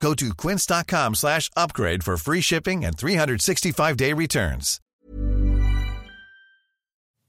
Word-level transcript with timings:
Go 0.00 0.14
to 0.14 0.34
quince.com 0.34 1.14
slash 1.14 1.50
upgrade 1.56 2.04
for 2.04 2.16
free 2.16 2.40
shipping 2.40 2.84
and 2.84 2.96
365-day 2.96 4.12
returns. 4.12 4.80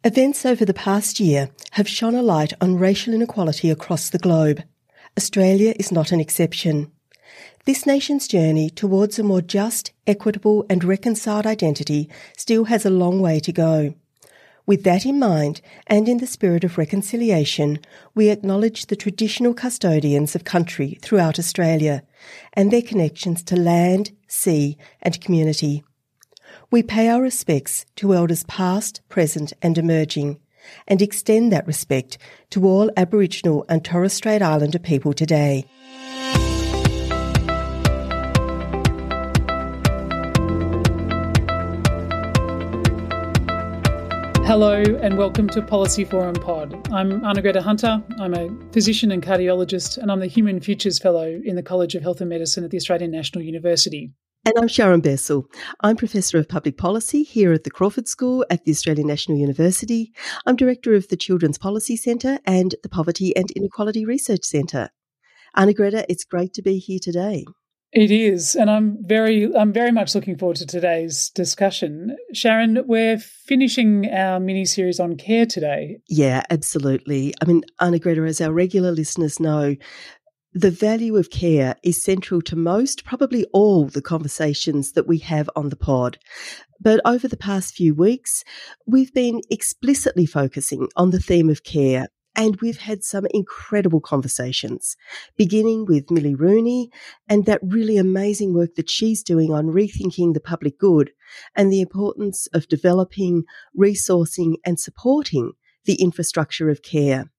Events 0.03 0.45
over 0.45 0.63
the 0.63 0.73
past 0.73 1.19
year 1.19 1.49
have 1.71 1.87
shone 1.87 2.15
a 2.15 2.21
light 2.21 2.53
on 2.61 2.77
racial 2.77 3.13
inequality 3.13 3.69
across 3.69 4.09
the 4.09 4.19
globe. 4.19 4.63
Australia 5.17 5.73
is 5.77 5.91
not 5.91 6.11
an 6.11 6.19
exception. 6.19 6.91
This 7.65 7.85
nation's 7.85 8.27
journey 8.27 8.69
towards 8.69 9.19
a 9.19 9.23
more 9.23 9.41
just, 9.41 9.91
equitable 10.05 10.65
and 10.69 10.83
reconciled 10.83 11.45
identity 11.45 12.09
still 12.37 12.65
has 12.65 12.85
a 12.85 12.89
long 12.89 13.19
way 13.19 13.39
to 13.41 13.51
go. 13.51 13.95
With 14.67 14.83
that 14.83 15.05
in 15.05 15.17
mind, 15.17 15.61
and 15.87 16.09
in 16.09 16.17
the 16.17 16.27
spirit 16.27 16.65
of 16.65 16.77
reconciliation, 16.77 17.79
we 18.13 18.27
acknowledge 18.27 18.87
the 18.87 18.97
traditional 18.97 19.53
custodians 19.53 20.35
of 20.35 20.43
country 20.43 20.99
throughout 21.01 21.39
Australia 21.39 22.03
and 22.51 22.69
their 22.69 22.81
connections 22.81 23.43
to 23.43 23.55
land, 23.55 24.11
sea 24.27 24.77
and 25.01 25.21
community. 25.21 25.85
We 26.69 26.83
pay 26.83 27.07
our 27.07 27.21
respects 27.21 27.85
to 27.95 28.13
elders 28.13 28.43
past, 28.43 28.99
present 29.07 29.53
and 29.61 29.77
emerging, 29.77 30.37
and 30.85 31.01
extend 31.01 31.49
that 31.53 31.65
respect 31.65 32.17
to 32.49 32.67
all 32.67 32.91
Aboriginal 32.97 33.65
and 33.69 33.85
Torres 33.85 34.11
Strait 34.11 34.41
Islander 34.41 34.79
people 34.79 35.13
today. 35.13 35.65
Hello 44.47 44.81
and 44.81 45.17
welcome 45.17 45.49
to 45.49 45.61
Policy 45.61 46.05
Forum 46.05 46.33
Pod. 46.33 46.73
I'm 46.93 47.19
Arnagretta 47.19 47.61
Hunter. 47.61 48.01
I'm 48.17 48.33
a 48.33 48.49
physician 48.71 49.11
and 49.11 49.21
cardiologist, 49.21 49.97
and 49.97 50.09
I'm 50.09 50.21
the 50.21 50.27
Human 50.27 50.61
Futures 50.61 50.99
Fellow 50.99 51.41
in 51.43 51.57
the 51.57 51.61
College 51.61 51.95
of 51.95 52.01
Health 52.01 52.21
and 52.21 52.29
Medicine 52.29 52.63
at 52.63 52.71
the 52.71 52.77
Australian 52.77 53.11
National 53.11 53.43
University. 53.43 54.13
And 54.45 54.53
I'm 54.57 54.69
Sharon 54.69 55.01
Bessell. 55.01 55.43
I'm 55.81 55.97
Professor 55.97 56.37
of 56.37 56.47
Public 56.47 56.77
Policy 56.77 57.23
here 57.23 57.51
at 57.51 57.65
the 57.65 57.69
Crawford 57.69 58.07
School 58.07 58.45
at 58.49 58.63
the 58.63 58.71
Australian 58.71 59.07
National 59.07 59.37
University. 59.37 60.13
I'm 60.45 60.55
Director 60.55 60.93
of 60.93 61.09
the 61.09 61.17
Children's 61.17 61.57
Policy 61.57 61.97
Centre 61.97 62.39
and 62.45 62.73
the 62.83 62.89
Poverty 62.89 63.35
and 63.35 63.51
Inequality 63.51 64.05
Research 64.05 64.45
Centre. 64.45 64.91
Arnagretta, 65.57 66.05
it's 66.07 66.23
great 66.23 66.53
to 66.53 66.61
be 66.61 66.79
here 66.79 66.99
today. 67.01 67.43
It 67.97 68.11
is, 68.11 68.53
and 68.53 68.69
I'm 68.69 68.99
very, 69.01 69.51
I'm 69.55 69.73
very 69.73 69.91
much 69.91 70.13
looking 70.13 70.37
forward 70.37 70.57
to 70.57 70.67
today's 70.67 71.31
discussion. 71.31 72.15
Sharon, 72.31 72.83
we're 72.85 73.17
finishing 73.17 74.07
our 74.13 74.39
mini 74.39 74.65
series 74.65 74.99
on 74.99 75.17
care 75.17 75.47
today. 75.47 75.97
Yeah, 76.07 76.43
absolutely. 76.51 77.33
I 77.41 77.45
mean, 77.45 77.63
Arnagretta, 77.81 78.29
as 78.29 78.39
our 78.39 78.53
regular 78.53 78.91
listeners 78.91 79.39
know, 79.39 79.75
the 80.53 80.69
value 80.69 81.15
of 81.17 81.31
care 81.31 81.73
is 81.83 82.03
central 82.03 82.39
to 82.43 82.55
most, 82.55 83.03
probably 83.03 83.47
all, 83.51 83.87
the 83.87 84.03
conversations 84.03 84.91
that 84.91 85.07
we 85.07 85.17
have 85.17 85.49
on 85.55 85.69
the 85.69 85.75
pod. 85.75 86.19
But 86.79 87.01
over 87.03 87.27
the 87.27 87.35
past 87.35 87.73
few 87.73 87.95
weeks, 87.95 88.43
we've 88.85 89.11
been 89.11 89.41
explicitly 89.49 90.27
focusing 90.27 90.87
on 90.95 91.09
the 91.09 91.19
theme 91.19 91.49
of 91.49 91.63
care 91.63 92.09
and 92.37 92.55
we've 92.61 92.77
had 92.77 93.03
some 93.03 93.25
incredible 93.31 93.99
conversations, 93.99 94.95
beginning 95.35 95.85
with 95.85 96.11
Millie 96.11 96.35
Rooney 96.35 96.91
and 97.27 97.45
that 97.45 97.59
really 97.63 97.97
amazing 97.97 98.53
work 98.53 98.75
that 98.75 98.89
she's 98.89 99.23
doing 99.23 99.51
on 99.51 99.65
rethinking 99.65 100.33
the 100.33 100.39
public 100.39 100.77
good 100.77 101.11
and 101.55 101.73
the 101.73 101.81
importance 101.81 102.47
of 102.53 102.67
developing, 102.67 103.43
resourcing 103.77 104.55
and 104.63 104.79
supporting 104.79 105.53
the 105.85 105.95
infrastructure 105.95 106.69
of 106.69 106.83
care 106.83 107.31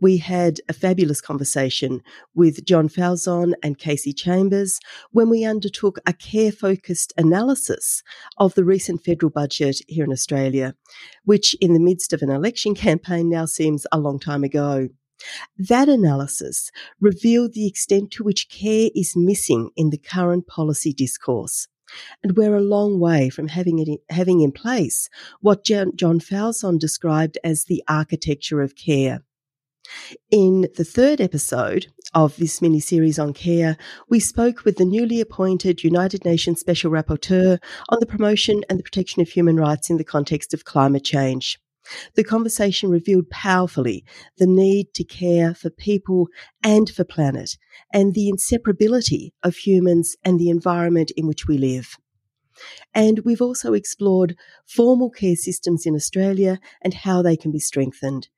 we 0.00 0.18
had 0.18 0.60
a 0.68 0.72
fabulous 0.72 1.20
conversation 1.20 2.02
with 2.34 2.64
John 2.64 2.88
Falzon 2.88 3.54
and 3.62 3.78
Kasy 3.78 4.16
Chambers 4.16 4.80
when 5.12 5.30
we 5.30 5.44
undertook 5.44 5.98
a 6.06 6.12
care 6.12 6.52
focused 6.52 7.12
analysis 7.16 8.02
of 8.36 8.54
the 8.54 8.64
recent 8.64 9.04
federal 9.04 9.30
budget 9.30 9.80
here 9.88 10.04
in 10.04 10.12
Australia, 10.12 10.74
which 11.24 11.54
in 11.60 11.72
the 11.72 11.80
midst 11.80 12.12
of 12.12 12.22
an 12.22 12.30
election 12.30 12.74
campaign 12.86 13.30
now 13.30 13.46
seems 13.46 13.86
a 13.92 13.98
long 13.98 14.18
time 14.18 14.44
ago. 14.44 14.88
That 15.56 15.88
analysis 15.88 16.70
revealed 17.00 17.54
the 17.54 17.66
extent 17.66 18.10
to 18.12 18.24
which 18.24 18.48
care 18.48 18.90
is 18.94 19.16
missing 19.16 19.70
in 19.76 19.90
the 19.90 19.98
current 19.98 20.46
policy 20.46 20.92
discourse. 20.92 21.68
And 22.22 22.36
we're 22.36 22.56
a 22.56 22.60
long 22.60 22.98
way 22.98 23.28
from 23.28 23.48
having 23.48 23.78
it, 23.78 24.00
having 24.10 24.40
in 24.40 24.52
place 24.52 25.08
what 25.40 25.64
John 25.64 25.92
Falzon 25.96 26.78
described 26.78 27.38
as 27.44 27.64
the 27.64 27.82
architecture 27.88 28.60
of 28.60 28.74
care. 28.74 29.20
In 30.30 30.68
the 30.76 30.84
third 30.84 31.20
episode 31.20 31.86
of 32.14 32.36
this 32.36 32.62
mini 32.62 32.80
series 32.80 33.18
on 33.18 33.32
care, 33.32 33.76
we 34.08 34.20
spoke 34.20 34.64
with 34.64 34.76
the 34.76 34.84
newly 34.84 35.20
appointed 35.20 35.84
United 35.84 36.24
Nations 36.24 36.60
Special 36.60 36.90
Rapporteur 36.90 37.58
on 37.88 37.98
the 38.00 38.06
promotion 38.06 38.62
and 38.68 38.78
the 38.78 38.82
protection 38.82 39.22
of 39.22 39.28
human 39.28 39.56
rights 39.56 39.90
in 39.90 39.96
the 39.96 40.04
context 40.04 40.54
of 40.54 40.64
climate 40.64 41.04
change. 41.04 41.58
The 42.14 42.24
conversation 42.24 42.88
revealed 42.88 43.28
powerfully 43.30 44.04
the 44.38 44.46
need 44.46 44.94
to 44.94 45.04
care 45.04 45.54
for 45.54 45.70
people 45.70 46.28
and 46.62 46.88
for 46.88 47.04
planet 47.04 47.56
and 47.92 48.14
the 48.14 48.32
inseparability 48.32 49.32
of 49.42 49.56
humans 49.56 50.16
and 50.24 50.38
the 50.38 50.48
environment 50.48 51.10
in 51.16 51.26
which 51.26 51.46
we 51.46 51.58
live. 51.58 51.96
And 52.94 53.20
we've 53.24 53.42
also 53.42 53.74
explored 53.74 54.36
formal 54.66 55.10
care 55.10 55.36
systems 55.36 55.86
in 55.86 55.94
Australia 55.94 56.58
and 56.80 56.94
how 56.94 57.20
they 57.20 57.36
can 57.36 57.50
be 57.50 57.58
strengthened. 57.58 58.28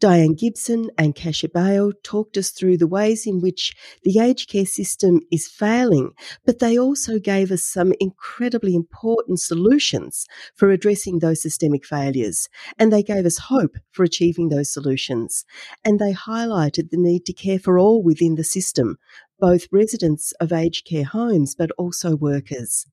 Diane 0.00 0.34
Gibson 0.34 0.90
and 0.96 1.16
Kasia 1.16 1.48
Bail 1.48 1.90
talked 2.04 2.36
us 2.36 2.50
through 2.50 2.78
the 2.78 2.86
ways 2.86 3.26
in 3.26 3.40
which 3.40 3.74
the 4.04 4.20
aged 4.20 4.48
care 4.48 4.64
system 4.64 5.20
is 5.32 5.48
failing, 5.48 6.10
but 6.46 6.60
they 6.60 6.78
also 6.78 7.18
gave 7.18 7.50
us 7.50 7.64
some 7.64 7.92
incredibly 7.98 8.76
important 8.76 9.40
solutions 9.40 10.26
for 10.54 10.70
addressing 10.70 11.18
those 11.18 11.42
systemic 11.42 11.84
failures. 11.84 12.48
And 12.78 12.92
they 12.92 13.02
gave 13.02 13.26
us 13.26 13.38
hope 13.38 13.76
for 13.90 14.04
achieving 14.04 14.50
those 14.50 14.72
solutions. 14.72 15.44
And 15.84 15.98
they 15.98 16.12
highlighted 16.12 16.90
the 16.90 16.96
need 16.96 17.24
to 17.26 17.32
care 17.32 17.58
for 17.58 17.76
all 17.76 18.00
within 18.00 18.36
the 18.36 18.44
system, 18.44 18.98
both 19.40 19.66
residents 19.72 20.32
of 20.40 20.52
aged 20.52 20.86
care 20.86 21.04
homes, 21.04 21.56
but 21.56 21.72
also 21.76 22.14
workers. 22.14 22.86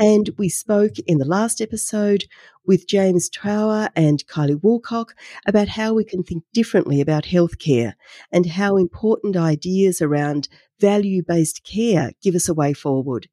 And 0.00 0.30
we 0.38 0.48
spoke 0.48 0.98
in 1.06 1.18
the 1.18 1.26
last 1.26 1.60
episode 1.60 2.24
with 2.66 2.88
James 2.88 3.28
Trower 3.28 3.90
and 3.94 4.26
Kylie 4.26 4.58
Woolcock 4.58 5.10
about 5.46 5.68
how 5.68 5.92
we 5.92 6.04
can 6.04 6.22
think 6.22 6.42
differently 6.54 7.02
about 7.02 7.24
healthcare 7.24 7.92
and 8.32 8.46
how 8.46 8.78
important 8.78 9.36
ideas 9.36 10.00
around 10.00 10.48
value 10.80 11.22
based 11.22 11.64
care 11.64 12.12
give 12.22 12.34
us 12.34 12.48
a 12.48 12.54
way 12.54 12.72
forward. 12.72 13.28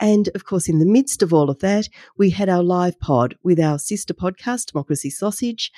And 0.00 0.28
of 0.34 0.44
course, 0.44 0.68
in 0.68 0.80
the 0.80 0.84
midst 0.84 1.22
of 1.22 1.32
all 1.32 1.48
of 1.48 1.60
that, 1.60 1.88
we 2.18 2.30
had 2.30 2.48
our 2.48 2.64
live 2.64 2.98
pod 2.98 3.36
with 3.44 3.60
our 3.60 3.78
sister 3.78 4.12
podcast, 4.12 4.72
Democracy 4.72 5.10
Sausage, 5.10 5.70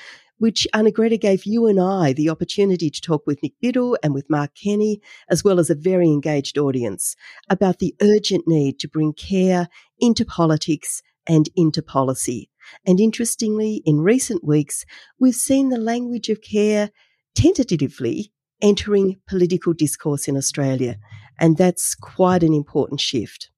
which 0.42 0.66
Arnagretta 0.74 1.20
gave 1.20 1.46
you 1.46 1.68
and 1.68 1.78
I 1.78 2.12
the 2.12 2.28
opportunity 2.28 2.90
to 2.90 3.00
talk 3.00 3.28
with 3.28 3.40
Nick 3.44 3.52
Biddle 3.60 3.96
and 4.02 4.12
with 4.12 4.28
Mark 4.28 4.50
Kenny, 4.60 5.00
as 5.30 5.44
well 5.44 5.60
as 5.60 5.70
a 5.70 5.76
very 5.76 6.08
engaged 6.08 6.58
audience, 6.58 7.14
about 7.48 7.78
the 7.78 7.94
urgent 8.02 8.48
need 8.48 8.80
to 8.80 8.88
bring 8.88 9.12
care 9.12 9.68
into 10.00 10.24
politics 10.24 11.00
and 11.28 11.48
into 11.54 11.80
policy. 11.80 12.50
And 12.84 12.98
interestingly, 12.98 13.82
in 13.86 14.00
recent 14.00 14.42
weeks, 14.42 14.84
we've 15.16 15.36
seen 15.36 15.68
the 15.68 15.78
language 15.78 16.28
of 16.28 16.42
care 16.42 16.90
tentatively 17.36 18.32
entering 18.60 19.20
political 19.28 19.72
discourse 19.72 20.26
in 20.26 20.36
Australia. 20.36 20.96
And 21.38 21.56
that's 21.56 21.94
quite 21.94 22.42
an 22.42 22.52
important 22.52 22.98
shift. 23.00 23.48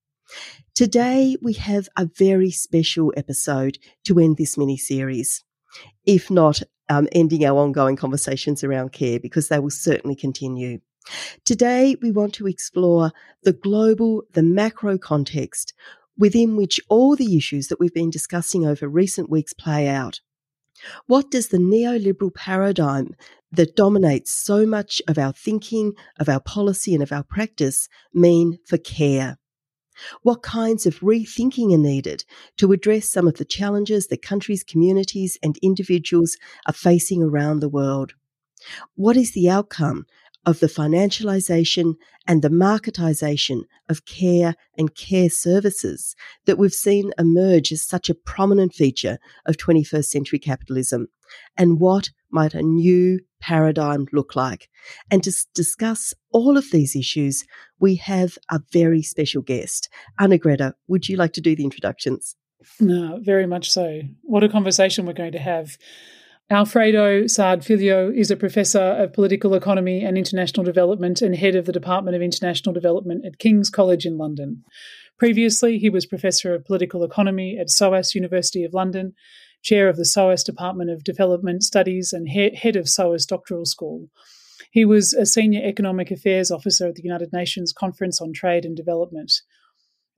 Today, 0.75 1.38
we 1.40 1.54
have 1.54 1.88
a 1.96 2.10
very 2.19 2.50
special 2.50 3.10
episode 3.16 3.78
to 4.04 4.19
end 4.19 4.36
this 4.36 4.58
mini 4.58 4.76
series 4.76 5.42
if 6.04 6.31
not 6.31 6.62
um, 6.88 7.08
ending 7.12 7.44
our 7.44 7.58
ongoing 7.58 7.96
conversations 7.96 8.62
around 8.62 8.92
care, 8.92 9.20
because 9.20 9.48
they 9.48 9.58
will 9.58 9.70
certainly 9.70 10.16
continue. 10.16 10.81
Today, 11.44 11.96
we 12.00 12.10
want 12.10 12.34
to 12.34 12.46
explore 12.46 13.12
the 13.42 13.52
global, 13.52 14.22
the 14.32 14.42
macro 14.42 14.96
context 14.96 15.75
within 16.16 16.56
which 16.56 16.81
all 16.88 17.16
the 17.16 17.36
issues 17.36 17.69
that 17.69 17.81
we've 17.81 17.92
been 17.94 18.10
discussing 18.10 18.66
over 18.66 18.88
recent 18.88 19.28
weeks 19.28 19.52
play 19.52 19.88
out. 19.88 20.20
What 21.06 21.31
does 21.31 21.48
the 21.48 21.58
neoliberal 21.58 22.34
paradigm 22.34 23.14
that 23.52 23.76
dominates 23.76 24.32
so 24.32 24.66
much 24.66 25.00
of 25.06 25.19
our 25.19 25.32
thinking, 25.32 25.92
of 26.19 26.28
our 26.28 26.40
policy, 26.40 26.94
and 26.94 27.02
of 27.02 27.12
our 27.12 27.22
practice 27.22 27.88
mean 28.12 28.58
for 28.66 28.78
care? 28.78 29.38
What 30.23 30.43
kinds 30.43 30.87
of 30.87 31.00
rethinking 31.00 31.75
are 31.75 31.79
needed 31.79 32.25
to 32.56 32.73
address 32.73 33.08
some 33.08 33.26
of 33.26 33.35
the 33.35 33.44
challenges 33.44 34.08
that 34.08 34.23
countries, 34.23 34.64
communities, 34.64 35.38
and 35.43 35.56
individuals 35.58 36.37
are 36.67 36.73
facing 36.73 37.23
around 37.23 37.61
the 37.61 37.69
world? 37.69 38.14
What 38.94 39.17
is 39.17 39.32
the 39.32 39.50
outcome 39.50 40.06
of 40.46 40.61
the 40.61 40.67
financialization 40.67 41.94
and 42.26 42.43
the 42.43 42.49
marketization 42.49 43.62
of 43.88 44.05
care 44.06 44.55
and 44.79 44.94
care 44.94 45.31
services 45.31 46.14
that 46.46 46.58
we've 46.58 46.73
seen 46.73 47.12
emerge 47.19 47.73
as 47.73 47.82
such 47.82 48.08
a 48.08 48.14
prominent 48.14 48.75
feature 48.75 49.19
of 49.46 49.56
21st 49.56 50.06
century 50.06 50.38
capitalism? 50.38 51.08
And 51.56 51.81
what 51.81 52.11
might 52.31 52.55
a 52.55 52.62
new 52.62 53.20
paradigm 53.41 54.06
look 54.12 54.37
like? 54.37 54.69
And 55.11 55.23
to 55.25 55.32
discuss 55.55 56.14
all 56.31 56.56
of 56.56 56.70
these 56.70 56.96
issues, 56.96 57.44
we 57.79 57.96
have 57.96 58.38
a 58.50 58.61
very 58.73 59.02
special 59.02 59.43
guest. 59.43 59.88
Arnagretta, 60.20 60.75
would 60.88 61.08
you 61.08 61.17
like 61.17 61.32
to 61.35 61.41
do 61.41 61.56
the 61.56 61.64
introductions? 61.64 62.37
No, 62.81 63.19
very 63.20 63.46
much 63.46 63.70
so. 63.70 64.00
What 64.23 64.44
a 64.44 64.49
conversation 64.49 65.06
we're 65.06 65.12
going 65.12 65.32
to 65.32 65.38
have. 65.38 65.76
Alfredo 66.54 67.26
Saad 67.26 67.64
Filho 67.64 68.12
is 68.14 68.30
a 68.30 68.36
professor 68.36 68.78
of 68.78 69.12
political 69.12 69.54
economy 69.54 70.04
and 70.04 70.16
international 70.16 70.62
development 70.62 71.20
and 71.20 71.34
head 71.34 71.56
of 71.56 71.64
the 71.66 71.72
Department 71.72 72.14
of 72.14 72.22
International 72.22 72.72
Development 72.72 73.26
at 73.26 73.40
King's 73.40 73.68
College 73.68 74.06
in 74.06 74.18
London. 74.18 74.62
Previously, 75.18 75.78
he 75.78 75.90
was 75.90 76.06
professor 76.06 76.54
of 76.54 76.64
political 76.64 77.02
economy 77.02 77.58
at 77.58 77.70
SOAS 77.70 78.14
University 78.14 78.62
of 78.62 78.72
London, 78.72 79.14
chair 79.64 79.88
of 79.88 79.96
the 79.96 80.04
SOAS 80.04 80.44
Department 80.44 80.90
of 80.90 81.02
Development 81.02 81.60
Studies, 81.60 82.12
and 82.12 82.28
head 82.28 82.76
of 82.76 82.88
SOAS 82.88 83.26
Doctoral 83.26 83.64
School. 83.64 84.08
He 84.70 84.84
was 84.84 85.12
a 85.12 85.26
senior 85.26 85.60
economic 85.64 86.12
affairs 86.12 86.52
officer 86.52 86.86
at 86.86 86.94
the 86.94 87.02
United 87.02 87.32
Nations 87.32 87.72
Conference 87.72 88.20
on 88.20 88.32
Trade 88.32 88.64
and 88.64 88.76
Development. 88.76 89.32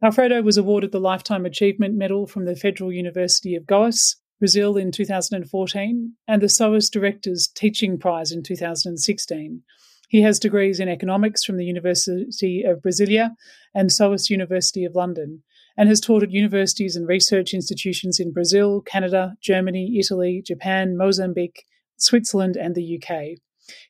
Alfredo 0.02 0.42
was 0.42 0.58
awarded 0.58 0.92
the 0.92 1.00
Lifetime 1.00 1.46
Achievement 1.46 1.94
Medal 1.94 2.26
from 2.26 2.44
the 2.44 2.56
Federal 2.56 2.92
University 2.92 3.54
of 3.54 3.64
Goiás 3.64 4.16
Brazil 4.38 4.76
in 4.76 4.92
2014, 4.92 6.12
and 6.28 6.42
the 6.42 6.48
SOAS 6.48 6.90
Directors 6.90 7.48
Teaching 7.48 7.98
Prize 7.98 8.32
in 8.32 8.42
2016. 8.42 9.62
He 10.08 10.22
has 10.22 10.38
degrees 10.38 10.78
in 10.78 10.88
economics 10.88 11.42
from 11.42 11.56
the 11.56 11.64
University 11.64 12.62
of 12.62 12.80
Brasilia 12.82 13.30
and 13.74 13.90
SOAS 13.90 14.30
University 14.30 14.84
of 14.84 14.94
London, 14.94 15.42
and 15.76 15.88
has 15.88 16.00
taught 16.00 16.22
at 16.22 16.30
universities 16.30 16.96
and 16.96 17.08
research 17.08 17.52
institutions 17.52 18.20
in 18.20 18.32
Brazil, 18.32 18.80
Canada, 18.82 19.34
Germany, 19.40 19.96
Italy, 19.98 20.42
Japan, 20.46 20.96
Mozambique, 20.96 21.64
Switzerland, 21.96 22.56
and 22.56 22.74
the 22.74 23.00
UK. 23.02 23.38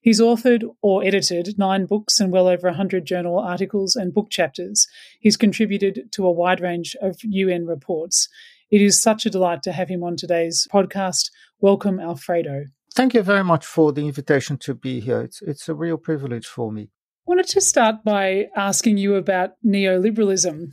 He's 0.00 0.20
authored 0.20 0.64
or 0.81 1.04
edited 1.04 1.58
nine 1.58 1.87
books 1.87 2.19
and 2.19 2.32
well 2.32 2.49
over 2.49 2.69
100 2.69 3.04
journal 3.04 3.38
articles 3.38 3.94
and 3.94 4.14
book 4.14 4.31
chapters. 4.31 4.87
He's 5.20 5.37
contributed 5.37 6.08
to 6.12 6.26
a 6.26 6.32
wide 6.32 6.60
range 6.60 6.96
of 7.02 7.19
UN 7.22 7.66
reports. 7.66 8.28
It 8.70 8.82
is 8.82 9.00
such 9.00 9.26
a 9.26 9.30
delight 9.30 9.62
to 9.62 9.72
have 9.72 9.88
him 9.88 10.02
on 10.02 10.16
today's 10.16 10.66
podcast. 10.72 11.30
Welcome, 11.60 12.00
Alfredo. 12.00 12.64
Thank 12.94 13.14
you 13.14 13.22
very 13.22 13.44
much 13.44 13.64
for 13.64 13.92
the 13.92 14.04
invitation 14.04 14.56
to 14.58 14.74
be 14.74 14.98
here. 14.98 15.20
It's, 15.20 15.40
it's 15.42 15.68
a 15.68 15.74
real 15.74 15.96
privilege 15.96 16.46
for 16.46 16.72
me. 16.72 16.82
I 16.82 17.26
wanted 17.26 17.46
to 17.48 17.60
start 17.60 18.02
by 18.04 18.46
asking 18.56 18.98
you 18.98 19.14
about 19.14 19.50
neoliberalism. 19.64 20.72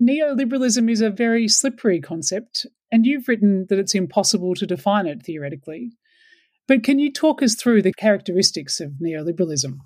Neoliberalism 0.00 0.90
is 0.90 1.00
a 1.00 1.10
very 1.10 1.48
slippery 1.48 2.00
concept, 2.00 2.66
and 2.92 3.06
you've 3.06 3.26
written 3.26 3.66
that 3.68 3.78
it's 3.78 3.94
impossible 3.94 4.54
to 4.54 4.66
define 4.66 5.06
it 5.06 5.24
theoretically. 5.24 5.92
But 6.68 6.84
can 6.84 7.00
you 7.00 7.12
talk 7.12 7.42
us 7.42 7.56
through 7.56 7.82
the 7.82 7.92
characteristics 7.92 8.80
of 8.80 8.92
neoliberalism? 9.02 9.78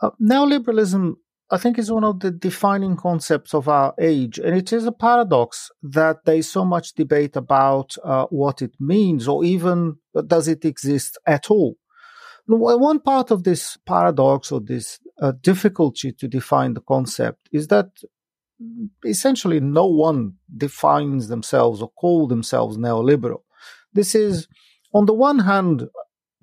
Uh, 0.00 0.10
neoliberalism 0.20 1.16
I 1.52 1.58
think 1.58 1.78
is 1.78 1.90
one 1.90 2.04
of 2.04 2.20
the 2.20 2.30
defining 2.30 2.96
concepts 2.96 3.54
of 3.54 3.68
our 3.68 3.92
age. 3.98 4.38
And 4.38 4.56
it 4.56 4.72
is 4.72 4.86
a 4.86 4.92
paradox 4.92 5.70
that 5.82 6.24
there 6.24 6.36
is 6.36 6.50
so 6.50 6.64
much 6.64 6.94
debate 6.94 7.34
about 7.34 7.96
uh, 8.04 8.26
what 8.30 8.62
it 8.62 8.72
means 8.78 9.26
or 9.26 9.44
even 9.44 9.96
uh, 10.14 10.22
does 10.22 10.46
it 10.46 10.64
exist 10.64 11.18
at 11.26 11.50
all. 11.50 11.76
One 12.46 13.00
part 13.00 13.30
of 13.30 13.44
this 13.44 13.76
paradox 13.86 14.50
or 14.50 14.60
this 14.60 14.98
uh, 15.20 15.32
difficulty 15.40 16.12
to 16.12 16.26
define 16.26 16.74
the 16.74 16.80
concept 16.80 17.48
is 17.52 17.68
that 17.68 17.90
essentially 19.04 19.60
no 19.60 19.86
one 19.86 20.34
defines 20.56 21.28
themselves 21.28 21.80
or 21.80 21.90
call 21.90 22.26
themselves 22.26 22.76
neoliberal. 22.76 23.42
This 23.92 24.14
is, 24.14 24.48
on 24.92 25.06
the 25.06 25.14
one 25.14 25.40
hand, 25.40 25.88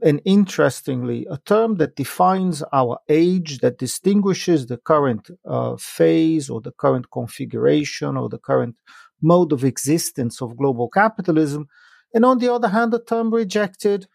and 0.01 0.21
interestingly, 0.25 1.25
a 1.29 1.37
term 1.37 1.75
that 1.77 1.95
defines 1.95 2.61
our 2.71 2.99
age, 3.09 3.59
that 3.59 3.79
distinguishes 3.79 4.67
the 4.67 4.77
current 4.77 5.29
uh, 5.45 5.75
phase 5.77 6.49
or 6.49 6.61
the 6.61 6.71
current 6.71 7.09
configuration 7.11 8.15
or 8.15 8.29
the 8.29 8.37
current 8.37 8.75
mode 9.21 9.51
of 9.51 9.63
existence 9.63 10.41
of 10.41 10.57
global 10.57 10.87
capitalism. 10.87 11.67
And 12.13 12.23
on 12.25 12.37
the 12.37 12.53
other 12.53 12.67
hand, 12.67 12.93
a 12.93 12.99
term 12.99 13.33
rejected 13.33 14.07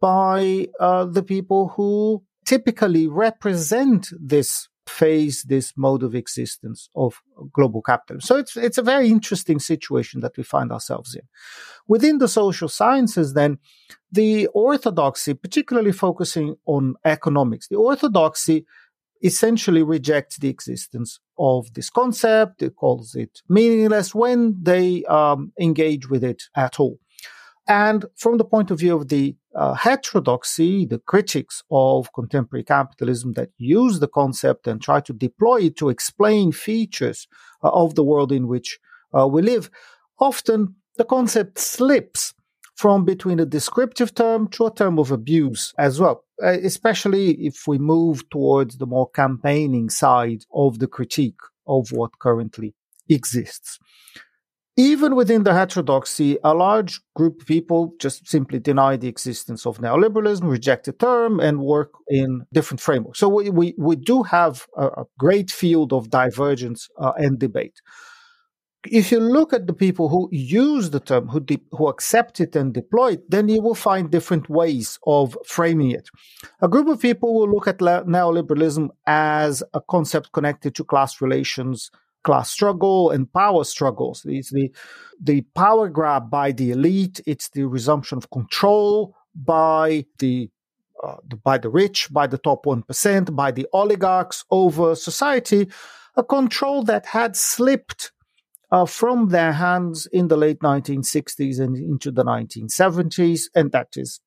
by 0.00 0.68
uh, 0.78 1.06
the 1.06 1.24
people 1.24 1.68
who 1.68 2.22
typically 2.44 3.08
represent 3.08 4.10
this 4.18 4.68
phase, 4.88 5.42
this 5.42 5.72
mode 5.76 6.02
of 6.02 6.14
existence 6.14 6.88
of 6.94 7.20
global 7.52 7.82
capitalism. 7.82 8.26
So 8.26 8.36
it's, 8.36 8.56
it's 8.56 8.78
a 8.78 8.82
very 8.82 9.08
interesting 9.08 9.58
situation 9.58 10.20
that 10.20 10.36
we 10.36 10.42
find 10.42 10.72
ourselves 10.72 11.14
in. 11.14 11.22
Within 11.86 12.18
the 12.18 12.28
social 12.28 12.68
sciences, 12.68 13.34
then, 13.34 13.58
the 14.10 14.46
orthodoxy, 14.48 15.34
particularly 15.34 15.92
focusing 15.92 16.56
on 16.66 16.94
economics, 17.04 17.68
the 17.68 17.76
orthodoxy 17.76 18.64
essentially 19.22 19.82
rejects 19.82 20.38
the 20.38 20.48
existence 20.48 21.20
of 21.38 21.72
this 21.74 21.90
concept. 21.90 22.62
It 22.62 22.76
calls 22.76 23.14
it 23.14 23.42
meaningless 23.48 24.14
when 24.14 24.56
they 24.62 25.04
um, 25.04 25.52
engage 25.60 26.08
with 26.08 26.24
it 26.24 26.44
at 26.54 26.80
all. 26.80 26.98
And 27.68 28.06
from 28.16 28.38
the 28.38 28.44
point 28.44 28.70
of 28.70 28.78
view 28.78 28.96
of 28.96 29.08
the 29.08 29.36
uh, 29.54 29.74
heterodoxy, 29.74 30.86
the 30.86 30.98
critics 30.98 31.62
of 31.70 32.12
contemporary 32.14 32.64
capitalism 32.64 33.34
that 33.34 33.50
use 33.58 34.00
the 34.00 34.08
concept 34.08 34.66
and 34.66 34.80
try 34.80 35.00
to 35.00 35.12
deploy 35.12 35.62
it 35.62 35.76
to 35.76 35.90
explain 35.90 36.50
features 36.50 37.28
uh, 37.62 37.68
of 37.68 37.94
the 37.94 38.04
world 38.04 38.32
in 38.32 38.48
which 38.48 38.78
uh, 39.16 39.26
we 39.26 39.42
live, 39.42 39.70
often 40.18 40.76
the 40.96 41.04
concept 41.04 41.58
slips 41.58 42.32
from 42.74 43.04
between 43.04 43.40
a 43.40 43.46
descriptive 43.46 44.14
term 44.14 44.48
to 44.48 44.66
a 44.66 44.74
term 44.74 44.98
of 44.98 45.10
abuse 45.10 45.74
as 45.78 46.00
well, 46.00 46.24
uh, 46.42 46.56
especially 46.62 47.32
if 47.32 47.66
we 47.66 47.76
move 47.76 48.28
towards 48.30 48.78
the 48.78 48.86
more 48.86 49.10
campaigning 49.10 49.90
side 49.90 50.44
of 50.54 50.78
the 50.78 50.86
critique 50.86 51.40
of 51.66 51.92
what 51.92 52.18
currently 52.18 52.74
exists. 53.08 53.78
Even 54.78 55.16
within 55.16 55.42
the 55.42 55.54
heterodoxy, 55.54 56.38
a 56.44 56.54
large 56.54 57.00
group 57.16 57.40
of 57.40 57.48
people 57.48 57.94
just 57.98 58.28
simply 58.28 58.60
deny 58.60 58.96
the 58.96 59.08
existence 59.08 59.66
of 59.66 59.78
neoliberalism, 59.78 60.48
reject 60.48 60.86
the 60.86 60.92
term, 60.92 61.40
and 61.40 61.58
work 61.58 61.90
in 62.06 62.46
different 62.52 62.80
frameworks. 62.80 63.18
So 63.18 63.28
we, 63.28 63.50
we, 63.50 63.74
we 63.76 63.96
do 63.96 64.22
have 64.22 64.68
a, 64.76 64.86
a 64.86 65.04
great 65.18 65.50
field 65.50 65.92
of 65.92 66.10
divergence 66.10 66.88
uh, 66.96 67.10
and 67.16 67.40
debate. 67.40 67.80
If 68.86 69.10
you 69.10 69.18
look 69.18 69.52
at 69.52 69.66
the 69.66 69.72
people 69.72 70.10
who 70.10 70.28
use 70.30 70.90
the 70.90 71.00
term, 71.00 71.26
who, 71.26 71.40
de- 71.40 71.66
who 71.72 71.88
accept 71.88 72.38
it 72.38 72.54
and 72.54 72.72
deploy 72.72 73.14
it, 73.14 73.28
then 73.28 73.48
you 73.48 73.60
will 73.60 73.74
find 73.74 74.12
different 74.12 74.48
ways 74.48 75.00
of 75.04 75.36
framing 75.44 75.90
it. 75.90 76.08
A 76.62 76.68
group 76.68 76.86
of 76.86 77.02
people 77.02 77.34
will 77.34 77.50
look 77.50 77.66
at 77.66 77.78
neoliberalism 77.78 78.90
as 79.08 79.64
a 79.74 79.80
concept 79.80 80.30
connected 80.30 80.76
to 80.76 80.84
class 80.84 81.20
relations, 81.20 81.90
class 82.24 82.50
struggle 82.50 83.10
and 83.10 83.32
power 83.32 83.64
struggles. 83.64 84.24
It's 84.26 84.50
the, 84.50 84.72
the 85.20 85.42
power 85.54 85.88
grab 85.88 86.30
by 86.30 86.52
the 86.52 86.72
elite. 86.72 87.20
It's 87.26 87.48
the 87.50 87.64
resumption 87.64 88.18
of 88.18 88.30
control 88.30 89.14
by 89.34 90.04
the, 90.18 90.50
uh, 91.02 91.16
by 91.42 91.58
the 91.58 91.70
rich, 91.70 92.12
by 92.12 92.26
the 92.26 92.38
top 92.38 92.64
1%, 92.66 93.34
by 93.34 93.50
the 93.50 93.66
oligarchs 93.72 94.44
over 94.50 94.94
society, 94.94 95.68
a 96.16 96.24
control 96.24 96.82
that 96.84 97.06
had 97.06 97.36
slipped 97.36 98.12
uh, 98.70 98.84
from 98.84 99.28
their 99.28 99.52
hands 99.52 100.06
in 100.06 100.28
the 100.28 100.36
late 100.36 100.60
1960s 100.60 101.60
and 101.60 101.76
into 101.76 102.10
the 102.10 102.24
1970s. 102.24 103.42
And 103.54 103.72
that 103.72 103.88
is 103.96 104.20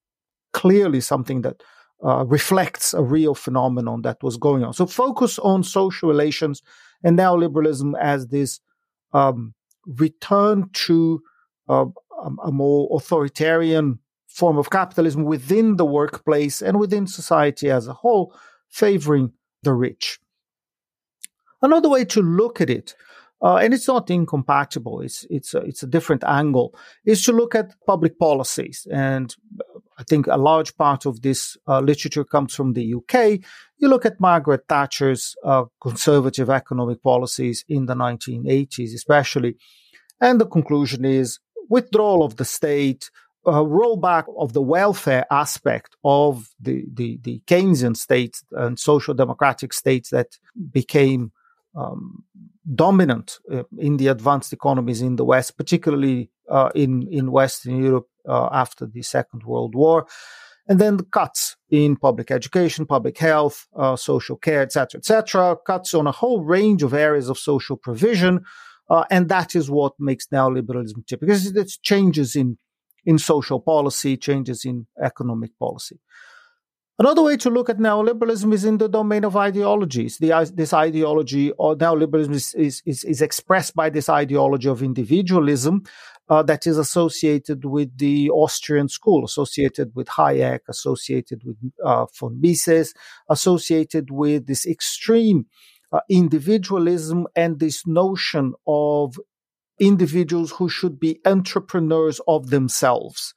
clearly 0.54 1.02
something 1.02 1.42
that 1.42 1.62
uh, 2.04 2.26
reflects 2.26 2.94
a 2.94 3.04
real 3.04 3.36
phenomenon 3.36 4.02
that 4.02 4.24
was 4.24 4.38
going 4.38 4.64
on. 4.64 4.74
So 4.74 4.86
focus 4.86 5.38
on 5.40 5.64
social 5.64 6.10
relations 6.10 6.62
and 7.04 7.18
neoliberalism 7.18 7.94
as 8.00 8.28
this 8.28 8.60
um, 9.14 9.54
return 9.86 10.70
to 10.74 11.22
uh, 11.70 11.86
a 12.44 12.52
more 12.52 12.90
authoritarian 12.96 14.00
form 14.28 14.58
of 14.58 14.70
capitalism 14.70 15.24
within 15.24 15.76
the 15.78 15.86
workplace 15.86 16.62
and 16.62 16.80
within 16.80 17.08
society 17.08 17.70
as 17.70 17.88
a 17.88 17.94
whole, 17.94 18.34
favoring 18.70 19.32
the 19.64 19.74
rich. 19.74 20.20
Another 21.62 21.90
way 21.90 22.06
to 22.06 22.22
look 22.22 22.62
at 22.62 22.70
it, 22.70 22.96
uh, 23.42 23.58
and 23.58 23.74
it's 23.74 23.88
not 23.88 24.10
incompatible, 24.10 25.02
it's, 25.02 25.26
it's, 25.30 25.54
a, 25.54 25.60
it's 25.60 25.84
a 25.84 25.88
different 25.88 26.24
angle, 26.24 26.74
is 27.06 27.24
to 27.26 27.32
look 27.32 27.56
at 27.56 27.76
public 27.86 28.18
policies. 28.18 28.88
And 28.92 29.36
I 30.02 30.04
think 30.10 30.26
a 30.26 30.38
large 30.38 30.76
part 30.78 31.06
of 31.06 31.22
this 31.22 31.56
uh, 31.68 31.80
literature 31.80 32.24
comes 32.24 32.56
from 32.56 32.74
the 32.74 32.96
UK. 32.96 33.40
You 33.78 33.88
look 33.88 34.06
at 34.06 34.20
Margaret 34.20 34.64
Thatcher's 34.68 35.36
uh, 35.44 35.66
conservative 35.80 36.50
economic 36.50 37.04
policies 37.04 37.64
in 37.70 37.86
the 37.86 37.94
1980s, 37.94 38.96
especially, 38.96 39.58
and 40.20 40.42
the 40.42 40.48
conclusion 40.48 41.06
is 41.06 41.40
withdrawal 41.70 42.24
of 42.24 42.38
the 42.38 42.46
state, 42.46 43.12
rollback 43.46 44.26
of 44.38 44.54
the 44.54 44.62
welfare 44.62 45.26
aspect 45.32 45.96
of 46.04 46.50
the, 46.60 46.86
the, 46.92 47.20
the 47.22 47.42
Keynesian 47.46 47.96
states 47.96 48.44
and 48.52 48.80
social 48.80 49.14
democratic 49.14 49.74
states 49.74 50.10
that 50.10 50.38
became 50.72 51.32
um, 51.76 52.24
dominant 52.76 53.38
uh, 53.52 53.64
in 53.78 53.98
the 53.98 54.08
advanced 54.08 54.54
economies 54.54 55.02
in 55.02 55.16
the 55.16 55.26
West, 55.26 55.58
particularly 55.58 56.30
in 56.76 57.08
in 57.12 57.32
Western 57.32 57.84
Europe 57.84 58.08
uh, 58.28 58.50
after 58.52 58.86
the 58.86 59.02
Second 59.02 59.44
World 59.44 59.76
War, 59.76 60.06
and 60.68 60.80
then 60.80 60.98
the 60.98 61.04
cuts 61.04 61.58
in 61.70 61.96
public 61.96 62.32
education, 62.32 62.86
public 62.86 63.18
health, 63.18 63.68
uh, 63.76 63.96
social 63.96 64.38
care, 64.38 64.62
etc., 64.62 65.00
etc. 65.00 65.58
Cuts 65.66 65.94
on 65.94 66.08
a 66.08 66.12
whole 66.12 66.44
range 66.44 66.84
of 66.84 66.94
areas 66.94 67.30
of 67.30 67.38
social 67.38 67.78
provision, 67.78 68.42
uh, 68.90 69.06
and 69.10 69.30
that 69.30 69.56
is 69.56 69.70
what 69.70 69.94
makes 70.00 70.28
neoliberalism 70.28 71.06
typical. 71.08 71.28
Because 71.28 71.46
it's 71.56 71.78
changes 71.78 72.36
in 72.36 72.58
in 73.06 73.18
social 73.18 73.60
policy, 73.60 74.16
changes 74.16 74.64
in 74.64 74.88
economic 75.02 75.58
policy. 75.58 76.00
Another 77.02 77.24
way 77.24 77.36
to 77.38 77.50
look 77.50 77.68
at 77.68 77.80
neoliberalism 77.80 78.54
is 78.54 78.64
in 78.64 78.78
the 78.78 78.88
domain 78.88 79.24
of 79.24 79.36
ideologies. 79.36 80.20
The, 80.20 80.52
this 80.54 80.72
ideology 80.72 81.50
or 81.54 81.76
neoliberalism 81.76 82.34
is, 82.36 82.54
is, 82.54 82.84
is, 82.86 83.04
is, 83.04 83.24
expressed 83.24 83.76
by 83.76 83.90
this 83.90 84.08
ideology 84.08 84.70
of 84.70 84.84
individualism 84.84 85.82
uh, 86.30 86.44
that 86.44 86.68
is 86.68 86.78
associated 86.78 87.66
with 87.66 87.98
the 87.98 88.30
Austrian 88.30 88.88
school, 88.88 89.26
associated 89.26 89.96
with 89.96 90.10
Hayek, 90.10 90.60
associated 90.70 91.42
with 91.44 91.58
uh, 91.84 92.06
von 92.20 92.40
Mises, 92.40 92.94
associated 93.28 94.12
with 94.12 94.46
this 94.46 94.68
extreme 94.68 95.48
uh, 95.92 96.02
individualism 96.08 97.26
and 97.36 97.60
this 97.60 97.88
notion 97.88 98.54
of 98.68 99.20
individuals 99.80 100.52
who 100.52 100.70
should 100.70 101.00
be 101.00 101.20
entrepreneurs 101.26 102.22
of 102.28 102.52
themselves. 102.52 103.34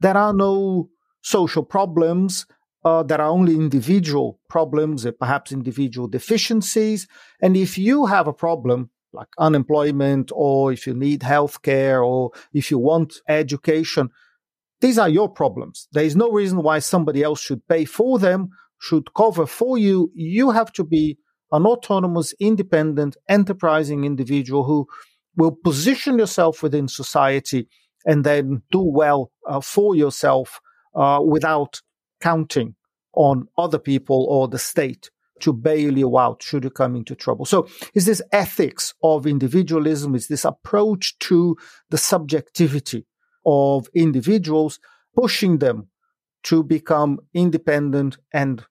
There 0.00 0.16
are 0.16 0.32
no 0.32 0.88
social 1.22 1.62
problems. 1.62 2.46
Uh, 2.86 3.02
there 3.02 3.20
are 3.20 3.30
only 3.30 3.56
individual 3.56 4.38
problems, 4.48 5.04
uh, 5.04 5.10
perhaps 5.10 5.50
individual 5.50 6.06
deficiencies. 6.06 7.08
And 7.42 7.56
if 7.56 7.76
you 7.76 8.06
have 8.06 8.28
a 8.28 8.32
problem 8.32 8.90
like 9.12 9.26
unemployment, 9.38 10.30
or 10.32 10.72
if 10.72 10.86
you 10.86 10.94
need 10.94 11.24
health 11.24 11.62
care, 11.62 12.00
or 12.00 12.30
if 12.54 12.70
you 12.70 12.78
want 12.78 13.14
education, 13.28 14.10
these 14.80 14.98
are 14.98 15.08
your 15.08 15.28
problems. 15.28 15.88
There 15.94 16.04
is 16.04 16.14
no 16.14 16.30
reason 16.30 16.62
why 16.62 16.78
somebody 16.78 17.24
else 17.24 17.40
should 17.40 17.66
pay 17.66 17.86
for 17.86 18.20
them, 18.20 18.50
should 18.78 19.12
cover 19.14 19.46
for 19.46 19.76
you. 19.76 20.12
You 20.14 20.52
have 20.52 20.72
to 20.74 20.84
be 20.84 21.18
an 21.50 21.66
autonomous, 21.66 22.34
independent, 22.38 23.16
enterprising 23.28 24.04
individual 24.04 24.62
who 24.62 24.86
will 25.36 25.56
position 25.64 26.20
yourself 26.20 26.62
within 26.62 26.86
society 26.86 27.66
and 28.04 28.22
then 28.22 28.62
do 28.70 28.80
well 28.80 29.32
uh, 29.48 29.60
for 29.60 29.96
yourself 29.96 30.60
uh, 30.94 31.20
without 31.20 31.80
counting 32.20 32.75
on 33.16 33.48
other 33.58 33.78
people 33.78 34.26
or 34.28 34.46
the 34.46 34.58
state 34.58 35.10
to 35.40 35.52
bail 35.52 35.98
you 35.98 36.16
out 36.16 36.42
should 36.42 36.64
you 36.64 36.70
come 36.70 36.96
into 36.96 37.14
trouble. 37.14 37.44
So 37.44 37.68
is 37.94 38.06
this 38.06 38.22
ethics 38.32 38.94
of 39.02 39.26
individualism, 39.26 40.14
is 40.14 40.28
this 40.28 40.44
approach 40.44 41.18
to 41.20 41.56
the 41.90 41.98
subjectivity 41.98 43.06
of 43.44 43.88
individuals, 43.94 44.78
pushing 45.14 45.58
them 45.58 45.88
to 46.44 46.62
become 46.62 47.18
independent 47.34 48.16
and 48.32 48.64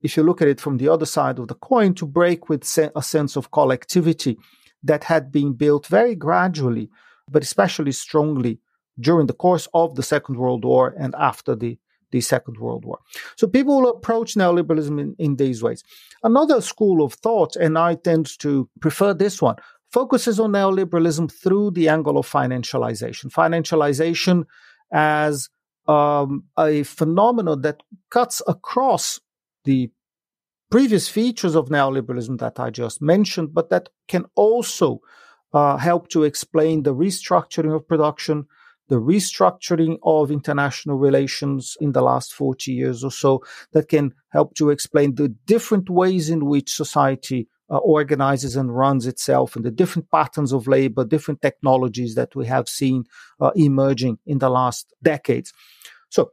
if 0.00 0.16
you 0.16 0.22
look 0.22 0.40
at 0.40 0.48
it 0.48 0.60
from 0.60 0.76
the 0.76 0.88
other 0.88 1.06
side 1.06 1.38
of 1.38 1.48
the 1.48 1.54
coin, 1.54 1.94
to 1.94 2.06
break 2.06 2.48
with 2.48 2.62
a 2.94 3.02
sense 3.02 3.36
of 3.36 3.50
collectivity 3.50 4.38
that 4.82 5.04
had 5.04 5.32
been 5.32 5.54
built 5.54 5.86
very 5.86 6.14
gradually, 6.14 6.88
but 7.28 7.42
especially 7.42 7.92
strongly 7.92 8.60
during 9.00 9.26
the 9.26 9.32
course 9.32 9.68
of 9.74 9.96
the 9.96 10.02
Second 10.02 10.36
World 10.36 10.64
War 10.64 10.94
and 10.98 11.14
after 11.18 11.54
the, 11.54 11.78
the 12.10 12.20
Second 12.20 12.58
World 12.58 12.84
War. 12.84 12.98
So 13.36 13.46
people 13.46 13.80
will 13.80 13.90
approach 13.90 14.34
neoliberalism 14.34 15.00
in, 15.00 15.16
in 15.18 15.36
these 15.36 15.62
ways. 15.62 15.82
Another 16.22 16.60
school 16.60 17.04
of 17.04 17.14
thought, 17.14 17.56
and 17.56 17.78
I 17.78 17.94
tend 17.94 18.38
to 18.40 18.68
prefer 18.80 19.14
this 19.14 19.40
one, 19.42 19.56
focuses 19.90 20.38
on 20.38 20.52
neoliberalism 20.52 21.32
through 21.32 21.72
the 21.72 21.88
angle 21.88 22.18
of 22.18 22.30
financialization. 22.30 23.32
Financialization 23.32 24.44
as 24.92 25.48
um, 25.86 26.44
a 26.58 26.82
phenomenon 26.82 27.62
that 27.62 27.82
cuts 28.10 28.42
across 28.46 29.20
the 29.64 29.90
previous 30.70 31.08
features 31.08 31.54
of 31.54 31.68
neoliberalism 31.68 32.38
that 32.38 32.60
I 32.60 32.70
just 32.70 33.00
mentioned, 33.00 33.54
but 33.54 33.70
that 33.70 33.88
can 34.06 34.26
also 34.34 35.00
uh, 35.52 35.78
help 35.78 36.08
to 36.08 36.24
explain 36.24 36.82
the 36.82 36.94
restructuring 36.94 37.74
of 37.74 37.88
production, 37.88 38.46
the 38.88 38.96
restructuring 38.96 39.98
of 40.02 40.30
international 40.30 40.96
relations 40.96 41.76
in 41.80 41.92
the 41.92 42.02
last 42.02 42.32
40 42.32 42.72
years 42.72 43.04
or 43.04 43.10
so, 43.10 43.44
that 43.72 43.88
can 43.88 44.14
help 44.30 44.54
to 44.54 44.70
explain 44.70 45.14
the 45.14 45.28
different 45.28 45.88
ways 45.90 46.30
in 46.30 46.46
which 46.46 46.74
society 46.74 47.48
uh, 47.70 47.76
organizes 47.78 48.56
and 48.56 48.74
runs 48.74 49.06
itself 49.06 49.54
and 49.54 49.64
the 49.64 49.70
different 49.70 50.10
patterns 50.10 50.52
of 50.52 50.66
labor, 50.66 51.04
different 51.04 51.42
technologies 51.42 52.14
that 52.14 52.34
we 52.34 52.46
have 52.46 52.68
seen 52.68 53.04
uh, 53.40 53.50
emerging 53.54 54.18
in 54.26 54.38
the 54.38 54.48
last 54.48 54.94
decades. 55.02 55.52
So, 56.08 56.32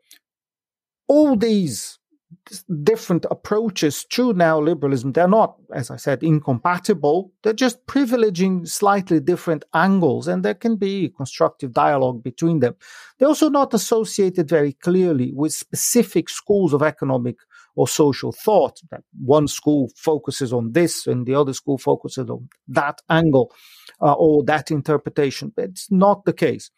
all 1.07 1.35
these 1.35 1.99
different 2.83 3.25
approaches 3.31 4.05
to 4.05 4.33
neoliberalism. 4.33 5.13
They're 5.13 5.27
not, 5.27 5.55
as 5.73 5.89
I 5.89 5.95
said, 5.95 6.23
incompatible. 6.23 7.31
They're 7.43 7.53
just 7.53 7.85
privileging 7.87 8.67
slightly 8.67 9.19
different 9.19 9.65
angles, 9.73 10.27
and 10.27 10.43
there 10.43 10.53
can 10.53 10.75
be 10.75 11.09
constructive 11.15 11.73
dialogue 11.73 12.23
between 12.23 12.59
them. 12.59 12.75
They're 13.17 13.27
also 13.27 13.49
not 13.49 13.73
associated 13.73 14.49
very 14.49 14.73
clearly 14.73 15.31
with 15.33 15.53
specific 15.53 16.29
schools 16.29 16.73
of 16.73 16.81
economic 16.81 17.37
or 17.75 17.87
social 17.87 18.31
thought. 18.31 18.79
That 18.91 19.03
one 19.23 19.47
school 19.47 19.89
focuses 19.95 20.53
on 20.53 20.71
this 20.73 21.07
and 21.07 21.25
the 21.25 21.35
other 21.35 21.53
school 21.53 21.77
focuses 21.77 22.29
on 22.29 22.49
that 22.69 23.01
angle 23.09 23.53
uh, 24.01 24.13
or 24.13 24.43
that 24.45 24.71
interpretation. 24.71 25.51
It's 25.57 25.91
not 25.91 26.25
the 26.25 26.33
case. 26.33 26.71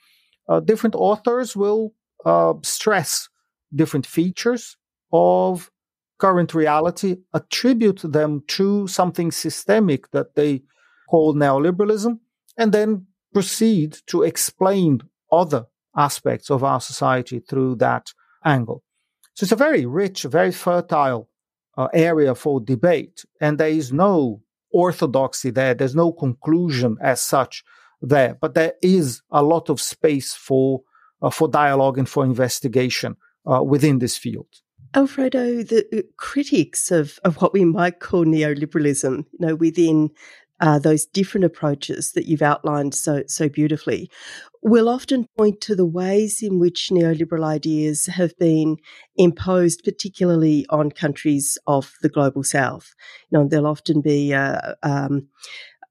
Uh, 0.49 0.59
different 0.59 0.95
authors 0.95 1.55
will 1.55 1.93
uh, 2.25 2.53
stress 2.63 3.29
different 3.75 4.05
features 4.05 4.77
of 5.11 5.71
current 6.17 6.53
reality, 6.53 7.17
attribute 7.33 8.01
them 8.03 8.43
to 8.47 8.87
something 8.87 9.31
systemic 9.31 10.11
that 10.11 10.35
they 10.35 10.63
call 11.09 11.35
neoliberalism, 11.35 12.19
and 12.57 12.73
then 12.73 13.05
proceed 13.33 13.97
to 14.07 14.23
explain 14.23 15.01
other 15.31 15.65
aspects 15.95 16.49
of 16.49 16.63
our 16.63 16.81
society 16.81 17.39
through 17.39 17.75
that 17.75 18.13
angle. 18.43 18.83
So 19.33 19.43
it's 19.43 19.51
a 19.51 19.55
very 19.55 19.85
rich, 19.85 20.23
very 20.23 20.51
fertile 20.51 21.29
uh, 21.77 21.87
area 21.93 22.33
for 22.33 22.59
debate, 22.59 23.25
and 23.39 23.57
there 23.57 23.69
is 23.69 23.93
no 23.93 24.41
orthodoxy 24.71 25.51
there. 25.51 25.73
There's 25.75 25.95
no 25.95 26.11
conclusion 26.11 26.97
as 27.01 27.21
such 27.21 27.63
there, 28.01 28.35
but 28.39 28.53
there 28.55 28.73
is 28.81 29.21
a 29.31 29.43
lot 29.43 29.69
of 29.69 29.79
space 29.79 30.33
for 30.33 30.81
uh, 31.21 31.29
for 31.29 31.47
dialogue 31.47 31.97
and 31.97 32.07
for 32.07 32.23
investigation 32.23 33.15
uh, 33.51 33.63
within 33.63 33.99
this 33.99 34.17
field. 34.17 34.47
Alfredo, 34.95 35.63
the 35.63 35.85
uh, 35.93 36.01
critics 36.17 36.91
of, 36.91 37.19
of 37.23 37.41
what 37.41 37.53
we 37.53 37.65
might 37.65 37.99
call 37.99 38.25
neoliberalism, 38.25 39.17
you 39.17 39.39
know, 39.39 39.55
within 39.55 40.09
uh, 40.59 40.79
those 40.79 41.05
different 41.05 41.45
approaches 41.45 42.13
that 42.13 42.25
you've 42.25 42.41
outlined 42.41 42.95
so 42.95 43.23
so 43.27 43.47
beautifully, 43.47 44.09
will 44.63 44.89
often 44.89 45.27
point 45.37 45.61
to 45.61 45.75
the 45.75 45.85
ways 45.85 46.41
in 46.41 46.59
which 46.59 46.89
neoliberal 46.91 47.45
ideas 47.45 48.07
have 48.07 48.35
been 48.39 48.77
imposed, 49.15 49.83
particularly 49.83 50.65
on 50.69 50.89
countries 50.89 51.57
of 51.67 51.93
the 52.01 52.09
global 52.09 52.43
south. 52.43 52.95
You 53.29 53.37
know, 53.37 53.47
there'll 53.47 53.67
often 53.67 54.01
be 54.01 54.33
uh, 54.33 54.73
um, 54.81 55.27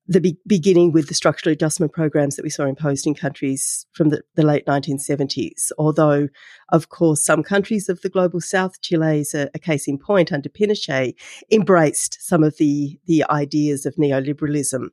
the 0.08 0.20
be- 0.20 0.38
beginning 0.46 0.92
with 0.92 1.08
the 1.08 1.14
structural 1.14 1.52
adjustment 1.52 1.92
programs 1.92 2.36
that 2.36 2.42
we 2.42 2.50
saw 2.50 2.64
imposed 2.64 3.06
in 3.06 3.14
countries 3.14 3.86
from 3.92 4.10
the, 4.10 4.22
the, 4.34 4.44
late 4.44 4.64
1970s. 4.66 5.70
Although, 5.78 6.28
of 6.70 6.88
course, 6.90 7.24
some 7.24 7.42
countries 7.42 7.88
of 7.88 8.00
the 8.02 8.08
global 8.08 8.40
south, 8.40 8.80
Chile 8.80 9.20
is 9.20 9.34
a, 9.34 9.50
a, 9.54 9.58
case 9.58 9.88
in 9.88 9.98
point 9.98 10.32
under 10.32 10.48
Pinochet, 10.48 11.14
embraced 11.50 12.18
some 12.20 12.44
of 12.44 12.56
the, 12.58 12.98
the 13.06 13.24
ideas 13.30 13.84
of 13.84 13.96
neoliberalism 13.96 14.88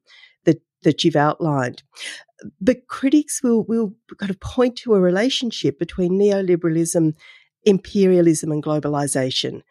that, 0.46 0.62
that 0.84 1.04
you've 1.04 1.16
outlined. 1.16 1.84
But 2.60 2.88
critics 2.88 3.42
will, 3.44 3.64
will 3.64 3.94
kind 4.18 4.30
of 4.30 4.40
point 4.40 4.76
to 4.78 4.96
a 4.96 5.00
relationship 5.00 5.80
between 5.80 6.20
neoliberalism 6.20 7.14
imperialism 7.66 8.52
and 8.52 8.64
globalization. 8.64 9.62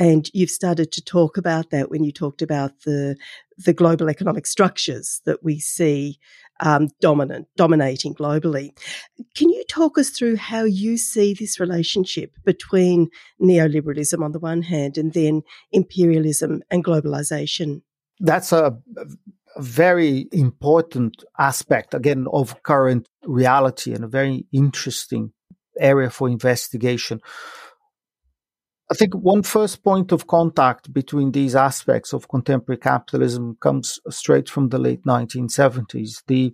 And 0.00 0.30
you've 0.32 0.50
started 0.50 0.92
to 0.92 1.04
talk 1.04 1.36
about 1.36 1.70
that 1.70 1.90
when 1.90 2.02
you 2.02 2.10
talked 2.10 2.40
about 2.40 2.72
the, 2.86 3.16
the 3.58 3.74
global 3.74 4.08
economic 4.08 4.46
structures 4.46 5.20
that 5.26 5.44
we 5.44 5.60
see 5.60 6.18
um, 6.60 6.88
dominant, 7.00 7.48
dominating 7.56 8.14
globally. 8.14 8.70
Can 9.34 9.50
you 9.50 9.62
talk 9.68 9.98
us 9.98 10.08
through 10.08 10.36
how 10.36 10.64
you 10.64 10.96
see 10.96 11.34
this 11.34 11.60
relationship 11.60 12.32
between 12.44 13.08
neoliberalism 13.40 14.24
on 14.24 14.32
the 14.32 14.38
one 14.38 14.62
hand 14.62 14.96
and 14.96 15.12
then 15.12 15.42
imperialism 15.70 16.62
and 16.70 16.82
globalization? 16.82 17.82
That's 18.20 18.52
a 18.52 18.78
very 19.58 20.28
important 20.32 21.24
aspect, 21.38 21.92
again, 21.92 22.26
of 22.32 22.62
current 22.62 23.06
reality 23.24 23.92
and 23.92 24.04
a 24.04 24.08
very 24.08 24.46
interesting 24.52 25.32
area 25.78 26.10
for 26.10 26.28
investigation. 26.28 27.20
I 28.90 28.94
think 28.94 29.14
one 29.14 29.44
first 29.44 29.84
point 29.84 30.10
of 30.10 30.26
contact 30.26 30.92
between 30.92 31.30
these 31.30 31.54
aspects 31.54 32.12
of 32.12 32.28
contemporary 32.28 32.78
capitalism 32.78 33.56
comes 33.60 34.00
straight 34.08 34.48
from 34.48 34.70
the 34.70 34.78
late 34.78 35.04
1970s. 35.04 36.24
The 36.26 36.52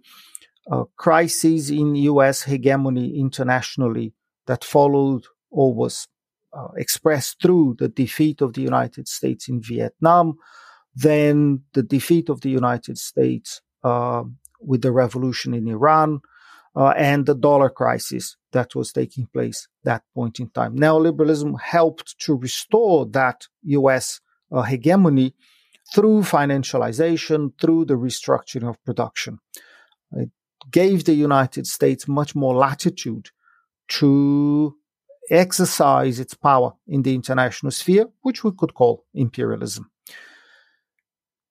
uh, 0.71 0.85
crises 0.97 1.71
in 1.71 1.95
US 1.95 2.43
hegemony 2.43 3.19
internationally 3.19 4.13
that 4.47 4.65
followed 4.65 5.25
or 5.51 5.73
was 5.73 6.09
uh, 6.53 6.69
expressed 6.77 7.41
through 7.41 7.77
the 7.79 7.89
defeat 7.89 8.43
of 8.43 8.53
the 8.53 8.63
United 8.63 9.09
States 9.09 9.49
in 9.49 9.63
Vietnam, 9.63 10.37
then 10.95 11.63
the 11.73 11.83
defeat 11.83 12.29
of 12.29 12.43
the 12.43 12.51
United 12.51 12.99
States 12.99 13.63
uh, 13.83 14.25
with 14.61 14.83
the 14.83 14.93
revolution 14.93 15.55
in 15.55 15.69
Iran, 15.69 16.21
uh, 16.77 16.93
and 16.97 17.25
the 17.25 17.35
dollar 17.35 17.71
crisis 17.71 18.37
that 18.53 18.75
was 18.75 18.93
taking 18.93 19.27
place 19.27 19.67
that 19.85 20.03
point 20.15 20.39
in 20.39 20.51
time. 20.51 20.77
Neoliberalism 20.77 21.59
helped 21.61 22.19
to 22.21 22.37
restore 22.37 23.07
that 23.07 23.47
US 23.63 24.21
uh, 24.53 24.63
hegemony 24.63 25.35
through 25.95 26.21
financialization, 26.23 27.53
through 27.61 27.87
the 27.87 27.95
restructuring 27.95 28.69
of 28.69 28.83
production. 28.85 29.39
It 30.13 30.31
gave 30.71 31.05
the 31.05 31.15
United 31.15 31.67
States 31.67 32.07
much 32.07 32.35
more 32.35 32.55
latitude 32.55 33.31
to 33.89 34.77
exercise 35.31 36.21
its 36.21 36.35
power 36.35 36.73
in 36.87 37.03
the 37.03 37.15
international 37.15 37.73
sphere, 37.73 38.07
which 38.23 38.45
we 38.45 38.53
could 38.53 38.75
call 38.75 39.05
imperialism. 39.15 39.91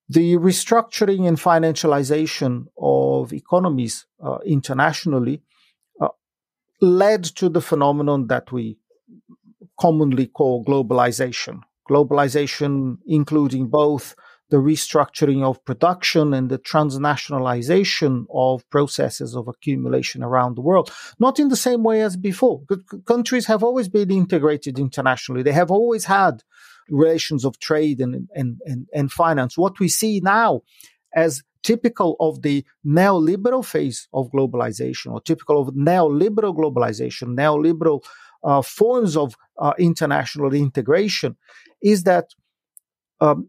The 0.08 0.36
restructuring 0.36 1.26
and 1.26 1.36
financialization 1.36 2.66
of 2.78 3.32
economies 3.32 4.06
uh, 4.22 4.38
internationally 4.46 5.42
uh, 6.00 6.08
led 6.80 7.24
to 7.24 7.48
the 7.48 7.60
phenomenon 7.60 8.28
that 8.28 8.52
we 8.52 8.78
commonly 9.80 10.26
call 10.26 10.64
globalization. 10.64 11.60
Globalization, 11.90 12.98
including 13.06 13.68
both 13.68 14.14
the 14.48 14.58
restructuring 14.58 15.42
of 15.42 15.64
production 15.64 16.32
and 16.32 16.50
the 16.50 16.58
transnationalization 16.58 18.26
of 18.32 18.68
processes 18.70 19.34
of 19.34 19.48
accumulation 19.48 20.22
around 20.22 20.56
the 20.56 20.60
world. 20.60 20.92
Not 21.18 21.40
in 21.40 21.48
the 21.48 21.56
same 21.56 21.82
way 21.82 22.02
as 22.02 22.16
before. 22.16 22.62
Countries 23.06 23.46
have 23.46 23.64
always 23.64 23.88
been 23.88 24.10
integrated 24.10 24.78
internationally. 24.78 25.42
They 25.42 25.52
have 25.52 25.70
always 25.70 26.04
had 26.04 26.44
relations 26.88 27.44
of 27.44 27.58
trade 27.58 28.00
and, 28.00 28.28
and, 28.34 28.60
and, 28.64 28.86
and 28.94 29.12
finance. 29.12 29.56
What 29.56 29.78
we 29.80 29.88
see 29.88 30.20
now 30.20 30.62
as 31.14 31.42
typical 31.62 32.16
of 32.20 32.42
the 32.42 32.64
neoliberal 32.86 33.64
phase 33.64 34.08
of 34.12 34.30
globalization 34.30 35.12
or 35.12 35.20
typical 35.20 35.60
of 35.60 35.74
neoliberal 35.74 36.54
globalization, 36.54 37.36
neoliberal 37.36 38.04
uh, 38.44 38.62
forms 38.62 39.16
of 39.16 39.34
uh, 39.58 39.72
international 39.78 40.54
integration 40.54 41.36
is 41.82 42.04
that 42.04 42.26
um, 43.20 43.48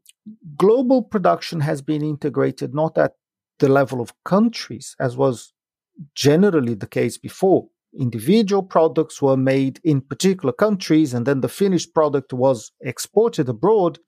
global 0.56 1.04
production 1.04 1.60
has 1.60 1.82
been 1.82 2.02
integrated 2.02 2.74
not 2.74 2.98
at 2.98 3.14
the 3.60 3.70
level 3.70 4.02
of 4.02 4.14
countries, 4.24 4.96
as 5.00 5.18
was 5.18 5.54
generally 6.16 6.74
the 6.74 6.88
case 6.88 7.18
before, 7.18 7.68
individual 7.98 8.64
products 8.64 9.22
were 9.22 9.38
made 9.38 9.80
in 9.84 10.02
particular 10.02 10.54
countries 10.54 11.14
and 11.14 11.26
then 11.26 11.42
the 11.42 11.50
finished 11.50 11.94
product 11.94 12.34
was 12.34 12.72
exported 12.82 13.50
abroad, 13.50 14.00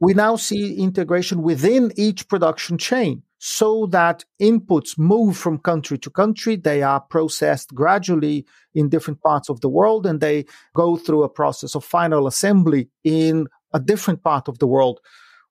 we 0.00 0.14
now 0.14 0.36
see 0.36 0.76
integration 0.76 1.42
within 1.42 1.92
each 1.96 2.28
production 2.28 2.78
chain 2.78 3.22
so 3.38 3.86
that 3.86 4.24
inputs 4.40 4.98
move 4.98 5.36
from 5.36 5.58
country 5.58 5.98
to 5.98 6.10
country. 6.10 6.56
They 6.56 6.82
are 6.82 7.00
processed 7.00 7.74
gradually 7.74 8.46
in 8.74 8.88
different 8.88 9.20
parts 9.22 9.48
of 9.48 9.60
the 9.60 9.68
world 9.68 10.06
and 10.06 10.20
they 10.20 10.46
go 10.74 10.96
through 10.96 11.22
a 11.22 11.28
process 11.28 11.74
of 11.74 11.84
final 11.84 12.26
assembly 12.26 12.88
in 13.04 13.46
a 13.72 13.80
different 13.80 14.22
part 14.22 14.48
of 14.48 14.58
the 14.58 14.66
world, 14.66 15.00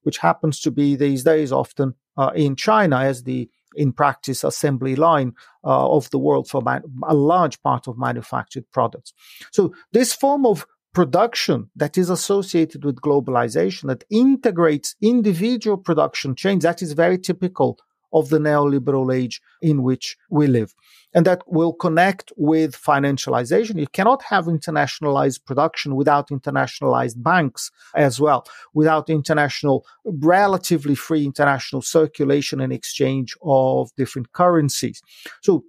which 0.02 0.18
happens 0.18 0.60
to 0.62 0.72
be 0.72 0.96
these 0.96 1.24
days 1.24 1.52
often 1.52 1.94
uh, 2.18 2.32
in 2.36 2.56
China 2.56 2.98
as 2.98 3.24
the 3.24 3.50
in 3.76 3.94
practice 3.94 4.44
assembly 4.44 4.96
line 4.96 5.34
uh, 5.64 5.90
of 5.90 6.10
the 6.10 6.20
world 6.20 6.50
for 6.50 6.62
man- 6.62 6.84
a 7.08 7.14
large 7.14 7.62
part 7.62 7.88
of 7.88 7.98
manufactured 7.98 8.66
products. 8.72 9.14
So 9.52 9.74
this 9.92 10.14
form 10.14 10.46
of 10.46 10.66
production 10.94 11.70
that 11.76 11.98
is 11.98 12.10
associated 12.10 12.86
with 12.86 13.02
globalization 13.02 13.88
that 13.88 14.04
integrates 14.12 14.96
individual 15.02 15.78
production 15.78 16.36
chains 16.36 16.64
that 16.64 16.82
is 16.82 16.94
very 16.94 17.18
typical 17.18 17.80
of 18.14 18.30
the 18.30 18.38
neoliberal 18.38 19.14
age 19.14 19.42
in 19.62 19.82
which 19.82 20.16
we 20.30 20.48
live. 20.48 20.74
And 21.14 21.26
that 21.26 21.44
will 21.48 21.74
connect 21.74 22.32
with 22.36 22.76
financialization. 22.76 23.80
You 23.80 23.88
cannot 23.88 24.24
have 24.24 24.46
internationalized 24.46 25.46
production 25.46 25.96
without 25.96 26.30
internationalized 26.30 27.22
banks 27.22 27.72
as 27.96 28.20
well, 28.20 28.46
without 28.74 29.10
international, 29.10 29.86
relatively 30.06 30.96
free 30.96 31.26
international 31.26 31.82
circulation 31.82 32.60
and 32.60 32.74
exchange 32.74 33.36
of 33.44 33.92
different 33.96 34.32
currencies. 34.34 35.02
So 35.42 35.64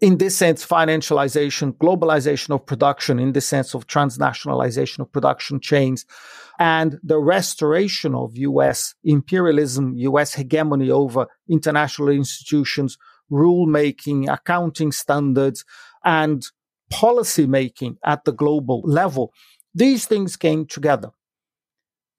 in 0.00 0.18
this 0.18 0.36
sense, 0.36 0.64
financialization, 0.64 1.72
globalization 1.72 2.54
of 2.54 2.64
production, 2.64 3.18
in 3.18 3.32
the 3.32 3.40
sense 3.40 3.74
of 3.74 3.88
transnationalization 3.88 5.00
of 5.00 5.10
production 5.10 5.60
chains, 5.60 6.04
and 6.60 6.98
the 7.02 7.18
restoration 7.18 8.14
of 8.14 8.36
US 8.36 8.94
imperialism, 9.02 9.94
US 9.96 10.34
hegemony 10.34 10.90
over 10.90 11.26
international 11.48 12.10
institutions, 12.10 12.96
rule 13.30 13.66
making, 13.66 14.28
accounting 14.28 14.92
standards, 14.92 15.64
and 16.04 16.44
policy 16.90 17.46
making 17.46 17.98
at 18.04 18.24
the 18.24 18.32
global 18.32 18.82
level. 18.84 19.32
These 19.74 20.06
things 20.06 20.36
came 20.36 20.66
together. 20.66 21.10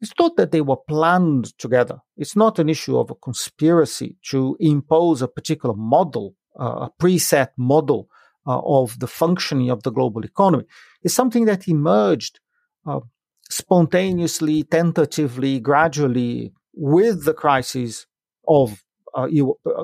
It's 0.01 0.13
not 0.17 0.37
that 0.37 0.51
they 0.51 0.61
were 0.61 0.77
planned 0.77 1.57
together. 1.57 1.99
It's 2.15 2.35
not 2.35 2.59
an 2.59 2.69
issue 2.69 2.97
of 2.97 3.09
a 3.11 3.15
conspiracy 3.15 4.15
to 4.29 4.55
impose 4.59 5.21
a 5.21 5.27
particular 5.27 5.75
model 5.75 6.35
uh, 6.59 6.87
a 6.87 6.91
preset 6.99 7.49
model 7.57 8.09
uh, 8.47 8.59
of 8.59 8.99
the 8.99 9.07
functioning 9.07 9.69
of 9.69 9.83
the 9.83 9.91
global 9.91 10.23
economy 10.23 10.65
It's 11.03 11.13
something 11.13 11.45
that 11.45 11.67
emerged 11.67 12.39
uh, 12.85 12.99
spontaneously, 13.49 14.63
tentatively, 14.63 15.59
gradually 15.59 16.53
with 16.73 17.25
the 17.25 17.33
crisis 17.33 18.05
of 18.47 18.83
uh, 19.17 19.27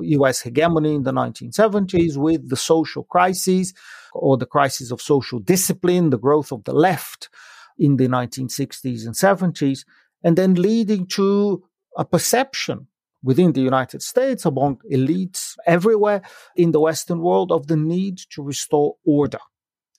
US 0.02 0.42
hegemony 0.42 0.96
in 0.96 1.04
the 1.04 1.12
1970s, 1.12 2.18
with 2.18 2.50
the 2.50 2.56
social 2.56 3.04
crises 3.04 3.74
or 4.14 4.38
the 4.38 4.46
crisis 4.46 4.92
of 4.92 5.02
social 5.02 5.40
discipline, 5.40 6.10
the 6.10 6.18
growth 6.18 6.52
of 6.52 6.64
the 6.64 6.74
left 6.74 7.30
in 7.78 7.98
the 7.98 8.08
1960s 8.08 9.06
and 9.06 9.16
70s, 9.16 9.86
and 10.24 10.38
then 10.38 10.54
leading 10.54 11.06
to 11.08 11.64
a 11.98 12.06
perception 12.06 12.88
within 13.24 13.54
the 13.54 13.62
United 13.62 14.02
States, 14.02 14.46
among 14.46 14.78
elites 14.92 15.56
everywhere 15.66 16.22
in 16.56 16.72
the 16.72 16.80
Western 16.80 17.20
world, 17.20 17.52
of 17.52 17.68
the 17.68 17.76
need 17.76 18.20
to 18.30 18.44
restore 18.44 18.96
order. 19.06 19.40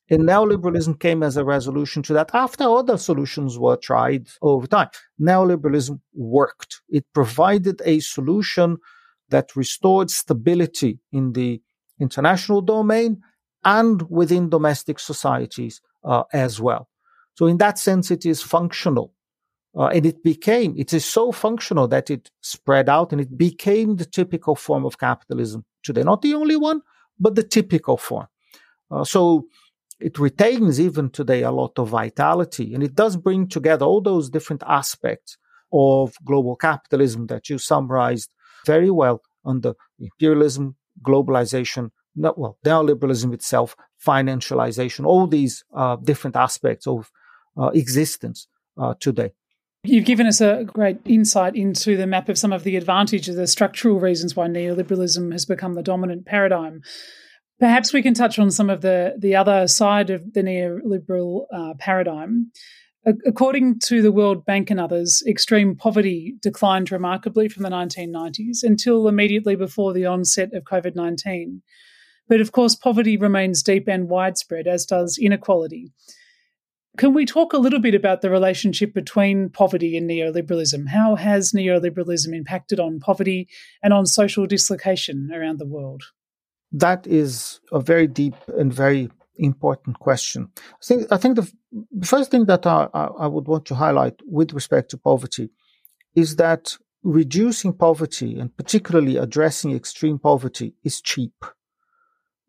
And 0.08 0.22
neoliberalism 0.22 1.00
came 1.00 1.24
as 1.24 1.36
a 1.36 1.44
resolution 1.44 2.02
to 2.04 2.12
that 2.12 2.30
after 2.32 2.64
other 2.64 2.96
solutions 2.96 3.58
were 3.58 3.76
tried 3.76 4.28
over 4.40 4.66
time. 4.68 4.88
Neoliberalism 5.20 6.00
worked. 6.14 6.80
It 6.88 7.04
provided 7.12 7.82
a 7.84 7.98
solution 7.98 8.78
that 9.30 9.56
restored 9.56 10.10
stability 10.10 10.98
in 11.12 11.32
the 11.32 11.60
international 12.00 12.60
domain 12.60 13.22
and 13.64 14.02
within 14.10 14.48
domestic 14.48 14.98
societies 14.98 15.80
uh, 16.04 16.24
as 16.32 16.60
well. 16.60 16.88
So, 17.34 17.46
in 17.46 17.58
that 17.58 17.78
sense, 17.78 18.10
it 18.10 18.24
is 18.24 18.42
functional. 18.42 19.12
Uh, 19.76 19.88
and 19.88 20.06
it 20.06 20.22
became, 20.22 20.74
it 20.78 20.94
is 20.94 21.04
so 21.04 21.30
functional 21.32 21.86
that 21.88 22.08
it 22.08 22.30
spread 22.40 22.88
out 22.88 23.12
and 23.12 23.20
it 23.20 23.36
became 23.36 23.96
the 23.96 24.06
typical 24.06 24.56
form 24.56 24.86
of 24.86 24.98
capitalism 24.98 25.66
today. 25.82 26.02
Not 26.02 26.22
the 26.22 26.32
only 26.32 26.56
one, 26.56 26.80
but 27.20 27.34
the 27.34 27.42
typical 27.42 27.98
form. 27.98 28.26
Uh, 28.90 29.04
so 29.04 29.46
it 30.00 30.18
retains 30.18 30.80
even 30.80 31.10
today 31.10 31.42
a 31.42 31.50
lot 31.50 31.78
of 31.78 31.88
vitality 31.88 32.74
and 32.74 32.82
it 32.82 32.94
does 32.94 33.16
bring 33.16 33.48
together 33.48 33.84
all 33.84 34.00
those 34.00 34.30
different 34.30 34.62
aspects 34.66 35.36
of 35.72 36.14
global 36.24 36.56
capitalism 36.56 37.26
that 37.26 37.50
you 37.50 37.58
summarized 37.58 38.30
very 38.66 38.90
well 38.90 39.22
under 39.44 39.74
imperialism, 39.98 40.76
globalization, 41.02 41.90
well, 42.16 42.58
neoliberalism 42.64 43.32
itself, 43.32 43.76
financialization, 44.04 45.06
all 45.06 45.26
these 45.26 45.64
uh, 45.74 45.96
different 45.96 46.36
aspects 46.36 46.86
of 46.86 47.10
uh, 47.56 47.68
existence 47.68 48.48
uh, 48.78 48.94
today. 49.00 49.32
You've 49.84 50.04
given 50.04 50.26
us 50.26 50.40
a 50.40 50.64
great 50.64 50.98
insight 51.04 51.54
into 51.54 51.96
the 51.96 52.06
map 52.06 52.28
of 52.28 52.38
some 52.38 52.52
of 52.52 52.64
the 52.64 52.76
advantages, 52.76 53.36
the 53.36 53.46
structural 53.46 54.00
reasons 54.00 54.34
why 54.34 54.48
neoliberalism 54.48 55.30
has 55.32 55.46
become 55.46 55.74
the 55.74 55.82
dominant 55.82 56.26
paradigm. 56.26 56.82
Perhaps 57.60 57.92
we 57.92 58.02
can 58.02 58.12
touch 58.12 58.38
on 58.38 58.50
some 58.50 58.68
of 58.68 58.80
the, 58.80 59.14
the 59.18 59.36
other 59.36 59.68
side 59.68 60.10
of 60.10 60.34
the 60.34 60.42
neoliberal 60.42 61.46
uh, 61.54 61.74
paradigm. 61.78 62.50
According 63.24 63.78
to 63.80 64.02
the 64.02 64.10
World 64.10 64.44
Bank 64.44 64.68
and 64.68 64.80
others, 64.80 65.22
extreme 65.28 65.76
poverty 65.76 66.34
declined 66.42 66.90
remarkably 66.90 67.48
from 67.48 67.62
the 67.62 67.68
1990s 67.68 68.64
until 68.64 69.06
immediately 69.06 69.54
before 69.54 69.92
the 69.92 70.06
onset 70.06 70.52
of 70.52 70.64
COVID 70.64 70.96
19. 70.96 71.62
But 72.28 72.40
of 72.40 72.50
course, 72.50 72.74
poverty 72.74 73.16
remains 73.16 73.62
deep 73.62 73.86
and 73.86 74.08
widespread, 74.08 74.66
as 74.66 74.84
does 74.84 75.18
inequality. 75.18 75.92
Can 76.96 77.14
we 77.14 77.26
talk 77.26 77.52
a 77.52 77.58
little 77.58 77.78
bit 77.78 77.94
about 77.94 78.22
the 78.22 78.30
relationship 78.30 78.92
between 78.92 79.50
poverty 79.50 79.96
and 79.96 80.08
neoliberalism? 80.08 80.88
How 80.88 81.14
has 81.14 81.52
neoliberalism 81.52 82.34
impacted 82.34 82.80
on 82.80 82.98
poverty 82.98 83.48
and 83.82 83.92
on 83.92 84.06
social 84.06 84.46
dislocation 84.46 85.30
around 85.32 85.58
the 85.58 85.66
world? 85.66 86.02
That 86.72 87.06
is 87.06 87.60
a 87.70 87.80
very 87.80 88.06
deep 88.06 88.34
and 88.58 88.72
very 88.72 89.10
important 89.38 89.98
question. 89.98 90.50
I 90.56 90.84
think, 90.84 91.12
I 91.12 91.16
think 91.16 91.36
the, 91.36 91.52
first 92.04 92.30
thing 92.30 92.46
that 92.46 92.66
I, 92.66 92.88
I 92.94 93.26
would 93.26 93.46
want 93.46 93.66
to 93.66 93.74
highlight 93.74 94.14
with 94.26 94.52
respect 94.52 94.90
to 94.90 94.98
poverty 94.98 95.50
is 96.14 96.36
that 96.36 96.76
reducing 97.02 97.72
poverty 97.72 98.38
and 98.38 98.56
particularly 98.56 99.16
addressing 99.16 99.74
extreme 99.74 100.18
poverty 100.18 100.74
is 100.82 101.00
cheap. 101.00 101.34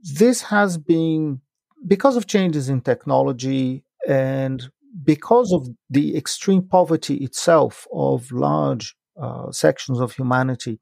This 0.02 0.42
has 0.44 0.78
been 0.78 1.42
because 1.86 2.16
of 2.16 2.28
changes 2.28 2.70
in 2.70 2.82
technology 2.82 3.84
and 4.08 4.70
because 5.04 5.52
of 5.54 5.68
the 5.90 6.18
extreme 6.18 6.64
poverty 6.64 7.16
itself 7.16 7.88
of 7.94 8.32
large 8.32 8.96
uh, 9.22 9.52
sections 9.52 10.00
of 10.00 10.14
humanity, 10.14 10.80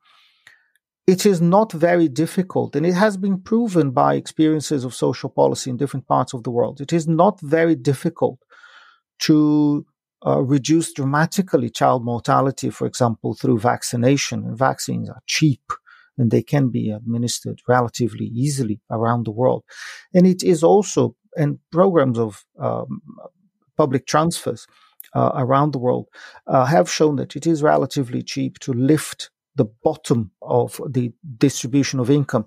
it 1.07 1.25
is 1.25 1.41
not 1.41 1.71
very 1.71 2.07
difficult, 2.07 2.75
and 2.75 2.85
it 2.85 2.93
has 2.93 3.17
been 3.17 3.39
proven 3.39 3.91
by 3.91 4.15
experiences 4.15 4.83
of 4.83 4.93
social 4.95 5.29
policy 5.29 5.69
in 5.69 5.77
different 5.77 6.07
parts 6.07 6.33
of 6.33 6.43
the 6.43 6.51
world. 6.51 6.81
It 6.81 6.93
is 6.93 7.07
not 7.07 7.39
very 7.41 7.75
difficult 7.75 8.39
to 9.19 9.85
uh, 10.25 10.41
reduce 10.41 10.93
dramatically 10.93 11.69
child 11.69 12.03
mortality, 12.03 12.69
for 12.69 12.87
example, 12.87 13.35
through 13.35 13.59
vaccination. 13.59 14.43
And 14.43 14.57
vaccines 14.57 15.09
are 15.09 15.21
cheap 15.27 15.61
and 16.17 16.31
they 16.31 16.41
can 16.41 16.69
be 16.69 16.91
administered 16.91 17.59
relatively 17.67 18.25
easily 18.25 18.81
around 18.89 19.25
the 19.25 19.31
world. 19.31 19.63
And 20.13 20.25
it 20.25 20.43
is 20.43 20.63
also 20.63 21.15
and 21.37 21.59
programs 21.71 22.17
of 22.17 22.45
um, 22.59 23.01
public 23.75 24.07
transfers 24.07 24.67
uh, 25.13 25.31
around 25.35 25.73
the 25.73 25.79
world 25.79 26.07
uh, 26.47 26.65
have 26.65 26.89
shown 26.89 27.17
that 27.17 27.35
it 27.35 27.45
is 27.45 27.61
relatively 27.61 28.23
cheap 28.23 28.57
to 28.59 28.73
lift 28.73 29.29
the 29.55 29.65
bottom 29.83 30.31
of 30.41 30.81
the 30.89 31.13
distribution 31.37 31.99
of 31.99 32.09
income 32.09 32.45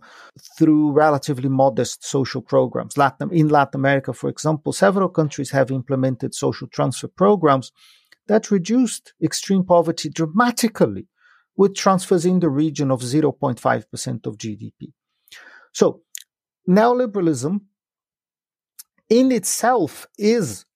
through 0.59 0.92
relatively 0.92 1.49
modest 1.49 2.05
social 2.05 2.42
programs. 2.42 2.97
Latin, 2.97 3.33
in 3.33 3.49
Latin 3.49 3.81
America, 3.81 4.12
for 4.12 4.29
example, 4.29 4.73
several 4.73 5.09
countries 5.09 5.51
have 5.51 5.71
implemented 5.71 6.35
social 6.35 6.68
transfer 6.68 7.09
programs 7.09 7.73
that 8.27 8.51
reduced 8.51 9.14
extreme 9.23 9.64
poverty 9.64 10.11
dramatically 10.11 11.07
with 11.57 11.75
transfers 11.75 12.25
in 12.25 12.40
the 12.40 12.49
region 12.49 12.90
of 12.90 13.01
0.5% 13.01 14.27
of 14.27 14.38
GDP. 14.38 14.92
So, 15.73 16.03
neoliberalism 16.68 17.61
in 19.09 19.33
itself 19.33 20.07
is 20.18 20.66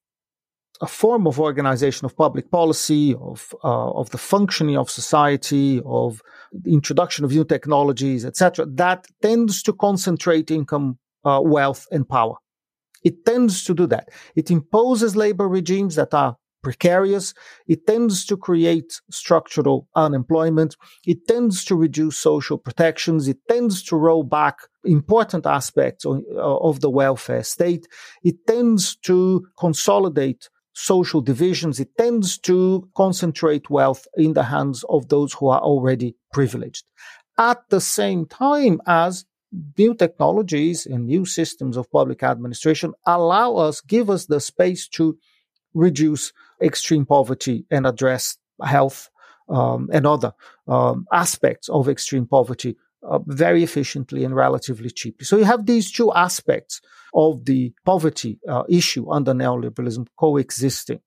a 0.83 0.87
form 0.87 1.29
of 1.29 1.39
organization 1.39 2.05
of 2.05 2.17
public 2.17 2.51
policy, 2.51 3.15
of 3.15 3.55
uh, 3.63 3.91
of 3.93 4.11
the 4.11 4.19
functioning 4.19 4.77
of 4.77 4.91
society, 4.91 5.81
of 5.87 6.21
the 6.53 6.75
introduction 6.75 7.25
of 7.25 7.31
new 7.31 7.45
technologies, 7.45 8.25
etc. 8.25 8.67
That 8.67 9.07
tends 9.23 9.63
to 9.63 9.73
concentrate 9.73 10.51
income, 10.51 10.99
uh, 11.25 11.41
wealth, 11.43 11.87
and 11.93 12.07
power. 12.07 12.35
It 13.05 13.25
tends 13.25 13.65
to 13.65 13.75
do 13.75 13.87
that. 13.87 14.09
It 14.35 14.51
imposes 14.51 15.17
labor 15.17 15.49
regimes 15.49 15.95
that 15.95 16.13
are 16.15 16.37
precarious. 16.63 17.35
It 17.67 17.87
tends 17.87 18.25
to 18.27 18.37
create 18.37 19.01
structural 19.11 19.89
unemployment. 19.95 20.77
It 21.07 21.27
tends 21.27 21.65
to 21.67 21.77
reduce 21.77 22.19
social 22.19 22.59
protections. 22.59 23.29
It 23.29 23.39
tends 23.49 23.83
to 23.85 23.97
roll 23.97 24.23
back 24.23 24.57
important 24.85 25.47
aspects 25.47 26.05
of, 26.07 26.23
of 26.37 26.81
the 26.81 26.91
welfare 26.91 27.43
state. 27.43 27.87
It 28.23 28.47
tends 28.47 28.97
to 29.07 29.47
consolidate 29.59 30.49
social 30.73 31.21
divisions. 31.21 31.81
It 31.81 31.97
tends 31.97 32.39
to 32.39 32.89
concentrate 32.97 33.71
wealth 33.71 34.07
in 34.17 34.33
the 34.33 34.45
hands 34.45 34.85
of 34.89 35.09
those 35.09 35.33
who 35.35 35.49
are 35.49 35.61
already 35.61 36.17
privileged. 36.33 36.85
At 37.39 37.63
the 37.71 37.81
same 37.81 38.27
time 38.27 38.81
as 38.87 39.25
new 39.77 39.95
technologies 39.95 40.87
and 40.87 41.07
new 41.07 41.25
systems 41.25 41.77
of 41.77 41.91
public 41.91 42.23
administration 42.23 42.95
allow 43.07 43.57
us, 43.57 43.81
give 43.81 44.09
us 44.09 44.27
the 44.27 44.41
space 44.41 44.89
to 44.89 45.19
reduce 45.75 46.33
extreme 46.61 47.07
poverty 47.07 47.67
and 47.71 47.87
address 47.87 48.37
health 48.63 49.11
um, 49.49 49.89
and 49.93 50.07
other 50.07 50.33
um, 50.69 51.07
aspects 51.13 51.69
of 51.69 51.89
extreme 51.89 52.27
poverty 52.27 52.77
uh, 53.03 53.19
very 53.27 53.63
efficiently 53.63 54.25
and 54.25 54.35
relatively 54.35 54.91
cheaply. 54.91 55.25
So 55.25 55.37
you 55.37 55.45
have 55.45 55.67
these 55.67 55.91
two 55.91 56.13
aspects 56.13 56.81
of 57.15 57.45
the 57.45 57.73
poverty 57.85 58.39
uh, 58.49 58.63
issue 58.69 59.11
under 59.11 59.33
neoliberalism 59.33 60.07
coexisting. 60.19 61.01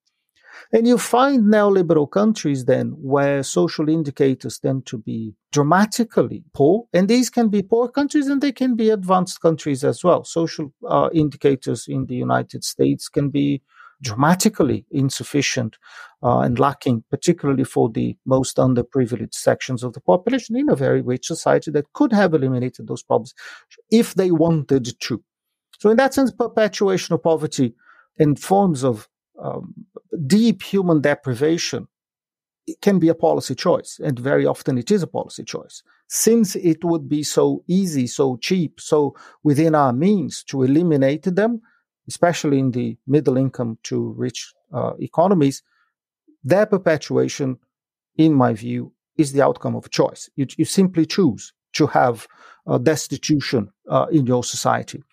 And 0.71 0.87
you 0.87 0.97
find 0.97 1.43
neoliberal 1.45 2.09
countries 2.09 2.65
then 2.65 2.95
where 2.97 3.43
social 3.43 3.89
indicators 3.89 4.59
tend 4.59 4.85
to 4.87 4.97
be 4.97 5.35
dramatically 5.51 6.43
poor. 6.53 6.85
And 6.93 7.07
these 7.07 7.29
can 7.29 7.49
be 7.49 7.61
poor 7.61 7.89
countries 7.89 8.27
and 8.27 8.41
they 8.41 8.51
can 8.51 8.75
be 8.75 8.89
advanced 8.89 9.41
countries 9.41 9.83
as 9.83 10.03
well. 10.03 10.23
Social 10.23 10.73
uh, 10.87 11.09
indicators 11.13 11.87
in 11.87 12.05
the 12.05 12.15
United 12.15 12.63
States 12.63 13.09
can 13.09 13.29
be 13.29 13.61
dramatically 14.01 14.85
insufficient 14.91 15.77
uh, 16.23 16.39
and 16.39 16.59
lacking, 16.59 17.03
particularly 17.09 17.63
for 17.63 17.89
the 17.89 18.17
most 18.25 18.57
underprivileged 18.57 19.33
sections 19.33 19.83
of 19.83 19.93
the 19.93 20.01
population 20.01 20.55
in 20.55 20.69
a 20.69 20.75
very 20.75 21.01
rich 21.01 21.27
society 21.27 21.71
that 21.71 21.91
could 21.93 22.11
have 22.11 22.33
eliminated 22.33 22.87
those 22.87 23.03
problems 23.03 23.33
if 23.91 24.15
they 24.15 24.31
wanted 24.31 24.99
to. 24.99 25.23
So, 25.79 25.89
in 25.89 25.97
that 25.97 26.13
sense, 26.13 26.31
perpetuation 26.31 27.13
of 27.13 27.23
poverty 27.23 27.75
in 28.17 28.35
forms 28.35 28.83
of 28.83 29.07
um, 29.41 29.73
deep 30.25 30.63
human 30.63 31.01
deprivation 31.01 31.87
can 32.81 32.97
be 32.97 33.09
a 33.09 33.15
policy 33.15 33.53
choice, 33.53 33.99
and 34.03 34.17
very 34.17 34.45
often 34.45 34.77
it 34.77 34.89
is 34.89 35.03
a 35.03 35.07
policy 35.07 35.43
choice. 35.43 35.83
Since 36.07 36.55
it 36.55 36.83
would 36.83 37.07
be 37.07 37.23
so 37.23 37.63
easy, 37.67 38.07
so 38.07 38.37
cheap, 38.37 38.79
so 38.79 39.15
within 39.43 39.75
our 39.75 39.93
means 39.93 40.43
to 40.45 40.63
eliminate 40.63 41.23
them, 41.23 41.61
especially 42.07 42.59
in 42.59 42.71
the 42.71 42.97
middle 43.07 43.37
income 43.37 43.77
to 43.83 44.13
rich 44.17 44.53
uh, 44.73 44.93
economies, 44.99 45.63
their 46.43 46.65
perpetuation, 46.65 47.57
in 48.17 48.33
my 48.33 48.53
view, 48.53 48.91
is 49.17 49.33
the 49.33 49.43
outcome 49.43 49.75
of 49.75 49.89
choice. 49.89 50.29
You, 50.35 50.47
you 50.57 50.65
simply 50.65 51.05
choose 51.05 51.53
to 51.73 51.87
have 51.87 52.27
uh, 52.67 52.77
destitution 52.77 53.71
uh, 53.89 54.07
in 54.11 54.25
your 54.25 54.43
society. 54.43 55.03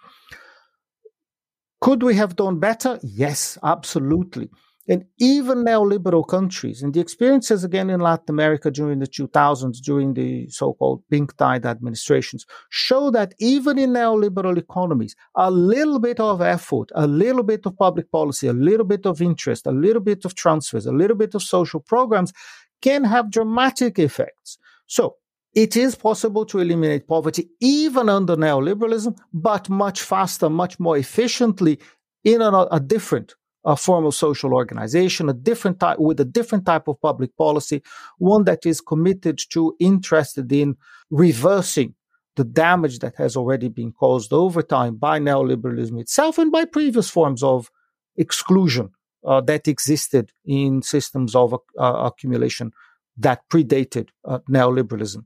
Could 1.80 2.02
we 2.02 2.14
have 2.14 2.36
done 2.36 2.60
better? 2.60 3.00
Yes, 3.02 3.58
absolutely. 3.62 4.50
And 4.88 5.04
even 5.20 5.64
neoliberal 5.64 6.26
countries, 6.26 6.82
and 6.82 6.92
the 6.92 6.98
experiences 6.98 7.62
again 7.62 7.88
in 7.88 8.00
Latin 8.00 8.30
America 8.30 8.68
during 8.68 8.98
the 8.98 9.06
2000s, 9.06 9.76
during 9.80 10.14
the 10.14 10.48
so 10.48 10.72
called 10.72 11.04
pink 11.08 11.36
tide 11.36 11.64
administrations, 11.64 12.46
show 12.68 13.08
that 13.12 13.32
even 13.38 13.78
in 13.78 13.90
neoliberal 13.90 14.58
economies, 14.58 15.14
a 15.36 15.52
little 15.52 16.00
bit 16.00 16.18
of 16.18 16.40
effort, 16.40 16.90
a 16.96 17.06
little 17.06 17.44
bit 17.44 17.64
of 17.64 17.76
public 17.76 18.10
policy, 18.10 18.48
a 18.48 18.52
little 18.52 18.84
bit 18.84 19.06
of 19.06 19.22
interest, 19.22 19.68
a 19.68 19.70
little 19.70 20.02
bit 20.02 20.24
of 20.24 20.34
transfers, 20.34 20.84
a 20.84 20.92
little 20.92 21.16
bit 21.16 21.36
of 21.36 21.42
social 21.42 21.78
programs 21.78 22.32
can 22.80 23.04
have 23.04 23.30
dramatic 23.30 24.00
effects. 24.00 24.58
So, 24.88 25.16
it 25.54 25.76
is 25.76 25.94
possible 25.94 26.46
to 26.46 26.58
eliminate 26.60 27.06
poverty 27.06 27.50
even 27.60 28.08
under 28.08 28.36
neoliberalism, 28.36 29.16
but 29.32 29.68
much 29.68 30.02
faster, 30.02 30.48
much 30.48 30.80
more 30.80 30.96
efficiently 30.96 31.78
in 32.24 32.40
a, 32.40 32.50
a 32.70 32.80
different 32.80 33.34
a 33.64 33.76
form 33.76 34.04
of 34.04 34.14
social 34.14 34.54
organization, 34.54 35.28
a 35.28 35.32
different 35.32 35.78
type 35.80 35.98
with 35.98 36.18
a 36.20 36.24
different 36.24 36.66
type 36.66 36.88
of 36.88 37.00
public 37.00 37.36
policy, 37.36 37.82
one 38.18 38.44
that 38.44 38.66
is 38.66 38.80
committed 38.80 39.38
to, 39.50 39.74
interested 39.78 40.50
in 40.52 40.76
reversing 41.10 41.94
the 42.36 42.44
damage 42.44 42.98
that 43.00 43.14
has 43.16 43.36
already 43.36 43.68
been 43.68 43.92
caused 43.92 44.32
over 44.32 44.62
time 44.62 44.96
by 44.96 45.20
neoliberalism 45.20 46.00
itself 46.00 46.38
and 46.38 46.50
by 46.50 46.64
previous 46.64 47.08
forms 47.08 47.42
of 47.42 47.70
exclusion 48.16 48.90
uh, 49.24 49.40
that 49.40 49.68
existed 49.68 50.32
in 50.44 50.82
systems 50.82 51.34
of 51.34 51.54
uh, 51.54 51.58
accumulation 51.78 52.72
that 53.16 53.42
predated 53.50 54.08
uh, 54.24 54.38
neoliberalism. 54.50 55.24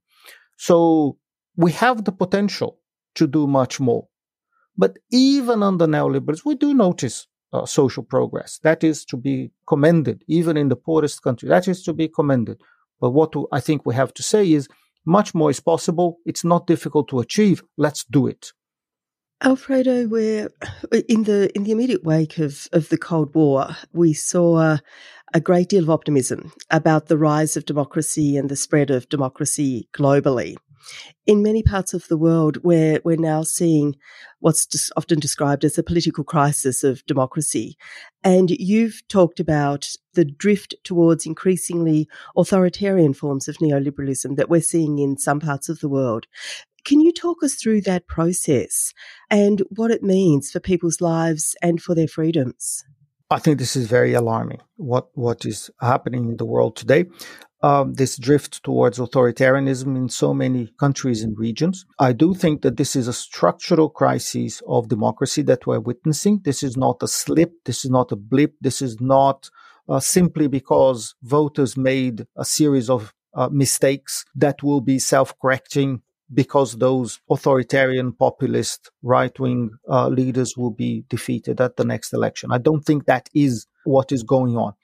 So 0.56 1.18
we 1.56 1.72
have 1.72 2.04
the 2.04 2.12
potential 2.12 2.78
to 3.14 3.26
do 3.26 3.46
much 3.46 3.80
more. 3.80 4.08
But 4.76 4.98
even 5.10 5.62
under 5.62 5.86
neoliberalism, 5.86 6.44
we 6.44 6.54
do 6.54 6.74
notice 6.74 7.26
uh, 7.52 7.66
social 7.66 8.02
progress. 8.02 8.58
That 8.62 8.84
is 8.84 9.04
to 9.06 9.16
be 9.16 9.50
commended, 9.66 10.24
even 10.26 10.56
in 10.56 10.68
the 10.68 10.76
poorest 10.76 11.22
country. 11.22 11.48
That 11.48 11.68
is 11.68 11.82
to 11.84 11.92
be 11.92 12.08
commended. 12.08 12.60
But 13.00 13.10
what 13.10 13.32
I 13.52 13.60
think 13.60 13.84
we 13.84 13.94
have 13.94 14.14
to 14.14 14.22
say 14.22 14.52
is 14.52 14.68
much 15.04 15.34
more 15.34 15.50
is 15.50 15.60
possible. 15.60 16.18
It's 16.26 16.44
not 16.44 16.66
difficult 16.66 17.08
to 17.08 17.20
achieve. 17.20 17.62
Let's 17.76 18.04
do 18.04 18.26
it. 18.26 18.52
Alfredo, 19.44 20.08
we're 20.08 20.48
in 21.08 21.24
the 21.24 21.50
in 21.54 21.64
the 21.64 21.72
immediate 21.72 22.04
wake 22.04 22.38
of, 22.38 22.66
of 22.72 22.88
the 22.88 22.96
Cold 22.96 23.34
War, 23.34 23.76
we 23.92 24.14
saw 24.14 24.78
a 25.34 25.40
great 25.40 25.68
deal 25.68 25.82
of 25.82 25.90
optimism 25.90 26.52
about 26.70 27.06
the 27.06 27.18
rise 27.18 27.54
of 27.54 27.66
democracy 27.66 28.38
and 28.38 28.48
the 28.48 28.56
spread 28.56 28.90
of 28.90 29.08
democracy 29.10 29.88
globally. 29.94 30.56
In 31.26 31.42
many 31.42 31.62
parts 31.62 31.94
of 31.94 32.06
the 32.08 32.16
world, 32.16 32.58
we're, 32.62 33.00
we're 33.04 33.16
now 33.16 33.42
seeing 33.42 33.96
what's 34.40 34.90
often 34.96 35.18
described 35.18 35.64
as 35.64 35.76
a 35.76 35.82
political 35.82 36.24
crisis 36.24 36.84
of 36.84 37.04
democracy. 37.06 37.76
And 38.22 38.50
you've 38.50 39.02
talked 39.08 39.40
about 39.40 39.88
the 40.14 40.24
drift 40.24 40.74
towards 40.84 41.26
increasingly 41.26 42.08
authoritarian 42.36 43.14
forms 43.14 43.48
of 43.48 43.56
neoliberalism 43.56 44.36
that 44.36 44.48
we're 44.48 44.60
seeing 44.60 44.98
in 44.98 45.18
some 45.18 45.40
parts 45.40 45.68
of 45.68 45.80
the 45.80 45.88
world. 45.88 46.26
Can 46.84 47.00
you 47.00 47.12
talk 47.12 47.42
us 47.42 47.54
through 47.54 47.80
that 47.80 48.06
process 48.06 48.92
and 49.28 49.62
what 49.70 49.90
it 49.90 50.04
means 50.04 50.52
for 50.52 50.60
people's 50.60 51.00
lives 51.00 51.56
and 51.60 51.82
for 51.82 51.96
their 51.96 52.06
freedoms? 52.06 52.84
I 53.28 53.40
think 53.40 53.58
this 53.58 53.74
is 53.74 53.88
very 53.88 54.14
alarming. 54.14 54.60
What 54.76 55.08
what 55.14 55.44
is 55.44 55.70
happening 55.80 56.26
in 56.26 56.36
the 56.36 56.44
world 56.44 56.76
today? 56.76 57.06
Um, 57.62 57.94
this 57.94 58.16
drift 58.16 58.62
towards 58.62 58.98
authoritarianism 58.98 59.96
in 59.96 60.08
so 60.08 60.32
many 60.32 60.72
countries 60.78 61.22
and 61.22 61.36
regions. 61.36 61.86
I 61.98 62.12
do 62.12 62.34
think 62.34 62.62
that 62.62 62.76
this 62.76 62.94
is 62.94 63.08
a 63.08 63.12
structural 63.12 63.88
crisis 63.88 64.62
of 64.68 64.88
democracy 64.88 65.42
that 65.42 65.66
we're 65.66 65.80
witnessing. 65.80 66.42
This 66.44 66.62
is 66.62 66.76
not 66.76 67.02
a 67.02 67.08
slip. 67.08 67.52
This 67.64 67.84
is 67.84 67.90
not 67.90 68.12
a 68.12 68.16
blip. 68.16 68.54
This 68.60 68.80
is 68.82 69.00
not 69.00 69.50
uh, 69.88 69.98
simply 69.98 70.46
because 70.46 71.16
voters 71.22 71.76
made 71.76 72.26
a 72.36 72.44
series 72.44 72.88
of 72.88 73.12
uh, 73.34 73.48
mistakes 73.50 74.24
that 74.36 74.62
will 74.62 74.80
be 74.80 74.98
self-correcting 74.98 76.02
because 76.32 76.78
those 76.78 77.20
authoritarian 77.30 78.12
populist 78.12 78.90
right 79.02 79.38
wing 79.38 79.70
uh, 79.88 80.08
leaders 80.08 80.56
will 80.56 80.70
be 80.70 81.04
defeated 81.08 81.60
at 81.60 81.76
the 81.76 81.84
next 81.84 82.12
election. 82.12 82.50
I 82.52 82.58
don't 82.58 82.84
think 82.84 83.06
that 83.06 83.28
is 83.34 83.66
what 83.84 84.12
is 84.12 84.22
going 84.22 84.56
on. 84.56 84.74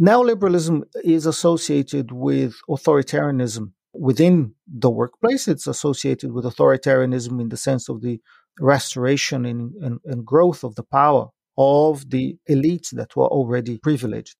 Neoliberalism 0.00 0.82
is 1.04 1.24
associated 1.24 2.12
with 2.12 2.54
authoritarianism 2.68 3.72
within 3.94 4.54
the 4.66 4.90
workplace. 4.90 5.46
It's 5.48 5.66
associated 5.66 6.32
with 6.32 6.44
authoritarianism 6.44 7.40
in 7.40 7.48
the 7.48 7.56
sense 7.56 7.88
of 7.88 8.02
the 8.02 8.20
restoration 8.60 9.46
and, 9.46 9.72
and, 9.82 10.00
and 10.04 10.26
growth 10.26 10.64
of 10.64 10.74
the 10.74 10.82
power 10.82 11.28
of 11.56 12.10
the 12.10 12.36
elites 12.50 12.90
that 12.90 13.14
were 13.16 13.28
already 13.28 13.78
privileged. 13.78 14.36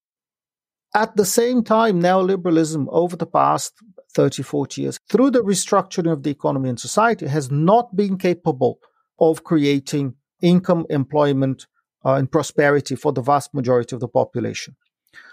At 0.94 1.16
the 1.16 1.24
same 1.24 1.64
time, 1.64 2.00
neoliberalism 2.00 2.86
over 2.90 3.16
the 3.16 3.26
past 3.26 3.74
30, 4.14 4.42
40 4.42 4.83
years, 4.83 4.98
through 5.09 5.31
the 5.31 5.42
restructuring 5.42 6.11
of 6.11 6.22
the 6.22 6.31
economy 6.31 6.68
and 6.68 6.81
society, 6.81 7.27
has 7.27 7.50
not 7.50 7.94
been 7.96 8.16
capable 8.16 8.79
of 9.18 9.44
creating 9.44 10.14
income, 10.40 10.87
employment, 10.90 11.66
uh, 12.05 12.14
and 12.14 12.31
prosperity 12.31 12.94
for 12.96 13.12
the 13.12 13.22
vast 13.22 13.55
majority 13.55 13.96
of 13.96 14.00
the 14.00 14.09
population. 14.09 14.77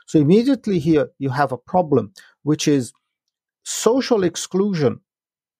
So 0.08 0.20
immediately 0.20 0.80
here 0.80 1.10
you 1.20 1.30
have 1.30 1.52
a 1.52 1.58
problem, 1.58 2.14
which 2.44 2.68
is 2.68 2.94
social 3.64 4.24
exclusion 4.24 5.02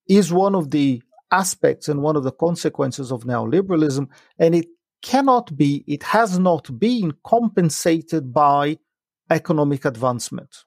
is 0.08 0.32
one 0.32 0.54
of 0.54 0.70
the 0.70 1.02
aspects 1.30 1.88
and 1.88 2.02
one 2.02 2.16
of 2.16 2.24
the 2.24 2.32
consequences 2.32 3.10
of 3.10 3.24
neoliberalism, 3.24 4.08
and 4.38 4.54
it 4.54 4.66
cannot 5.02 5.56
be, 5.56 5.84
it 5.86 6.02
has 6.02 6.38
not 6.38 6.78
been 6.78 7.12
compensated 7.24 8.32
by 8.32 8.78
economic 9.30 9.84
advancement 9.84 10.64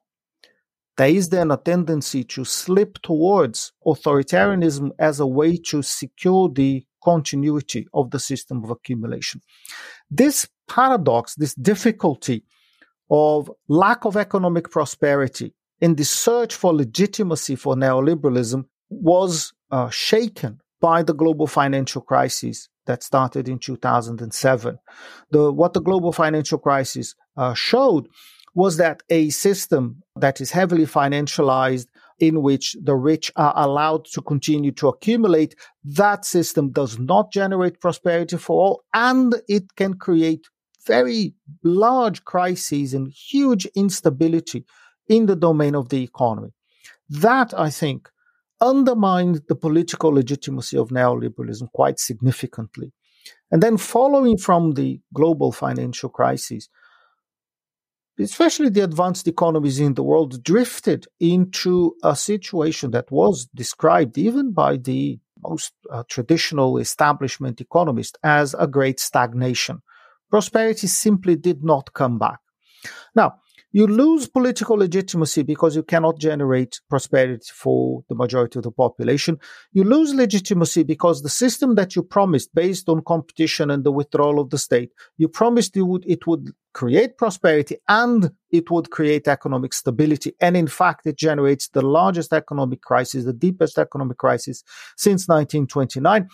there 0.98 1.10
is 1.10 1.30
then 1.30 1.52
a 1.52 1.58
tendency 1.58 2.24
to 2.24 2.46
slip 2.46 3.02
towards 3.02 3.74
authoritarianism 3.86 4.92
as 4.98 5.20
a 5.20 5.28
way 5.28 5.58
to 5.58 5.82
secure 5.82 6.50
the 6.50 6.86
continuity 7.04 7.88
of 7.94 8.12
the 8.12 8.20
system 8.20 8.64
of 8.64 8.70
accumulation. 8.70 9.42
This 10.10 10.48
paradox, 10.68 11.36
this 11.36 11.54
difficulty 11.56 12.44
of 13.10 13.52
lack 13.68 14.06
of 14.06 14.18
economic 14.18 14.72
prosperity 14.72 15.54
in 15.82 15.96
the 15.96 16.06
search 16.06 16.56
for 16.56 16.74
legitimacy 16.74 17.56
for 17.56 17.76
neoliberalism 17.76 18.66
was 18.90 19.54
uh, 19.72 19.90
shaken 19.90 20.60
by 20.82 21.04
the 21.04 21.14
global 21.14 21.48
financial 21.48 22.02
crisis 22.02 22.70
that 22.86 23.04
started 23.04 23.50
in 23.50 23.60
2007. 23.60 24.78
The, 25.32 25.52
what 25.52 25.74
the 25.74 25.82
global 25.82 26.12
financial 26.12 26.58
crisis 26.58 27.16
uh, 27.38 27.54
showed 27.54 28.08
was 28.56 28.78
that 28.78 29.04
a 29.10 29.30
system 29.30 30.02
that 30.16 30.42
is 30.42 30.52
heavily 30.52 30.86
financialized 30.86 31.88
in 32.20 32.42
which 32.42 32.76
the 32.82 32.96
rich 32.96 33.32
are 33.36 33.54
allowed 33.56 34.06
to 34.06 34.22
continue 34.22 34.72
to 34.72 34.88
accumulate, 34.88 35.56
that 35.84 36.24
system 36.24 36.72
does 36.72 36.98
not 36.98 37.32
generate 37.32 37.82
prosperity 37.82 38.38
for 38.38 38.66
all 38.66 38.84
and 38.94 39.36
it 39.50 39.76
can 39.76 39.94
create 39.94 40.48
very 40.88 41.34
large 41.64 42.24
crises 42.24 42.94
and 42.94 43.10
huge 43.10 43.66
instability 43.76 44.66
in 45.10 45.26
the 45.26 45.36
domain 45.36 45.76
of 45.76 45.90
the 45.90 46.02
economy. 46.04 46.54
That, 47.10 47.54
I 47.58 47.70
think, 47.70 48.10
undermined 48.62 49.42
the 49.50 49.56
political 49.56 50.12
legitimacy 50.12 50.78
of 50.78 50.90
neoliberalism 50.90 51.72
quite 51.74 52.00
significantly. 52.00 52.94
And 53.52 53.62
then, 53.62 53.78
following 53.78 54.38
from 54.38 54.74
the 54.74 55.02
global 55.14 55.52
financial 55.52 56.10
crisis, 56.10 56.70
especially 58.20 58.70
the 58.70 58.84
advanced 58.84 59.28
economies 59.28 59.80
in 59.80 59.94
the 59.94 60.04
world, 60.04 60.44
drifted 60.44 61.06
into 61.20 61.96
a 62.04 62.16
situation 62.16 62.92
that 62.92 63.12
was 63.12 63.48
described 63.54 64.18
even 64.18 64.52
by 64.52 64.78
the 64.78 65.20
most 65.44 65.74
uh, 65.92 66.04
traditional 66.10 66.78
establishment 66.78 67.62
economists 67.62 68.18
as 68.24 68.56
a 68.58 68.68
great 68.68 69.00
stagnation. 69.00 69.82
Prosperity 70.30 70.88
simply 70.88 71.36
did 71.36 71.64
not 71.64 71.94
come 71.94 72.18
back. 72.18 72.40
Now, 73.16 73.36
you 73.76 73.88
lose 73.88 74.26
political 74.26 74.78
legitimacy 74.78 75.44
because 75.44 75.76
you 75.76 75.84
cannot 75.84 76.18
generate 76.18 76.80
prosperity 76.90 77.52
for 77.54 78.06
the 78.08 78.16
majority 78.16 78.58
of 78.58 78.64
the 78.64 78.72
population. 78.72 79.38
You 79.74 79.84
lose 79.84 80.14
legitimacy 80.14 80.84
because 80.84 81.22
the 81.22 81.28
system 81.28 81.76
that 81.76 81.94
you 81.94 82.02
promised 82.02 82.56
based 82.56 82.88
on 82.88 83.04
competition 83.04 83.70
and 83.70 83.84
the 83.84 83.92
withdrawal 83.92 84.40
of 84.40 84.50
the 84.50 84.58
state, 84.58 84.94
you 85.18 85.28
promised 85.28 85.76
you 85.76 85.86
would, 85.88 86.06
it 86.08 86.26
would 86.26 86.52
create 86.74 87.18
prosperity 87.18 87.76
and 87.90 88.32
it 88.50 88.72
would 88.72 88.92
create 88.92 89.28
economic 89.28 89.74
stability. 89.74 90.32
And 90.40 90.56
in 90.56 90.68
fact, 90.68 91.06
it 91.06 91.18
generates 91.18 91.68
the 91.68 91.82
largest 91.82 92.32
economic 92.32 92.82
crisis, 92.82 93.26
the 93.26 93.34
deepest 93.34 93.78
economic 93.78 94.18
crisis 94.18 94.64
since 94.96 95.28
1929. 95.28 96.30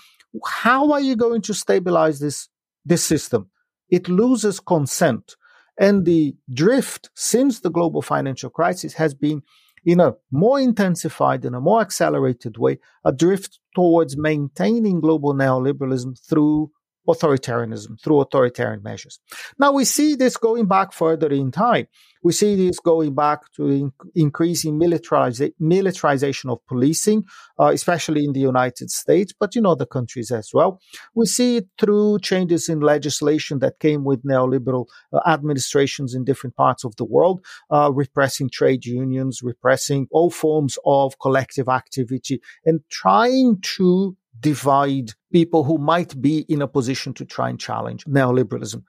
How 0.45 0.91
are 0.91 1.01
you 1.01 1.15
going 1.15 1.41
to 1.41 1.55
stabilize 1.55 2.19
this, 2.19 2.49
this 2.85 3.03
system? 3.03 3.49
It 3.89 4.07
loses 4.09 4.59
consent 4.59 5.37
and 5.79 6.05
the 6.05 6.35
drift 6.53 7.09
since 7.15 7.59
the 7.59 7.69
global 7.69 8.01
financial 8.01 8.49
crisis 8.49 8.93
has 8.93 9.13
been 9.13 9.41
in 9.83 9.99
a 9.99 10.13
more 10.31 10.59
intensified 10.59 11.43
and 11.43 11.55
a 11.55 11.59
more 11.59 11.81
accelerated 11.81 12.57
way, 12.57 12.79
a 13.03 13.11
drift 13.11 13.59
towards 13.73 14.17
maintaining 14.17 14.99
global 14.99 15.33
neoliberalism 15.33 16.19
through 16.27 16.71
authoritarianism, 17.07 18.01
through 18.01 18.21
authoritarian 18.21 18.81
measures. 18.83 19.19
Now 19.59 19.71
we 19.71 19.85
see 19.85 20.15
this 20.15 20.37
going 20.37 20.67
back 20.67 20.93
further 20.93 21.27
in 21.27 21.51
time. 21.51 21.87
We 22.23 22.33
see 22.33 22.55
this 22.55 22.79
going 22.79 23.15
back 23.15 23.39
to 23.55 23.67
in- 23.67 23.93
increasing 24.13 24.79
militariza- 24.79 25.53
militarization 25.59 26.51
of 26.51 26.59
policing, 26.67 27.23
uh, 27.59 27.71
especially 27.73 28.23
in 28.23 28.33
the 28.33 28.39
United 28.39 28.91
States, 28.91 29.33
but 29.37 29.55
in 29.55 29.65
other 29.65 29.87
countries 29.87 30.29
as 30.29 30.51
well. 30.53 30.79
We 31.15 31.25
see 31.25 31.57
it 31.57 31.67
through 31.79 32.19
changes 32.19 32.69
in 32.69 32.79
legislation 32.79 33.59
that 33.59 33.79
came 33.79 34.03
with 34.03 34.23
neoliberal 34.23 34.85
uh, 35.11 35.21
administrations 35.25 36.13
in 36.13 36.23
different 36.23 36.55
parts 36.55 36.83
of 36.83 36.95
the 36.97 37.05
world, 37.05 37.43
uh, 37.71 37.91
repressing 37.91 38.49
trade 38.51 38.85
unions, 38.85 39.41
repressing 39.41 40.07
all 40.11 40.29
forms 40.29 40.77
of 40.85 41.17
collective 41.19 41.67
activity, 41.67 42.39
and 42.65 42.81
trying 42.89 43.59
to 43.61 44.15
divide 44.41 45.11
people 45.31 45.63
who 45.63 45.77
might 45.77 46.19
be 46.21 46.39
in 46.49 46.61
a 46.61 46.67
position 46.67 47.13
to 47.13 47.25
try 47.25 47.49
and 47.49 47.59
challenge 47.59 48.03
neoliberalism. 48.05 48.83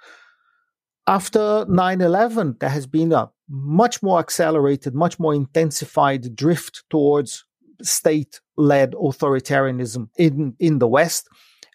After 1.06 1.66
9 1.68 2.00
11, 2.00 2.56
there 2.60 2.70
has 2.70 2.86
been 2.86 3.12
a 3.12 3.30
much 3.48 4.02
more 4.02 4.18
accelerated, 4.18 4.94
much 4.94 5.18
more 5.18 5.34
intensified 5.34 6.34
drift 6.34 6.84
towards 6.90 7.44
state 7.82 8.40
led 8.56 8.92
authoritarianism 8.92 10.08
in, 10.16 10.54
in 10.58 10.78
the 10.78 10.88
West. 10.88 11.28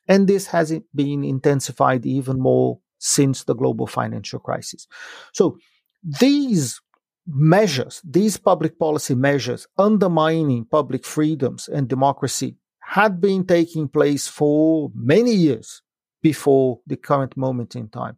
And 0.07 0.27
this 0.27 0.47
has 0.47 0.73
been 0.95 1.23
intensified 1.23 2.05
even 2.05 2.39
more 2.39 2.79
since 2.99 3.43
the 3.43 3.53
global 3.53 3.85
financial 3.87 4.39
crisis. 4.39 4.87
So 5.33 5.57
these 6.03 6.79
measures, 7.27 8.01
these 8.05 8.37
public 8.37 8.79
policy 8.79 9.15
measures 9.15 9.67
undermining 9.77 10.65
public 10.65 11.05
freedoms 11.05 11.67
and 11.67 11.87
democracy 11.87 12.55
had 12.87 13.19
been 13.19 13.45
taking 13.45 13.85
place 13.89 14.29
for 14.29 14.89
many 14.95 15.33
years 15.33 15.81
before 16.21 16.79
the 16.87 16.95
current 16.95 17.35
moment 17.35 17.75
in 17.75 17.89
time. 17.89 18.17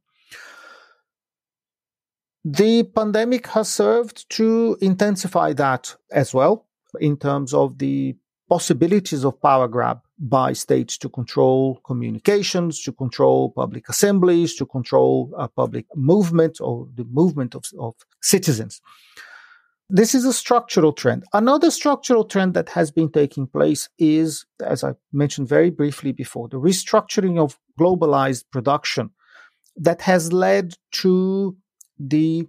The 2.45 2.83
pandemic 2.83 3.47
has 3.47 3.67
served 3.67 4.29
to 4.37 4.77
intensify 4.79 5.53
that 5.53 5.95
as 6.11 6.35
well 6.35 6.67
in 6.99 7.17
terms 7.17 7.51
of 7.51 7.79
the 7.79 8.15
possibilities 8.47 9.25
of 9.25 9.41
power 9.41 9.67
grab 9.67 10.01
by 10.19 10.53
states 10.53 10.99
to 10.99 11.09
control 11.09 11.81
communications, 11.83 12.83
to 12.83 12.91
control 12.91 13.49
public 13.49 13.89
assemblies, 13.89 14.55
to 14.55 14.67
control 14.67 15.33
a 15.35 15.47
public 15.47 15.85
movement 15.95 16.61
or 16.61 16.87
the 16.93 17.05
movement 17.05 17.55
of, 17.55 17.65
of 17.79 17.95
citizens. 18.21 18.81
This 19.91 20.13
is 20.13 20.23
a 20.23 20.33
structural 20.33 20.93
trend. 20.93 21.23
Another 21.33 21.71
structural 21.71 22.23
trend 22.23 22.53
that 22.53 22.69
has 22.69 22.91
been 22.91 23.11
taking 23.11 23.47
place 23.47 23.89
is, 23.97 24.45
as 24.63 24.83
I 24.83 24.93
mentioned 25.11 25.47
very 25.47 25.71
briefly 25.71 26.11
before, 26.11 26.47
the 26.47 26.57
restructuring 26.57 27.39
of 27.39 27.57
globalized 27.79 28.43
production 28.51 29.09
that 29.75 30.01
has 30.01 30.31
led 30.31 30.75
to 30.91 31.57
the 31.97 32.45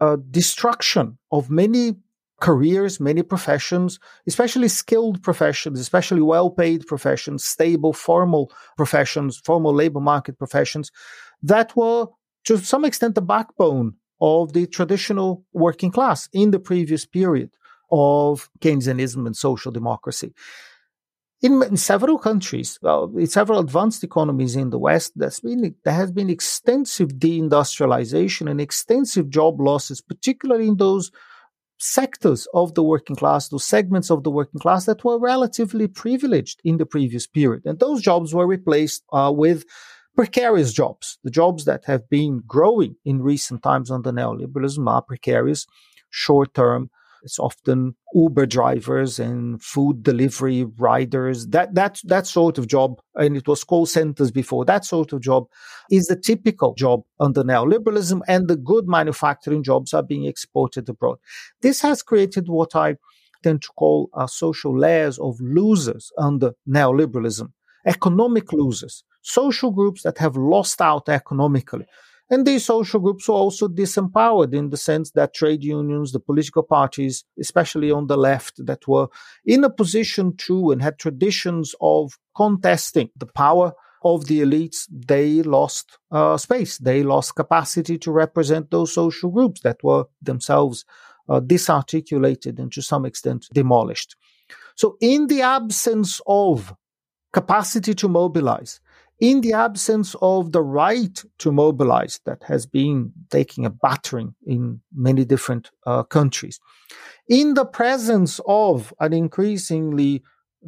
uh, 0.00 0.16
destruction 0.30 1.18
of 1.30 1.48
many 1.48 1.94
careers, 2.40 2.98
many 2.98 3.22
professions, 3.22 4.00
especially 4.26 4.66
skilled 4.66 5.22
professions, 5.22 5.78
especially 5.78 6.22
well 6.22 6.50
paid 6.50 6.86
professions, 6.86 7.44
stable, 7.44 7.92
formal 7.92 8.50
professions, 8.76 9.40
formal 9.44 9.72
labor 9.72 10.00
market 10.00 10.38
professions 10.38 10.90
that 11.42 11.76
were 11.76 12.06
to 12.44 12.58
some 12.58 12.84
extent 12.84 13.14
the 13.14 13.22
backbone 13.22 13.94
of 14.20 14.52
the 14.52 14.66
traditional 14.66 15.44
working 15.52 15.90
class 15.90 16.28
in 16.32 16.50
the 16.50 16.58
previous 16.58 17.06
period 17.06 17.50
of 17.90 18.48
Keynesianism 18.60 19.26
and 19.26 19.36
social 19.36 19.72
democracy. 19.72 20.32
In, 21.42 21.62
in 21.62 21.78
several 21.78 22.18
countries, 22.18 22.78
uh, 22.84 23.08
in 23.12 23.26
several 23.26 23.60
advanced 23.60 24.04
economies 24.04 24.56
in 24.56 24.68
the 24.68 24.78
West, 24.78 25.12
been, 25.16 25.74
there 25.84 25.94
has 25.94 26.12
been 26.12 26.28
extensive 26.28 27.12
deindustrialization 27.14 28.50
and 28.50 28.60
extensive 28.60 29.30
job 29.30 29.58
losses, 29.58 30.02
particularly 30.02 30.68
in 30.68 30.76
those 30.76 31.10
sectors 31.78 32.46
of 32.52 32.74
the 32.74 32.82
working 32.82 33.16
class, 33.16 33.48
those 33.48 33.64
segments 33.64 34.10
of 34.10 34.22
the 34.22 34.30
working 34.30 34.60
class 34.60 34.84
that 34.84 35.02
were 35.02 35.18
relatively 35.18 35.88
privileged 35.88 36.60
in 36.62 36.76
the 36.76 36.84
previous 36.84 37.26
period. 37.26 37.62
And 37.64 37.78
those 37.78 38.02
jobs 38.02 38.34
were 38.34 38.46
replaced 38.46 39.02
uh, 39.10 39.32
with 39.34 39.64
precarious 40.20 40.70
jobs. 40.74 41.18
The 41.24 41.30
jobs 41.30 41.64
that 41.64 41.86
have 41.86 42.06
been 42.10 42.42
growing 42.46 42.96
in 43.06 43.22
recent 43.22 43.62
times 43.62 43.90
under 43.90 44.12
neoliberalism 44.12 44.86
are 44.86 45.00
precarious, 45.00 45.66
short 46.10 46.52
term. 46.52 46.90
It's 47.22 47.38
often 47.38 47.96
Uber 48.14 48.44
drivers 48.44 49.18
and 49.18 49.62
food 49.62 50.02
delivery 50.02 50.64
riders. 50.76 51.46
That 51.46 51.74
that 51.74 52.00
that 52.04 52.26
sort 52.26 52.58
of 52.58 52.66
job, 52.66 53.00
and 53.14 53.34
it 53.34 53.48
was 53.48 53.64
call 53.64 53.86
centers 53.86 54.30
before. 54.30 54.66
That 54.66 54.84
sort 54.84 55.14
of 55.14 55.22
job 55.22 55.46
is 55.90 56.06
the 56.08 56.16
typical 56.16 56.74
job 56.74 57.00
under 57.18 57.42
neoliberalism, 57.42 58.20
and 58.28 58.46
the 58.46 58.56
good 58.56 58.86
manufacturing 58.88 59.62
jobs 59.62 59.94
are 59.94 60.02
being 60.02 60.26
exported 60.26 60.86
abroad. 60.90 61.16
This 61.62 61.80
has 61.80 62.02
created 62.02 62.48
what 62.48 62.76
I 62.76 62.96
tend 63.42 63.62
to 63.62 63.68
call 63.74 64.10
a 64.14 64.28
social 64.28 64.78
layers 64.78 65.18
of 65.18 65.40
losers 65.40 66.12
under 66.18 66.52
neoliberalism, 66.68 67.52
economic 67.86 68.52
losers 68.52 69.04
social 69.22 69.70
groups 69.70 70.02
that 70.02 70.18
have 70.18 70.36
lost 70.36 70.80
out 70.80 71.08
economically. 71.08 71.86
And 72.32 72.46
these 72.46 72.64
social 72.64 73.00
groups 73.00 73.28
were 73.28 73.34
also 73.34 73.66
disempowered 73.66 74.54
in 74.54 74.70
the 74.70 74.76
sense 74.76 75.10
that 75.12 75.34
trade 75.34 75.64
unions, 75.64 76.12
the 76.12 76.20
political 76.20 76.62
parties, 76.62 77.24
especially 77.40 77.90
on 77.90 78.06
the 78.06 78.16
left, 78.16 78.64
that 78.64 78.86
were 78.86 79.08
in 79.44 79.64
a 79.64 79.70
position 79.70 80.36
to 80.36 80.70
and 80.70 80.80
had 80.80 80.98
traditions 80.98 81.74
of 81.80 82.16
contesting 82.36 83.10
the 83.16 83.26
power 83.26 83.72
of 84.02 84.26
the 84.26 84.40
elites, 84.40 84.86
they 84.90 85.42
lost 85.42 85.98
uh, 86.10 86.36
space. 86.36 86.78
They 86.78 87.02
lost 87.02 87.34
capacity 87.34 87.98
to 87.98 88.12
represent 88.12 88.70
those 88.70 88.94
social 88.94 89.30
groups 89.30 89.60
that 89.62 89.82
were 89.82 90.04
themselves 90.22 90.84
uh, 91.28 91.40
disarticulated 91.40 92.58
and 92.58 92.72
to 92.72 92.80
some 92.80 93.04
extent 93.04 93.48
demolished. 93.52 94.16
So, 94.76 94.96
in 95.00 95.26
the 95.26 95.42
absence 95.42 96.20
of 96.26 96.72
capacity 97.32 97.94
to 97.94 98.08
mobilize, 98.08 98.80
in 99.20 99.42
the 99.42 99.52
absence 99.52 100.16
of 100.22 100.52
the 100.52 100.62
right 100.62 101.22
to 101.38 101.52
mobilize 101.52 102.20
that 102.24 102.42
has 102.44 102.66
been 102.66 103.12
taking 103.30 103.66
a 103.66 103.70
battering 103.70 104.34
in 104.46 104.80
many 104.94 105.24
different 105.24 105.70
uh, 105.86 106.02
countries, 106.02 106.58
in 107.28 107.54
the 107.54 107.66
presence 107.66 108.40
of 108.46 108.92
an 108.98 109.12
increasingly 109.12 110.22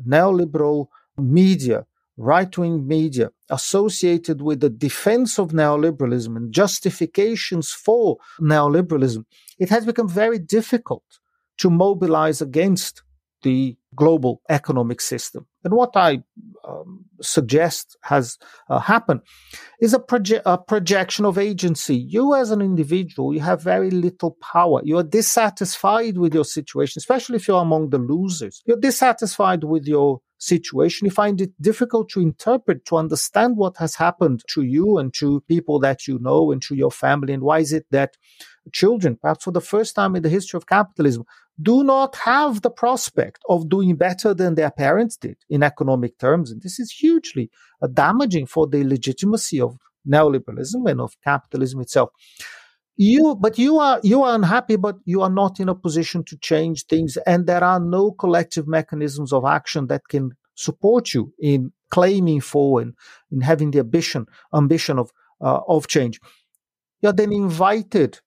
neoliberal 0.06 0.86
media, 1.16 1.86
right 2.16 2.56
wing 2.56 2.86
media 2.86 3.30
associated 3.50 4.42
with 4.42 4.60
the 4.60 4.70
defense 4.70 5.38
of 5.38 5.48
neoliberalism 5.50 6.36
and 6.36 6.52
justifications 6.52 7.70
for 7.70 8.18
neoliberalism, 8.40 9.24
it 9.58 9.68
has 9.70 9.86
become 9.86 10.08
very 10.08 10.38
difficult 10.38 11.04
to 11.58 11.70
mobilize 11.70 12.40
against 12.40 13.02
the 13.42 13.76
global 13.94 14.40
economic 14.48 15.00
system. 15.00 15.46
And 15.64 15.74
what 15.74 15.90
I 15.96 16.22
um, 16.66 17.04
suggest 17.20 17.96
has 18.02 18.38
uh, 18.68 18.78
happened 18.78 19.20
is 19.80 19.94
a, 19.94 19.98
proje- 19.98 20.42
a 20.44 20.58
projection 20.58 21.24
of 21.24 21.38
agency. 21.38 21.96
You, 21.96 22.34
as 22.34 22.50
an 22.50 22.60
individual, 22.60 23.34
you 23.34 23.40
have 23.40 23.62
very 23.62 23.90
little 23.90 24.36
power. 24.40 24.80
You 24.84 24.98
are 24.98 25.02
dissatisfied 25.04 26.18
with 26.18 26.34
your 26.34 26.44
situation, 26.44 26.98
especially 26.98 27.36
if 27.36 27.46
you're 27.48 27.60
among 27.60 27.90
the 27.90 27.98
losers. 27.98 28.62
You're 28.66 28.80
dissatisfied 28.80 29.64
with 29.64 29.86
your 29.86 30.20
situation. 30.38 31.04
You 31.04 31.10
find 31.10 31.40
it 31.40 31.50
difficult 31.60 32.08
to 32.10 32.20
interpret, 32.20 32.84
to 32.86 32.96
understand 32.96 33.56
what 33.56 33.76
has 33.76 33.94
happened 33.94 34.42
to 34.48 34.62
you 34.62 34.98
and 34.98 35.14
to 35.14 35.42
people 35.42 35.78
that 35.80 36.08
you 36.08 36.18
know 36.18 36.50
and 36.50 36.60
to 36.62 36.74
your 36.74 36.90
family. 36.90 37.32
And 37.32 37.42
why 37.42 37.60
is 37.60 37.72
it 37.72 37.86
that 37.90 38.16
children, 38.72 39.18
perhaps 39.20 39.44
for 39.44 39.52
the 39.52 39.60
first 39.60 39.94
time 39.94 40.16
in 40.16 40.22
the 40.22 40.28
history 40.28 40.56
of 40.56 40.66
capitalism, 40.66 41.24
do 41.62 41.84
not 41.84 42.16
have 42.16 42.62
the 42.62 42.70
prospect 42.70 43.42
of 43.48 43.68
doing 43.68 43.96
better 43.96 44.34
than 44.34 44.54
their 44.54 44.70
parents 44.70 45.16
did 45.16 45.36
in 45.48 45.62
economic 45.62 46.18
terms. 46.18 46.50
And 46.50 46.62
this 46.62 46.80
is 46.80 46.90
hugely 46.90 47.50
uh, 47.80 47.86
damaging 47.86 48.46
for 48.46 48.66
the 48.66 48.84
legitimacy 48.84 49.60
of 49.60 49.76
neoliberalism 50.08 50.90
and 50.90 51.00
of 51.00 51.14
capitalism 51.22 51.80
itself. 51.80 52.10
You, 52.96 53.36
but 53.40 53.58
you 53.58 53.78
are, 53.78 54.00
you 54.02 54.22
are 54.22 54.34
unhappy, 54.34 54.76
but 54.76 54.96
you 55.04 55.22
are 55.22 55.30
not 55.30 55.60
in 55.60 55.68
a 55.68 55.74
position 55.74 56.24
to 56.24 56.36
change 56.38 56.86
things. 56.86 57.16
And 57.26 57.46
there 57.46 57.64
are 57.64 57.80
no 57.80 58.12
collective 58.12 58.66
mechanisms 58.68 59.32
of 59.32 59.44
action 59.44 59.86
that 59.86 60.08
can 60.08 60.32
support 60.54 61.14
you 61.14 61.32
in 61.40 61.72
claiming 61.90 62.40
for 62.40 62.80
and 62.80 62.94
in 63.30 63.40
having 63.40 63.70
the 63.70 63.78
ambition, 63.78 64.26
ambition 64.54 64.98
of, 64.98 65.10
uh, 65.40 65.60
of 65.66 65.86
change. 65.88 66.20
You're 67.00 67.12
then 67.12 67.32
invited 67.32 68.20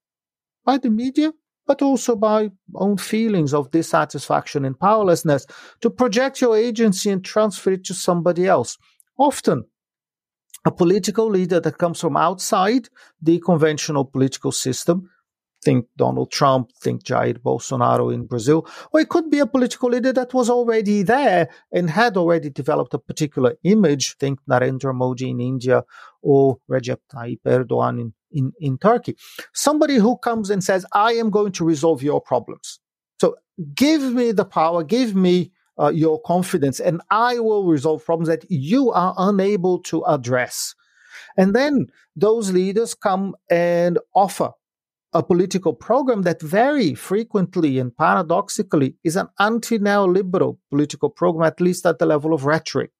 by 0.65 0.77
the 0.79 0.89
media 0.89 1.31
but 1.67 1.81
also 1.81 2.15
by 2.15 2.51
own 2.75 2.97
feelings 2.97 3.53
of 3.53 3.71
dissatisfaction 3.71 4.65
and 4.65 4.79
powerlessness 4.79 5.45
to 5.81 5.89
project 5.89 6.41
your 6.41 6.55
agency 6.55 7.09
and 7.09 7.23
transfer 7.23 7.71
it 7.71 7.83
to 7.85 7.93
somebody 7.93 8.45
else. 8.45 8.77
Often, 9.17 9.65
a 10.65 10.71
political 10.71 11.29
leader 11.29 11.59
that 11.59 11.77
comes 11.77 12.01
from 12.01 12.17
outside 12.17 12.89
the 13.21 13.39
conventional 13.39 14.03
political 14.03 14.51
system. 14.51 15.09
Think 15.63 15.87
Donald 15.97 16.31
Trump, 16.31 16.71
think 16.79 17.03
Jair 17.03 17.39
Bolsonaro 17.39 18.13
in 18.13 18.25
Brazil, 18.25 18.67
or 18.91 18.99
it 18.99 19.09
could 19.09 19.31
be 19.31 19.39
a 19.39 19.47
political 19.47 19.89
leader 19.89 20.13
that 20.13 20.33
was 20.33 20.47
already 20.49 21.01
there 21.01 21.49
and 21.71 21.89
had 21.89 22.17
already 22.17 22.51
developed 22.51 22.93
a 22.93 22.99
particular 22.99 23.55
image. 23.63 24.15
Think 24.17 24.39
Narendra 24.47 24.93
Modi 24.93 25.31
in 25.31 25.39
India 25.39 25.83
or 26.21 26.57
Recep 26.69 26.99
Tayyip 27.11 27.39
Erdogan 27.47 27.99
in 27.99 28.13
in, 28.35 28.51
in 28.59 28.77
Turkey. 28.77 29.15
Somebody 29.53 29.95
who 29.95 30.17
comes 30.17 30.49
and 30.49 30.63
says, 30.63 30.85
I 30.93 31.13
am 31.13 31.29
going 31.31 31.53
to 31.53 31.65
resolve 31.65 32.03
your 32.03 32.21
problems. 32.21 32.79
So 33.19 33.35
give 33.73 34.03
me 34.13 34.31
the 34.31 34.45
power, 34.45 34.83
give 34.83 35.15
me 35.15 35.51
uh, 35.79 35.89
your 35.89 36.21
confidence, 36.21 36.79
and 36.79 37.01
I 37.09 37.39
will 37.39 37.65
resolve 37.65 38.05
problems 38.05 38.27
that 38.27 38.45
you 38.49 38.91
are 38.91 39.15
unable 39.17 39.79
to 39.83 40.03
address. 40.05 40.75
And 41.37 41.55
then 41.55 41.87
those 42.15 42.51
leaders 42.51 42.93
come 42.93 43.35
and 43.49 43.99
offer 44.13 44.51
a 45.13 45.23
political 45.23 45.73
program 45.73 46.23
that 46.23 46.41
very 46.41 46.93
frequently 46.93 47.79
and 47.79 47.95
paradoxically 47.95 48.95
is 49.03 49.15
an 49.15 49.29
anti 49.39 49.79
neoliberal 49.79 50.57
political 50.75 51.09
program, 51.09 51.47
at 51.47 51.61
least 51.61 51.85
at 51.85 51.99
the 51.99 52.05
level 52.05 52.33
of 52.33 52.43
rhetoric. 52.43 52.91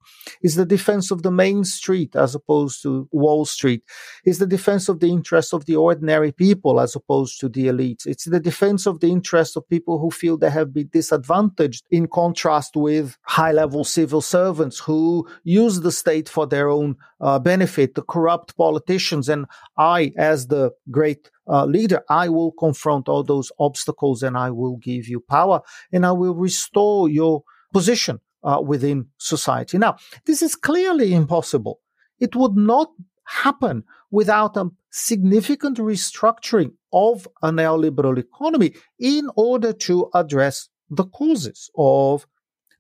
Is 0.42 0.56
the 0.56 0.66
defense 0.66 1.12
of 1.12 1.24
the 1.24 1.32
main 1.32 1.64
street 1.64 2.16
as 2.16 2.36
opposed 2.36 2.82
to 2.84 3.08
Wall 3.12 3.44
Street. 3.46 3.84
Is 4.24 4.40
the 4.40 4.52
defense 4.58 4.86
of 4.90 5.00
the 5.00 5.10
interests 5.18 5.54
of 5.54 5.66
the 5.66 5.76
ordinary 5.76 6.32
people 6.32 6.80
as 6.80 6.96
opposed 6.96 7.40
to 7.42 7.50
the 7.50 7.66
elites. 7.68 8.04
It's 8.06 8.26
the 8.36 8.40
defense 8.40 8.88
of 8.88 9.00
the 9.02 9.12
interests 9.18 9.56
of 9.58 9.70
people 9.70 10.00
who 10.00 10.10
feel 10.12 10.38
they 10.38 10.50
have 10.50 10.74
been 10.74 10.90
disadvantaged 11.00 11.84
in 11.92 12.08
contrast 12.08 12.76
with 12.76 13.18
high 13.24 13.52
level 13.52 13.84
civil 13.84 14.22
servants 14.22 14.80
who 14.80 15.28
use 15.44 15.82
the 15.82 15.92
state 15.92 16.30
for 16.30 16.48
their 16.48 16.70
own 16.70 16.96
uh, 17.20 17.40
benefit, 17.40 17.96
the 17.96 18.08
corrupt 18.14 18.56
politicians. 18.56 19.28
And 19.28 19.46
I, 19.78 20.14
as 20.18 20.48
the 20.48 20.72
great 20.92 21.30
uh, 21.48 21.66
leader, 21.66 22.02
I 22.10 22.30
will 22.30 22.54
confront 22.66 23.10
all 23.10 23.24
those 23.24 23.52
obstacles 23.60 24.24
and 24.24 24.38
I 24.38 24.50
will 24.52 24.78
give 24.78 25.08
you 25.08 25.20
power 25.20 25.62
and 25.92 26.06
I 26.06 26.14
will 26.22 26.36
restore 26.36 27.10
your 27.10 27.44
position 27.78 28.18
uh, 28.50 28.62
within 28.72 29.00
society. 29.18 29.78
Now, 29.78 29.98
this 30.26 30.42
is 30.42 30.56
clearly 30.56 31.14
impossible. 31.22 31.76
It 32.26 32.34
would 32.40 32.56
not 32.56 32.90
happen 33.44 33.84
without 34.12 34.56
a 34.56 34.70
significant 34.92 35.78
restructuring 35.78 36.72
of 36.94 37.28
a 37.42 37.50
neoliberal 37.52 38.18
economy 38.18 38.70
in 38.98 39.30
order 39.36 39.74
to 39.88 40.10
address 40.14 40.70
the 40.90 41.06
causes 41.20 41.70
of 41.76 42.26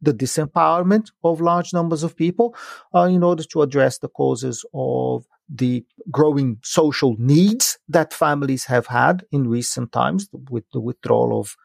the 0.02 0.14
disempowerment 0.14 1.08
of 1.24 1.42
large 1.42 1.74
numbers 1.74 2.04
of 2.04 2.16
people, 2.16 2.56
uh, 2.94 3.08
in 3.18 3.22
order 3.24 3.44
to 3.44 3.62
address 3.62 3.98
the 3.98 4.14
causes 4.22 4.58
of 4.74 5.26
the 5.50 5.84
growing 6.10 6.58
social 6.64 7.16
needs 7.20 7.78
that 7.90 8.14
families 8.14 8.66
have 8.74 8.88
had 8.88 9.26
in 9.32 9.50
recent 9.60 9.92
times 9.92 10.30
with 10.50 10.66
the 10.74 10.80
withdrawal 10.80 11.38
of 11.42 11.56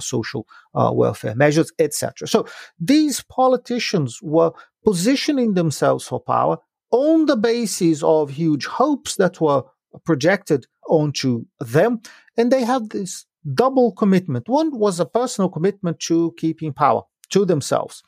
social 0.00 0.46
uh, 0.74 0.90
welfare 0.92 1.34
measures, 1.34 1.72
etc. 1.78 2.28
So 2.28 2.46
these 2.78 3.22
politicians 3.22 4.20
were 4.22 4.52
positioning 4.84 5.54
themselves 5.54 6.06
for 6.06 6.20
power 6.20 6.58
on 6.90 7.26
the 7.26 7.36
basis 7.36 8.02
of 8.02 8.30
huge 8.30 8.66
hopes 8.66 9.16
that 9.16 9.40
were 9.40 9.62
projected 10.04 10.66
onto 10.88 11.46
them. 11.60 12.00
And 12.36 12.50
they 12.50 12.64
had 12.64 12.90
this 12.90 13.26
double 13.54 13.92
commitment. 13.92 14.48
One 14.48 14.78
was 14.78 15.00
a 15.00 15.06
personal 15.06 15.48
commitment 15.48 16.00
to 16.00 16.34
keeping 16.36 16.72
power 16.72 17.02
to 17.30 17.44
themselves. 17.44 18.02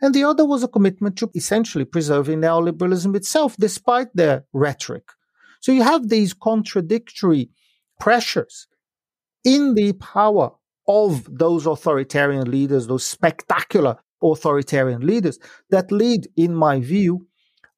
And 0.00 0.14
the 0.14 0.24
other 0.24 0.44
was 0.44 0.62
a 0.62 0.68
commitment 0.68 1.16
to 1.18 1.30
essentially 1.34 1.84
preserving 1.84 2.40
neoliberalism 2.40 3.14
itself, 3.16 3.56
despite 3.58 4.08
their 4.14 4.44
rhetoric. 4.52 5.10
So 5.60 5.72
you 5.72 5.82
have 5.82 6.08
these 6.08 6.32
contradictory 6.32 7.50
pressures 7.98 8.68
in 9.44 9.74
the 9.74 9.92
power 9.94 10.52
of 10.88 11.28
those 11.30 11.66
authoritarian 11.66 12.50
leaders, 12.50 12.86
those 12.86 13.04
spectacular 13.04 13.96
authoritarian 14.22 15.06
leaders 15.06 15.38
that 15.70 15.92
lead, 15.92 16.26
in 16.36 16.54
my 16.54 16.80
view, 16.80 17.26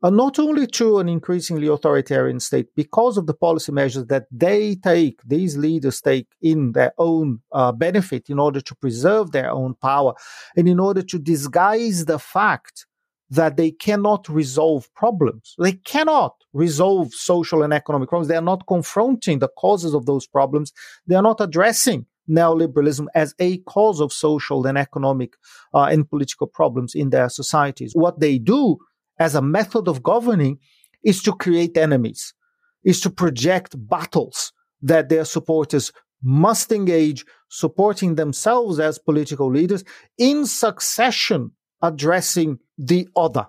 uh, 0.03 0.09
not 0.09 0.39
only 0.39 0.67
to 0.67 0.99
an 0.99 1.09
increasingly 1.09 1.67
authoritarian 1.67 2.41
state 2.41 2.69
because 2.75 3.19
of 3.19 3.27
the 3.27 3.35
policy 3.35 3.73
measures 3.73 4.07
that 4.07 4.27
they 4.31 4.75
take, 4.77 5.21
these 5.27 5.59
leaders 5.59 6.01
take 6.01 6.27
in 6.41 6.73
their 6.73 6.93
own 6.97 7.41
uh, 7.53 7.71
benefit 7.73 8.31
in 8.31 8.39
order 8.39 8.63
to 8.63 8.75
preserve 8.77 9.33
their 9.33 9.51
own 9.51 9.75
power 9.75 10.15
and 10.57 10.69
in 10.69 10.81
order 10.81 11.03
to 11.03 11.19
disguise 11.19 12.07
the 12.07 12.19
fact 12.19 12.87
that 13.29 13.57
they 13.57 13.71
cannot 13.71 14.29
resolve 14.29 14.93
problems. 14.95 15.55
They 15.59 15.73
cannot 15.73 16.35
resolve 16.53 17.13
social 17.13 17.63
and 17.63 17.73
economic 17.73 18.09
problems. 18.09 18.29
They 18.29 18.37
are 18.37 18.43
not 18.43 18.67
confronting 18.67 19.39
the 19.39 19.51
causes 19.57 19.95
of 19.95 20.07
those 20.07 20.27
problems. 20.27 20.73
They 21.07 21.15
are 21.15 21.23
not 21.23 21.41
addressing 21.41 22.07
neoliberalism 22.31 23.07
as 23.15 23.35
a 23.39 23.59
cause 23.59 24.01
of 24.01 24.13
social 24.13 24.67
and 24.67 24.79
economic 24.79 25.35
uh, 25.75 25.85
and 25.85 26.09
political 26.09 26.47
problems 26.47 26.95
in 26.95 27.11
their 27.11 27.29
societies. 27.29 27.93
What 27.95 28.21
they 28.21 28.39
do 28.39 28.79
as 29.19 29.35
a 29.35 29.43
method 29.43 29.89
of 29.89 30.03
governing 30.03 30.59
is 31.05 31.23
to 31.23 31.33
create 31.33 31.77
enemies, 31.77 32.35
is 32.85 33.01
to 33.01 33.11
project 33.11 33.75
battles 33.89 34.53
that 34.83 35.09
their 35.09 35.25
supporters 35.25 35.93
must 36.23 36.71
engage, 36.71 37.25
supporting 37.49 38.15
themselves 38.15 38.79
as 38.79 38.99
political 38.99 39.51
leaders 39.51 39.85
in 40.19 40.47
succession 40.47 41.53
addressing 41.83 42.59
the 42.79 43.09
other. 43.17 43.47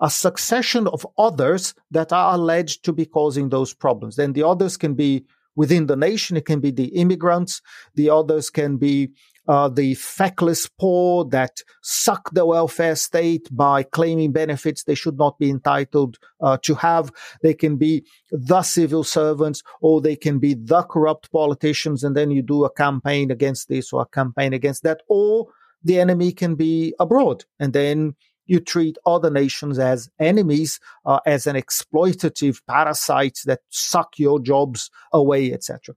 A 0.00 0.10
succession 0.10 0.88
of 0.88 1.06
others 1.16 1.74
that 1.92 2.12
are 2.12 2.34
alleged 2.34 2.84
to 2.84 2.92
be 2.92 3.06
causing 3.06 3.48
those 3.48 3.72
problems. 3.72 4.16
Then 4.16 4.32
the 4.32 4.42
others 4.42 4.76
can 4.76 4.94
be 4.94 5.24
within 5.56 5.86
the 5.86 5.96
nation. 5.96 6.36
It 6.36 6.46
can 6.46 6.60
be 6.60 6.70
the 6.70 6.88
immigrants. 6.88 7.60
The 7.94 8.10
others 8.10 8.50
can 8.50 8.76
be 8.76 9.10
uh, 9.48 9.68
the 9.68 9.94
feckless 9.94 10.68
poor 10.78 11.24
that 11.24 11.58
suck 11.82 12.30
the 12.32 12.46
welfare 12.46 12.94
state 12.94 13.48
by 13.50 13.82
claiming 13.82 14.32
benefits 14.32 14.84
they 14.84 14.94
should 14.94 15.18
not 15.18 15.38
be 15.38 15.50
entitled 15.50 16.18
uh, 16.40 16.56
to 16.62 16.74
have. 16.76 17.10
They 17.42 17.54
can 17.54 17.76
be 17.76 18.04
the 18.30 18.62
civil 18.62 19.04
servants 19.04 19.62
or 19.80 20.00
they 20.00 20.16
can 20.16 20.38
be 20.38 20.54
the 20.54 20.82
corrupt 20.84 21.32
politicians. 21.32 22.04
And 22.04 22.16
then 22.16 22.30
you 22.30 22.42
do 22.42 22.64
a 22.64 22.72
campaign 22.72 23.30
against 23.30 23.68
this 23.68 23.92
or 23.92 24.02
a 24.02 24.06
campaign 24.06 24.52
against 24.52 24.84
that. 24.84 25.02
Or 25.08 25.48
the 25.82 25.98
enemy 25.98 26.32
can 26.32 26.54
be 26.54 26.94
abroad. 27.00 27.44
And 27.58 27.72
then 27.72 28.14
you 28.46 28.60
treat 28.60 28.96
other 29.06 29.30
nations 29.30 29.78
as 29.78 30.08
enemies, 30.18 30.80
uh, 31.06 31.20
as 31.26 31.46
an 31.46 31.56
exploitative 31.56 32.60
parasite 32.68 33.38
that 33.44 33.60
suck 33.70 34.18
your 34.18 34.40
jobs 34.40 34.90
away, 35.12 35.52
etc. 35.52 35.94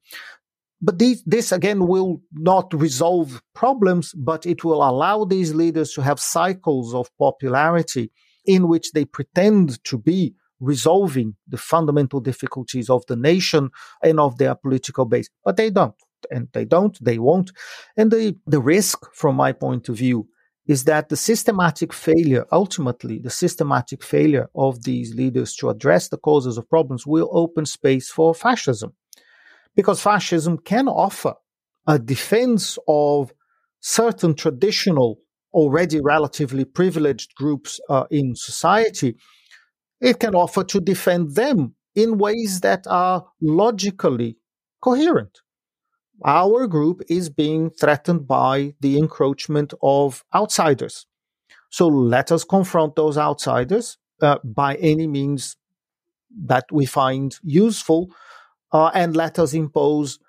But 0.81 0.99
these, 0.99 1.23
this 1.23 1.51
again 1.51 1.87
will 1.87 2.21
not 2.33 2.73
resolve 2.73 3.41
problems, 3.53 4.13
but 4.13 4.45
it 4.45 4.63
will 4.63 4.83
allow 4.87 5.25
these 5.25 5.53
leaders 5.53 5.93
to 5.93 6.01
have 6.01 6.19
cycles 6.19 6.93
of 6.93 7.09
popularity 7.17 8.11
in 8.45 8.67
which 8.67 8.91
they 8.91 9.05
pretend 9.05 9.83
to 9.85 9.97
be 9.97 10.35
resolving 10.59 11.35
the 11.47 11.57
fundamental 11.57 12.19
difficulties 12.19 12.89
of 12.89 13.05
the 13.07 13.15
nation 13.15 13.69
and 14.03 14.19
of 14.19 14.37
their 14.37 14.55
political 14.55 15.05
base. 15.05 15.29
But 15.43 15.57
they 15.57 15.69
don't. 15.69 15.95
And 16.31 16.47
they 16.53 16.65
don't, 16.65 16.97
they 17.03 17.19
won't. 17.19 17.51
And 17.97 18.11
the, 18.11 18.35
the 18.47 18.61
risk, 18.61 18.99
from 19.13 19.35
my 19.35 19.51
point 19.51 19.89
of 19.89 19.97
view, 19.97 20.27
is 20.68 20.86
that 20.86 21.09
the 21.09 21.16
systematic 21.16 21.93
failure, 21.93 22.45
ultimately, 22.51 23.20
the 23.20 23.30
systematic 23.30 24.03
failure 24.03 24.49
of 24.55 24.84
these 24.84 25.13
leaders 25.13 25.55
to 25.55 25.70
address 25.70 26.09
the 26.09 26.18
causes 26.18 26.57
of 26.57 26.70
problems 26.70 27.05
will 27.05 27.30
open 27.32 27.66
space 27.66 28.09
for 28.09 28.34
fascism 28.34 28.93
because 29.76 30.01
fascism 30.01 30.57
can 30.57 30.88
offer 30.88 31.34
a 31.88 31.99
defense 31.99 32.80
of 32.88 33.32
certain 33.80 34.34
traditional, 34.34 35.20
already 35.53 36.01
relatively 36.01 36.66
privileged 36.66 37.36
groups 37.36 37.80
uh, 37.89 38.05
in 38.09 38.36
society. 38.36 39.16
It 40.01 40.20
can 40.20 40.34
offer 40.34 40.63
to 40.63 40.80
defend 40.82 41.36
them 41.36 41.76
in 41.93 42.18
ways 42.18 42.61
that 42.61 42.88
are 42.88 43.28
logically 43.41 44.38
coherent. 44.82 45.41
Our 46.24 46.68
group 46.68 47.01
is 47.09 47.30
being 47.30 47.70
threatened 47.70 48.28
by 48.28 48.76
the 48.80 48.97
encroachment 48.97 49.74
of 49.82 50.24
outsiders. 50.34 51.07
So 51.70 51.88
let 51.88 52.32
us 52.32 52.43
confront 52.43 52.95
those 52.95 53.18
outsiders 53.18 53.97
uh, 54.22 54.38
by 54.43 54.76
any 54.76 55.07
means 55.07 55.57
that 56.45 56.66
we 56.72 56.86
find 56.86 57.36
useful 57.43 58.11
uh, 58.72 58.91
and 58.93 59.16
let 59.16 59.39
us 59.39 59.53
impose 59.53 60.20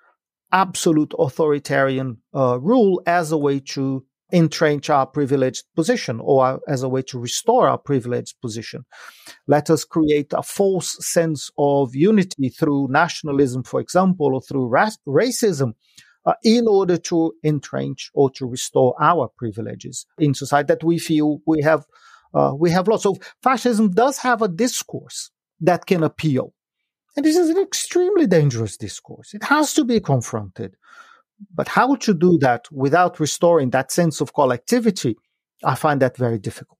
absolute 0.51 1.13
authoritarian 1.17 2.17
uh, 2.33 2.59
rule 2.59 3.01
as 3.05 3.31
a 3.31 3.37
way 3.37 3.59
to 3.59 4.05
entrench 4.31 4.89
our 4.89 5.05
privileged 5.05 5.63
position 5.75 6.19
or 6.21 6.59
as 6.67 6.83
a 6.83 6.89
way 6.89 7.01
to 7.01 7.19
restore 7.19 7.67
our 7.69 7.77
privileged 7.77 8.35
position. 8.41 8.85
Let 9.47 9.69
us 9.69 9.83
create 9.83 10.33
a 10.33 10.43
false 10.43 10.97
sense 11.05 11.49
of 11.57 11.95
unity 11.95 12.49
through 12.49 12.89
nationalism, 12.89 13.63
for 13.63 13.79
example, 13.79 14.33
or 14.33 14.41
through 14.41 14.67
ra- 14.67 14.89
racism. 15.07 15.73
Uh, 16.25 16.33
in 16.43 16.67
order 16.67 16.97
to 16.97 17.31
entrench 17.45 18.11
or 18.13 18.29
to 18.29 18.45
restore 18.45 18.93
our 19.01 19.29
privileges 19.37 20.05
in 20.17 20.33
society 20.33 20.67
that 20.67 20.83
we 20.83 20.99
feel 20.99 21.39
we 21.47 21.61
have 21.61 21.85
uh, 22.33 22.51
we 22.53 22.69
have 22.69 22.85
lost. 22.89 23.03
So 23.03 23.15
fascism 23.41 23.91
does 23.91 24.17
have 24.17 24.41
a 24.41 24.49
discourse 24.49 25.31
that 25.61 25.85
can 25.85 26.03
appeal 26.03 26.53
and 27.17 27.25
this 27.25 27.35
is 27.35 27.49
an 27.49 27.57
extremely 27.57 28.27
dangerous 28.27 28.77
discourse. 28.77 29.33
It 29.33 29.43
has 29.43 29.73
to 29.73 29.83
be 29.83 29.99
confronted. 29.99 30.75
But 31.53 31.67
how 31.67 31.95
to 31.95 32.13
do 32.13 32.37
that 32.39 32.65
without 32.71 33.19
restoring 33.19 33.71
that 33.71 33.91
sense 33.91 34.21
of 34.21 34.33
collectivity, 34.33 35.17
I 35.63 35.75
find 35.75 36.01
that 36.01 36.17
very 36.17 36.39
difficult. 36.39 36.77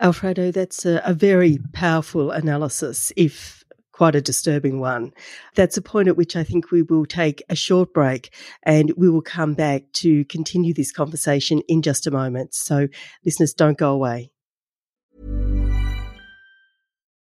Alfredo, 0.00 0.50
that's 0.50 0.84
a, 0.84 1.00
a 1.04 1.14
very 1.14 1.58
powerful 1.72 2.32
analysis, 2.32 3.12
if 3.16 3.62
quite 3.92 4.14
a 4.16 4.20
disturbing 4.20 4.80
one. 4.80 5.12
That's 5.54 5.76
a 5.76 5.82
point 5.82 6.08
at 6.08 6.16
which 6.16 6.34
I 6.34 6.42
think 6.42 6.70
we 6.70 6.82
will 6.82 7.06
take 7.06 7.42
a 7.48 7.54
short 7.54 7.92
break 7.92 8.34
and 8.64 8.92
we 8.96 9.08
will 9.08 9.22
come 9.22 9.54
back 9.54 9.84
to 9.94 10.24
continue 10.24 10.74
this 10.74 10.90
conversation 10.90 11.60
in 11.68 11.82
just 11.82 12.06
a 12.06 12.10
moment. 12.10 12.54
So, 12.54 12.88
listeners, 13.24 13.54
don't 13.54 13.78
go 13.78 13.92
away. 13.92 14.32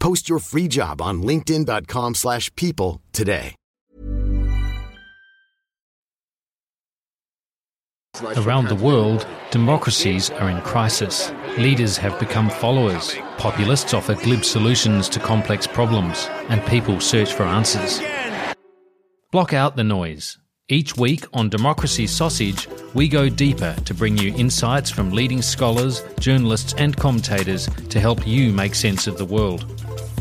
Post 0.00 0.28
your 0.28 0.40
free 0.40 0.68
job 0.68 1.00
on 1.00 1.22
linkedin.com 1.22 2.14
slash 2.14 2.54
people 2.56 3.00
today. 3.12 3.54
Around 8.36 8.68
the 8.68 8.74
world, 8.74 9.28
democracies 9.52 10.30
are 10.30 10.50
in 10.50 10.60
crisis. 10.62 11.30
Leaders 11.56 11.96
have 11.96 12.18
become 12.18 12.50
followers. 12.50 13.14
Populists 13.36 13.94
offer 13.94 14.14
glib 14.14 14.44
solutions 14.44 15.08
to 15.10 15.20
complex 15.20 15.68
problems, 15.68 16.26
and 16.48 16.64
people 16.66 16.98
search 16.98 17.32
for 17.32 17.44
answers. 17.44 18.02
Block 19.30 19.52
out 19.52 19.76
the 19.76 19.84
noise. 19.84 20.38
Each 20.70 20.94
week 20.98 21.24
on 21.32 21.48
Democracy 21.48 22.06
Sausage, 22.06 22.68
we 22.92 23.08
go 23.08 23.30
deeper 23.30 23.74
to 23.86 23.94
bring 23.94 24.18
you 24.18 24.34
insights 24.34 24.90
from 24.90 25.12
leading 25.12 25.40
scholars, 25.40 26.02
journalists, 26.20 26.74
and 26.76 26.94
commentators 26.94 27.70
to 27.88 27.98
help 27.98 28.26
you 28.26 28.52
make 28.52 28.74
sense 28.74 29.06
of 29.06 29.16
the 29.16 29.24
world. 29.24 29.64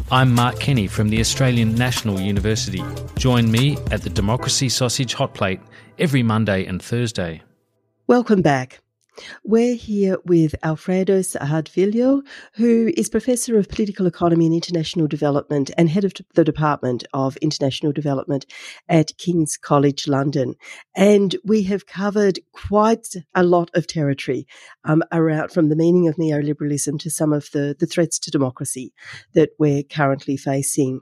I'm 0.09 0.33
Mark 0.33 0.57
Kenny 0.57 0.87
from 0.87 1.09
the 1.09 1.19
Australian 1.19 1.75
National 1.75 2.21
University. 2.21 2.81
Join 3.17 3.51
me 3.51 3.75
at 3.91 4.03
the 4.03 4.09
Democracy 4.09 4.69
Sausage 4.69 5.15
Hot 5.15 5.33
Plate 5.33 5.59
every 5.99 6.23
Monday 6.23 6.65
and 6.65 6.81
Thursday. 6.81 7.41
Welcome 8.07 8.41
back. 8.41 8.79
We're 9.43 9.75
here 9.75 10.17
with 10.25 10.55
Alfredo 10.63 11.21
Saad 11.21 11.69
who 12.53 12.91
is 12.95 13.09
Professor 13.09 13.57
of 13.57 13.69
Political 13.69 14.05
Economy 14.05 14.45
and 14.45 14.55
International 14.55 15.07
Development 15.07 15.71
and 15.77 15.89
Head 15.89 16.03
of 16.03 16.13
the 16.33 16.43
Department 16.43 17.03
of 17.13 17.37
International 17.37 17.91
Development 17.91 18.45
at 18.89 19.17
King's 19.17 19.57
College 19.57 20.07
London. 20.07 20.55
And 20.95 21.35
we 21.43 21.63
have 21.63 21.85
covered 21.85 22.39
quite 22.51 23.07
a 23.33 23.43
lot 23.43 23.71
of 23.73 23.87
territory 23.87 24.47
um, 24.83 25.03
around 25.11 25.51
from 25.51 25.69
the 25.69 25.75
meaning 25.75 26.07
of 26.07 26.15
neoliberalism 26.15 26.99
to 26.99 27.09
some 27.09 27.33
of 27.33 27.49
the, 27.51 27.75
the 27.79 27.87
threats 27.87 28.19
to 28.19 28.31
democracy 28.31 28.93
that 29.33 29.49
we're 29.57 29.83
currently 29.83 30.37
facing. 30.37 31.01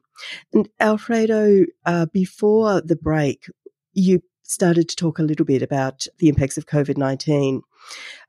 And 0.53 0.69
Alfredo, 0.79 1.65
uh, 1.85 2.05
before 2.07 2.81
the 2.81 2.95
break, 2.95 3.49
you 3.93 4.21
started 4.45 4.87
to 4.89 4.95
talk 4.95 5.19
a 5.19 5.23
little 5.23 5.45
bit 5.45 5.61
about 5.61 6.05
the 6.19 6.29
impacts 6.29 6.57
of 6.57 6.65
COVID 6.65 6.97
19. 6.97 7.61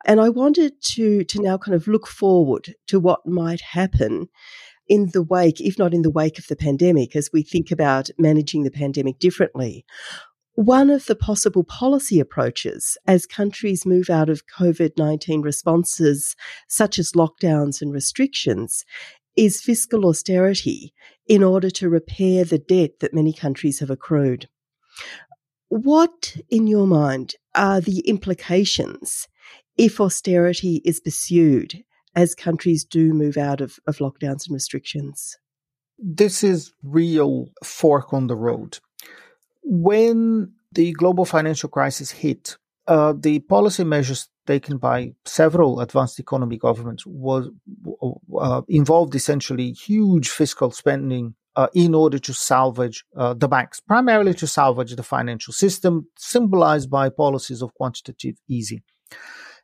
And 0.04 0.20
I 0.20 0.28
wanted 0.28 0.80
to, 0.94 1.24
to 1.24 1.42
now 1.42 1.58
kind 1.58 1.74
of 1.74 1.88
look 1.88 2.06
forward 2.06 2.74
to 2.86 3.00
what 3.00 3.26
might 3.26 3.60
happen 3.60 4.28
in 4.88 5.10
the 5.12 5.22
wake, 5.22 5.60
if 5.60 5.78
not 5.78 5.92
in 5.92 6.02
the 6.02 6.10
wake 6.10 6.38
of 6.38 6.46
the 6.46 6.56
pandemic, 6.56 7.16
as 7.16 7.30
we 7.32 7.42
think 7.42 7.70
about 7.70 8.10
managing 8.18 8.62
the 8.62 8.70
pandemic 8.70 9.18
differently. 9.18 9.84
One 10.54 10.88
of 10.88 11.04
the 11.04 11.16
possible 11.16 11.64
policy 11.64 12.18
approaches 12.18 12.96
as 13.06 13.26
countries 13.26 13.84
move 13.84 14.08
out 14.08 14.30
of 14.30 14.46
COVID 14.46 14.92
19 14.96 15.42
responses, 15.42 16.34
such 16.68 16.98
as 16.98 17.12
lockdowns 17.12 17.82
and 17.82 17.92
restrictions, 17.92 18.84
is 19.36 19.60
fiscal 19.60 20.06
austerity 20.06 20.94
in 21.26 21.42
order 21.42 21.68
to 21.70 21.90
repair 21.90 22.44
the 22.44 22.58
debt 22.58 23.00
that 23.00 23.12
many 23.12 23.32
countries 23.32 23.80
have 23.80 23.90
accrued. 23.90 24.48
What, 25.68 26.36
in 26.48 26.66
your 26.66 26.86
mind, 26.86 27.34
are 27.54 27.80
the 27.80 28.00
implications 28.00 29.28
if 29.76 30.00
austerity 30.00 30.82
is 30.84 31.00
pursued 31.00 31.82
as 32.14 32.34
countries 32.34 32.84
do 32.84 33.12
move 33.12 33.36
out 33.36 33.60
of, 33.60 33.78
of 33.86 33.98
lockdowns 33.98 34.46
and 34.46 34.54
restrictions? 34.54 35.36
This 35.98 36.42
is 36.42 36.72
real 36.82 37.48
fork 37.64 38.12
on 38.12 38.26
the 38.26 38.36
road. 38.36 38.78
When 39.62 40.52
the 40.72 40.92
global 40.92 41.24
financial 41.24 41.68
crisis 41.68 42.10
hit, 42.10 42.56
uh, 42.86 43.14
the 43.18 43.40
policy 43.40 43.84
measures 43.84 44.28
taken 44.46 44.78
by 44.78 45.12
several 45.24 45.80
advanced 45.80 46.20
economy 46.20 46.56
governments 46.56 47.04
was 47.06 47.48
uh, 48.40 48.62
involved 48.68 49.14
essentially 49.14 49.72
huge 49.72 50.28
fiscal 50.28 50.70
spending 50.70 51.34
uh, 51.56 51.68
in 51.74 51.94
order 51.94 52.18
to 52.18 52.32
salvage 52.32 53.04
uh, 53.16 53.34
the 53.34 53.48
banks, 53.48 53.80
primarily 53.80 54.34
to 54.34 54.46
salvage 54.46 54.94
the 54.94 55.02
financial 55.02 55.52
system, 55.52 56.06
symbolized 56.16 56.90
by 56.90 57.08
policies 57.08 57.62
of 57.62 57.74
quantitative 57.74 58.36
easing. 58.48 58.82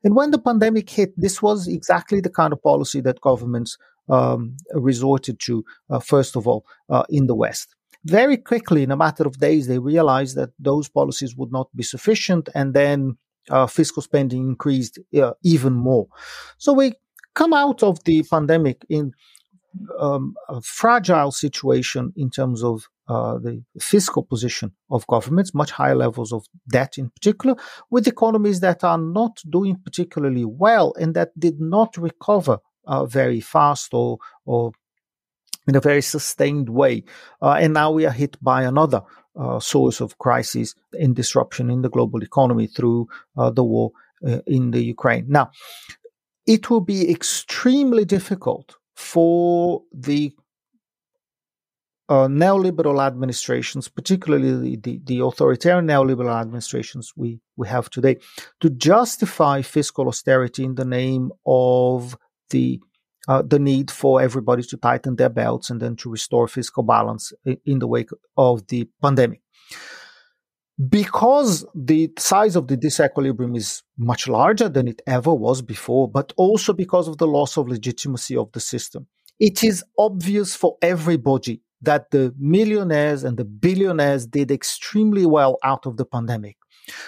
And 0.05 0.17
when 0.17 0.31
the 0.31 0.39
pandemic 0.39 0.91
hit, 0.91 1.13
this 1.17 1.41
was 1.41 1.69
exactly 1.69 2.21
the 2.21 2.31
kind 2.31 2.53
of 2.53 2.63
policy 2.63 3.01
that 3.03 3.21
governments 3.21 3.77
um, 4.09 4.57
resorted 4.75 5.39
to, 5.41 5.65
uh, 5.91 6.01
first 6.01 6.37
of 6.37 6.47
all, 6.47 6.65
uh, 6.91 7.05
in 7.09 7.27
the 7.27 7.35
West. 7.35 7.75
Very 8.05 8.37
quickly, 8.37 8.83
in 8.83 8.91
a 8.91 8.97
matter 8.97 9.25
of 9.25 9.39
days, 9.39 9.69
they 9.69 9.79
realized 9.79 10.37
that 10.37 10.51
those 10.59 10.89
policies 10.89 11.37
would 11.37 11.53
not 11.53 11.69
be 11.77 11.85
sufficient, 11.85 12.49
and 12.55 12.75
then 12.75 13.17
uh, 13.49 13.67
fiscal 13.67 14.03
spending 14.03 14.43
increased 14.49 14.99
uh, 15.21 15.33
even 15.45 15.73
more. 15.73 16.09
So 16.59 16.73
we 16.73 16.95
come 17.35 17.53
out 17.53 17.83
of 17.83 18.03
the 18.05 18.25
pandemic 18.25 18.85
in 18.89 19.13
um, 19.99 20.35
a 20.49 20.61
fragile 20.61 21.31
situation 21.31 22.13
in 22.17 22.31
terms 22.31 22.63
of 22.63 22.89
uh, 23.09 23.39
the 23.39 23.63
fiscal 23.81 24.23
position 24.23 24.73
of 24.91 25.07
governments, 25.07 25.55
much 25.55 25.71
higher 25.71 25.95
levels 25.95 26.33
of 26.33 26.47
debt 26.71 26.99
in 26.99 27.11
particular, 27.11 27.57
with 27.91 28.07
economies 28.07 28.61
that 28.61 28.85
are 28.85 28.99
not 28.99 29.39
doing 29.51 29.77
particularly 29.85 30.45
well 30.45 30.95
and 30.99 31.15
that 31.15 31.39
did 31.39 31.61
not 31.61 31.97
recover 31.97 32.59
uh, 32.87 33.05
very 33.05 33.41
fast 33.41 33.93
or, 33.93 34.19
or 34.45 34.73
in 35.67 35.77
a 35.77 35.81
very 35.81 36.03
sustained 36.03 36.69
way. 36.69 37.05
Uh, 37.41 37.53
and 37.53 37.75
now 37.75 37.91
we 37.91 38.07
are 38.07 38.13
hit 38.13 38.37
by 38.43 38.63
another 38.63 39.03
uh, 39.37 39.59
source 39.61 40.01
of 40.01 40.19
crisis 40.19 40.75
and 40.93 41.17
disruption 41.17 41.71
in 41.71 41.83
the 41.83 41.91
global 41.91 42.23
economy 42.23 42.67
through 42.67 43.09
uh, 43.37 43.51
the 43.51 43.65
war 43.65 43.93
uh, 44.27 44.39
in 44.47 44.71
the 44.71 44.83
Ukraine. 44.83 45.27
Now, 45.29 45.51
it 46.47 46.71
will 46.71 46.81
be 46.81 47.11
extremely 47.11 48.05
difficult 48.05 48.77
for 49.03 49.83
the 49.93 50.33
uh, 52.09 52.29
neoliberal 52.29 53.05
administrations, 53.05 53.89
particularly 53.89 54.53
the, 54.53 54.77
the, 54.77 55.01
the, 55.05 55.21
authoritarian 55.21 55.87
neoliberal 55.87 56.41
administrations 56.41 57.13
we, 57.17 57.41
we 57.57 57.67
have 57.67 57.89
today, 57.91 58.17
to 58.61 58.71
justify 58.71 59.63
fiscal 59.63 60.09
austerity 60.09 60.65
in 60.65 60.75
the 60.75 60.85
name 60.85 61.33
of 61.47 62.17
the 62.51 62.81
uh, 63.29 63.41
the 63.41 63.59
need 63.59 63.89
for 63.89 64.21
everybody 64.21 64.65
to 64.65 64.77
tighten 64.77 65.15
their 65.15 65.29
belts 65.29 65.71
and 65.71 65.81
then 65.81 65.95
to 65.95 66.11
restore 66.11 66.49
fiscal 66.49 66.83
balance 66.83 67.33
in, 67.45 67.57
in 67.65 67.79
the 67.79 67.87
wake 67.87 68.11
of 68.37 68.67
the 68.67 68.89
pandemic. 69.01 69.41
Because 70.89 71.67
the 71.75 72.11
size 72.19 72.57
of 72.57 72.67
the 72.67 72.77
disequilibrium 72.77 73.57
is 73.57 73.83
much 73.99 74.27
larger 74.27 74.69
than 74.69 74.89
it 74.89 75.03
ever 75.07 75.33
was 75.33 75.63
before, 75.63 76.11
but 76.11 76.33
also 76.37 76.73
because 76.73 77.09
of 77.09 77.19
the 77.19 77.27
loss 77.27 77.57
of 77.57 77.69
legitimacy 77.69 78.37
of 78.37 78.51
the 78.53 78.61
system, 78.61 79.07
it 79.39 79.63
is 79.63 79.85
obvious 79.99 80.57
for 80.57 80.77
everybody 80.81 81.63
that 81.83 82.11
the 82.11 82.35
millionaires 82.39 83.25
and 83.25 83.37
the 83.37 83.45
billionaires 83.45 84.27
did 84.27 84.51
extremely 84.51 85.27
well 85.27 85.59
out 85.63 85.85
of 85.85 85.97
the 85.97 86.05
pandemic. 86.05 86.57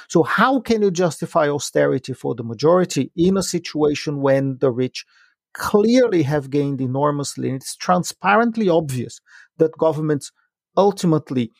So, 0.08 0.22
how 0.22 0.60
can 0.60 0.82
you 0.82 0.90
justify 0.90 1.48
austerity 1.48 2.12
for 2.12 2.34
the 2.34 2.44
majority 2.44 3.10
in 3.16 3.36
a 3.36 3.42
situation 3.42 4.20
when 4.20 4.58
the 4.60 4.70
rich 4.70 5.04
clearly 5.52 6.22
have 6.24 6.50
gained 6.50 6.80
enormously? 6.80 7.48
And 7.48 7.56
it's 7.56 7.76
transparently 7.76 8.68
obvious 8.68 9.20
that 9.58 9.78
governments 9.78 10.30
ultimately 10.76 11.52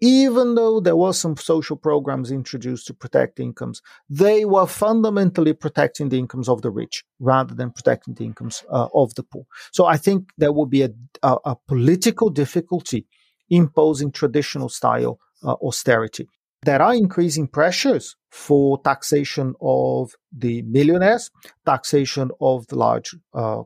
even 0.00 0.54
though 0.54 0.80
there 0.80 0.96
were 0.96 1.12
some 1.12 1.36
social 1.36 1.76
programs 1.76 2.30
introduced 2.30 2.86
to 2.86 2.94
protect 2.94 3.38
incomes, 3.38 3.82
they 4.08 4.44
were 4.44 4.66
fundamentally 4.66 5.52
protecting 5.52 6.08
the 6.08 6.18
incomes 6.18 6.48
of 6.48 6.62
the 6.62 6.70
rich 6.70 7.04
rather 7.18 7.54
than 7.54 7.70
protecting 7.70 8.14
the 8.14 8.24
incomes 8.24 8.64
uh, 8.70 8.88
of 8.94 9.14
the 9.14 9.22
poor. 9.22 9.44
So 9.72 9.86
I 9.86 9.96
think 9.96 10.30
there 10.38 10.52
will 10.52 10.66
be 10.66 10.82
a, 10.82 10.90
a, 11.22 11.36
a 11.44 11.56
political 11.68 12.30
difficulty 12.30 13.06
imposing 13.50 14.12
traditional 14.12 14.68
style 14.68 15.18
uh, 15.42 15.52
austerity. 15.54 16.28
There 16.62 16.80
are 16.80 16.94
increasing 16.94 17.48
pressures 17.48 18.16
for 18.30 18.80
taxation 18.82 19.54
of 19.60 20.12
the 20.30 20.62
millionaires, 20.62 21.30
taxation 21.64 22.30
of 22.40 22.66
the 22.68 22.76
large 22.76 23.16
uh, 23.32 23.62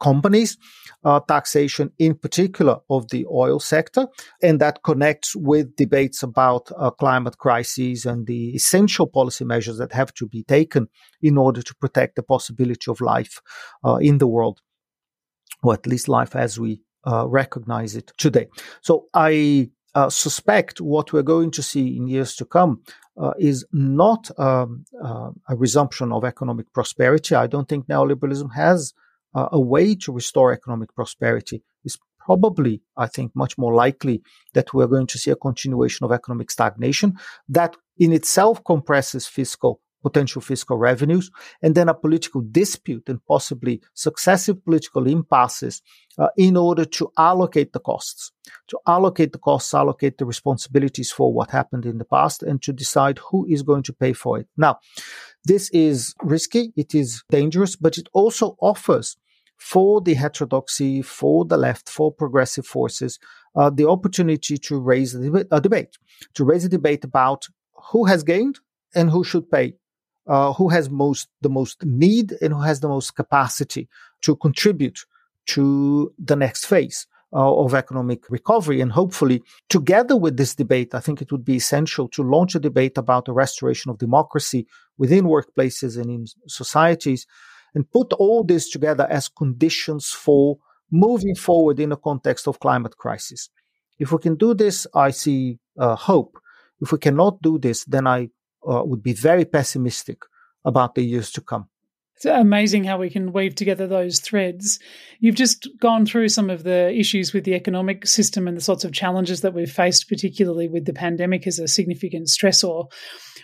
companies, 0.00 0.58
uh, 1.04 1.20
taxation 1.20 1.90
in 1.98 2.14
particular 2.14 2.78
of 2.90 3.08
the 3.10 3.26
oil 3.30 3.60
sector, 3.60 4.06
and 4.42 4.60
that 4.60 4.82
connects 4.82 5.34
with 5.36 5.74
debates 5.76 6.22
about 6.22 6.70
uh, 6.76 6.90
climate 6.90 7.38
crises 7.38 8.06
and 8.06 8.26
the 8.26 8.50
essential 8.50 9.06
policy 9.06 9.44
measures 9.44 9.78
that 9.78 9.92
have 9.92 10.12
to 10.14 10.26
be 10.26 10.42
taken 10.44 10.88
in 11.22 11.38
order 11.38 11.62
to 11.62 11.74
protect 11.76 12.16
the 12.16 12.22
possibility 12.22 12.90
of 12.90 13.00
life 13.00 13.40
uh, 13.84 13.96
in 13.96 14.18
the 14.18 14.26
world, 14.26 14.60
or 15.62 15.74
at 15.74 15.86
least 15.86 16.08
life 16.08 16.36
as 16.36 16.58
we 16.58 16.80
uh, 17.06 17.26
recognize 17.28 17.94
it 17.94 18.12
today. 18.16 18.46
So 18.80 19.06
I 19.14 19.70
uh, 19.94 20.10
suspect 20.10 20.80
what 20.80 21.12
we're 21.12 21.22
going 21.22 21.50
to 21.50 21.62
see 21.62 21.96
in 21.96 22.06
years 22.06 22.36
to 22.36 22.44
come 22.44 22.82
uh, 23.16 23.32
is 23.38 23.64
not 23.72 24.30
um, 24.38 24.84
uh, 25.02 25.30
a 25.48 25.56
resumption 25.56 26.12
of 26.12 26.24
economic 26.24 26.70
prosperity. 26.74 27.34
I 27.34 27.46
don't 27.46 27.68
think 27.68 27.86
neoliberalism 27.86 28.52
has 28.54 28.92
uh, 29.36 29.48
a 29.52 29.60
way 29.60 29.94
to 29.94 30.12
restore 30.12 30.52
economic 30.52 30.92
prosperity 30.94 31.62
is 31.84 31.96
probably, 32.18 32.82
I 32.96 33.06
think, 33.06 33.30
much 33.36 33.56
more 33.56 33.74
likely 33.74 34.22
that 34.54 34.74
we're 34.74 34.88
going 34.88 35.06
to 35.08 35.18
see 35.18 35.30
a 35.30 35.36
continuation 35.36 36.04
of 36.04 36.10
economic 36.10 36.50
stagnation 36.50 37.14
that 37.48 37.76
in 37.98 38.12
itself 38.12 38.64
compresses 38.64 39.26
fiscal 39.28 39.80
potential 40.06 40.40
fiscal 40.40 40.76
revenues, 40.76 41.32
and 41.62 41.74
then 41.74 41.88
a 41.88 41.94
political 41.94 42.40
dispute 42.52 43.08
and 43.08 43.18
possibly 43.26 43.82
successive 43.94 44.64
political 44.64 45.04
impasses 45.08 45.82
uh, 46.16 46.28
in 46.36 46.56
order 46.56 46.84
to 46.84 47.10
allocate 47.18 47.72
the 47.72 47.80
costs, 47.80 48.30
to 48.68 48.78
allocate 48.86 49.32
the 49.32 49.38
costs, 49.38 49.74
allocate 49.74 50.18
the 50.18 50.24
responsibilities 50.24 51.10
for 51.10 51.32
what 51.32 51.50
happened 51.50 51.84
in 51.84 51.98
the 51.98 52.04
past, 52.04 52.44
and 52.44 52.62
to 52.62 52.72
decide 52.72 53.18
who 53.18 53.44
is 53.48 53.62
going 53.62 53.82
to 53.82 53.92
pay 53.92 54.12
for 54.12 54.38
it. 54.38 54.46
Now, 54.56 54.78
this 55.44 55.70
is 55.70 56.14
risky, 56.22 56.72
it 56.76 56.94
is 56.94 57.24
dangerous, 57.28 57.74
but 57.74 57.98
it 57.98 58.08
also 58.12 58.56
offers 58.60 59.16
for 59.56 60.00
the 60.00 60.14
heterodoxy, 60.14 61.02
for 61.02 61.44
the 61.44 61.56
left, 61.56 61.88
for 61.88 62.12
progressive 62.12 62.66
forces, 62.66 63.18
uh, 63.56 63.70
the 63.70 63.88
opportunity 63.88 64.58
to 64.58 64.78
raise 64.78 65.14
a 65.14 65.20
debate, 65.20 65.46
a 65.50 65.60
debate, 65.60 65.98
to 66.34 66.44
raise 66.44 66.64
a 66.64 66.68
debate 66.68 67.04
about 67.04 67.46
who 67.90 68.04
has 68.04 68.22
gained 68.22 68.58
and 68.94 69.10
who 69.10 69.24
should 69.24 69.50
pay, 69.50 69.74
uh, 70.26 70.52
who 70.52 70.68
has 70.68 70.90
most 70.90 71.28
the 71.40 71.48
most 71.48 71.84
need 71.84 72.34
and 72.42 72.52
who 72.52 72.60
has 72.60 72.80
the 72.80 72.88
most 72.88 73.16
capacity 73.16 73.88
to 74.22 74.36
contribute 74.36 75.00
to 75.46 76.12
the 76.18 76.36
next 76.36 76.66
phase 76.66 77.06
uh, 77.32 77.54
of 77.54 77.74
economic 77.74 78.28
recovery. 78.30 78.80
And 78.80 78.92
hopefully, 78.92 79.42
together 79.68 80.16
with 80.16 80.36
this 80.36 80.54
debate, 80.54 80.94
I 80.94 81.00
think 81.00 81.22
it 81.22 81.32
would 81.32 81.44
be 81.44 81.56
essential 81.56 82.08
to 82.08 82.22
launch 82.22 82.54
a 82.54 82.60
debate 82.60 82.98
about 82.98 83.24
the 83.24 83.32
restoration 83.32 83.90
of 83.90 83.98
democracy 83.98 84.66
within 84.98 85.24
workplaces 85.24 86.00
and 86.00 86.10
in 86.10 86.26
societies 86.46 87.26
and 87.76 87.88
put 87.92 88.14
all 88.14 88.42
this 88.42 88.70
together 88.70 89.06
as 89.10 89.28
conditions 89.28 90.08
for 90.08 90.56
moving 90.90 91.34
forward 91.34 91.78
in 91.78 91.90
the 91.90 91.96
context 91.96 92.48
of 92.48 92.58
climate 92.58 92.96
crisis. 92.96 93.50
If 93.98 94.12
we 94.12 94.18
can 94.18 94.36
do 94.36 94.54
this, 94.54 94.86
I 94.94 95.10
see 95.10 95.58
uh, 95.78 95.94
hope. 95.94 96.38
If 96.80 96.90
we 96.90 96.98
cannot 96.98 97.42
do 97.42 97.58
this, 97.58 97.84
then 97.84 98.06
I 98.06 98.30
uh, 98.66 98.82
would 98.82 99.02
be 99.02 99.12
very 99.12 99.44
pessimistic 99.44 100.22
about 100.64 100.94
the 100.94 101.02
years 101.02 101.30
to 101.32 101.42
come. 101.42 101.68
It's 102.16 102.24
amazing 102.24 102.84
how 102.84 102.96
we 102.96 103.10
can 103.10 103.34
weave 103.34 103.54
together 103.54 103.86
those 103.86 104.20
threads. 104.20 104.78
You've 105.20 105.34
just 105.34 105.68
gone 105.78 106.06
through 106.06 106.30
some 106.30 106.48
of 106.48 106.62
the 106.62 106.90
issues 106.98 107.34
with 107.34 107.44
the 107.44 107.52
economic 107.52 108.06
system 108.06 108.48
and 108.48 108.56
the 108.56 108.62
sorts 108.62 108.84
of 108.84 108.92
challenges 108.92 109.42
that 109.42 109.52
we've 109.52 109.70
faced, 109.70 110.08
particularly 110.08 110.66
with 110.66 110.86
the 110.86 110.94
pandemic 110.94 111.46
as 111.46 111.58
a 111.58 111.68
significant 111.68 112.28
stressor. 112.28 112.90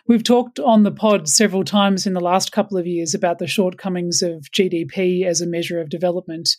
We've 0.08 0.24
talked 0.24 0.58
on 0.58 0.84
the 0.84 0.90
pod 0.90 1.28
several 1.28 1.64
times 1.64 2.06
in 2.06 2.14
the 2.14 2.20
last 2.20 2.50
couple 2.50 2.78
of 2.78 2.86
years 2.86 3.12
about 3.12 3.38
the 3.38 3.46
shortcomings 3.46 4.22
of 4.22 4.46
GDP 4.50 5.26
as 5.26 5.42
a 5.42 5.46
measure 5.46 5.78
of 5.78 5.90
development. 5.90 6.56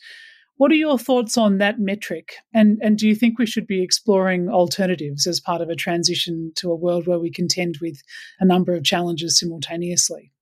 What 0.58 0.72
are 0.72 0.76
your 0.76 1.00
thoughts 1.00 1.36
on 1.36 1.58
that 1.58 1.80
metric? 1.80 2.36
And, 2.54 2.78
and 2.84 2.96
do 2.96 3.08
you 3.08 3.16
think 3.16 3.40
we 3.40 3.48
should 3.48 3.66
be 3.66 3.82
exploring 3.82 4.50
alternatives 4.50 5.26
as 5.26 5.40
part 5.40 5.62
of 5.62 5.70
a 5.70 5.76
transition 5.76 6.52
to 6.58 6.70
a 6.72 6.76
world 6.76 7.08
where 7.08 7.20
we 7.20 7.32
contend 7.32 7.80
with 7.82 8.04
a 8.40 8.46
number 8.46 8.76
of 8.76 8.84
challenges 8.84 9.40
simultaneously? 9.40 10.33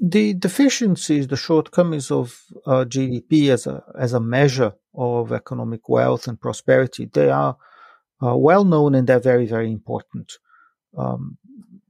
The 0.00 0.34
deficiencies, 0.34 1.26
the 1.26 1.36
shortcomings 1.36 2.10
of 2.12 2.40
uh, 2.66 2.84
GDP 2.84 3.50
as 3.50 3.66
a 3.66 3.82
as 3.98 4.12
a 4.12 4.20
measure 4.20 4.74
of 4.94 5.32
economic 5.32 5.88
wealth 5.88 6.28
and 6.28 6.40
prosperity, 6.40 7.06
they 7.12 7.30
are 7.30 7.56
uh, 8.22 8.36
well 8.36 8.64
known 8.64 8.94
and 8.94 9.08
they're 9.08 9.18
very 9.18 9.46
very 9.46 9.72
important. 9.72 10.34
Um, 10.96 11.38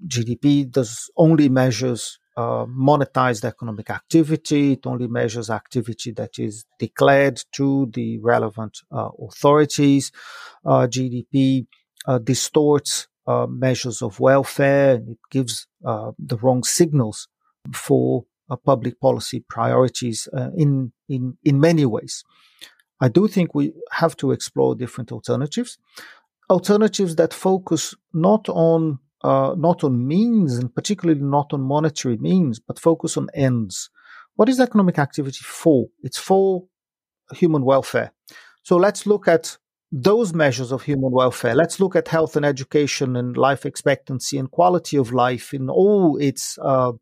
GDP 0.07 0.71
does 0.71 1.11
only 1.19 1.51
measures 1.51 2.19
uh, 2.39 2.65
monetized 2.67 3.45
economic 3.45 3.91
activity. 3.91 4.73
It 4.73 4.87
only 4.87 5.07
measures 5.09 5.51
activity 5.51 6.13
that 6.13 6.39
is 6.39 6.65
declared 6.79 7.43
to 7.57 7.91
the 7.93 8.19
relevant 8.21 8.79
uh, 8.91 9.11
authorities. 9.21 10.13
Uh, 10.65 10.87
GDP 10.87 11.67
uh, 12.07 12.19
distorts 12.19 13.09
measures 13.49 14.01
of 14.01 14.21
welfare. 14.21 14.95
It 14.95 15.19
gives 15.31 15.67
the 15.83 16.39
wrong 16.41 16.65
signals 16.65 17.29
for 17.75 18.25
public 18.65 19.01
policy 19.01 19.45
priorities 19.49 20.29
in, 20.57 20.93
in, 21.09 21.37
in 21.45 21.61
many 21.61 21.85
ways. 21.85 22.25
I 23.01 23.09
do 23.09 23.29
think 23.29 23.55
we 23.55 23.73
have 23.93 24.17
to 24.17 24.33
explore 24.33 24.75
different 24.75 25.13
alternatives, 25.13 25.79
alternatives 26.51 27.17
that 27.17 27.33
focus 27.33 27.95
not 28.13 28.49
on 28.49 28.99
uh, 29.23 29.55
not 29.59 29.83
on 29.83 30.07
means 30.07 30.57
and 30.57 30.73
particularly 30.73 31.21
not 31.21 31.53
on 31.53 31.61
monetary 31.61 32.17
means, 32.19 32.61
but 32.61 32.79
focus 32.79 33.17
on 33.17 33.29
ends. 33.35 33.91
What 34.37 34.49
is 34.49 34.61
economic 34.61 34.99
activity 34.99 35.41
for? 35.43 35.89
It's 36.03 36.19
for 36.19 36.65
human 37.33 37.65
welfare. 37.65 38.13
So 38.63 38.77
let's 38.77 39.07
look 39.07 39.27
at 39.27 39.59
those 39.91 40.35
measures 40.35 40.71
of 40.71 40.83
human 40.83 41.11
welfare. 41.11 41.55
Let's 41.55 41.81
look 41.81 41.97
at 41.97 42.09
health 42.09 42.37
and 42.37 42.47
education 42.47 43.17
and 43.17 43.37
life 43.37 43.67
expectancy 43.67 44.39
and 44.39 44.51
quality 44.51 44.97
of 44.97 45.13
life 45.13 45.53
in 45.53 45.69
all 45.69 46.17
its 46.19 46.59
uh, 46.63 46.93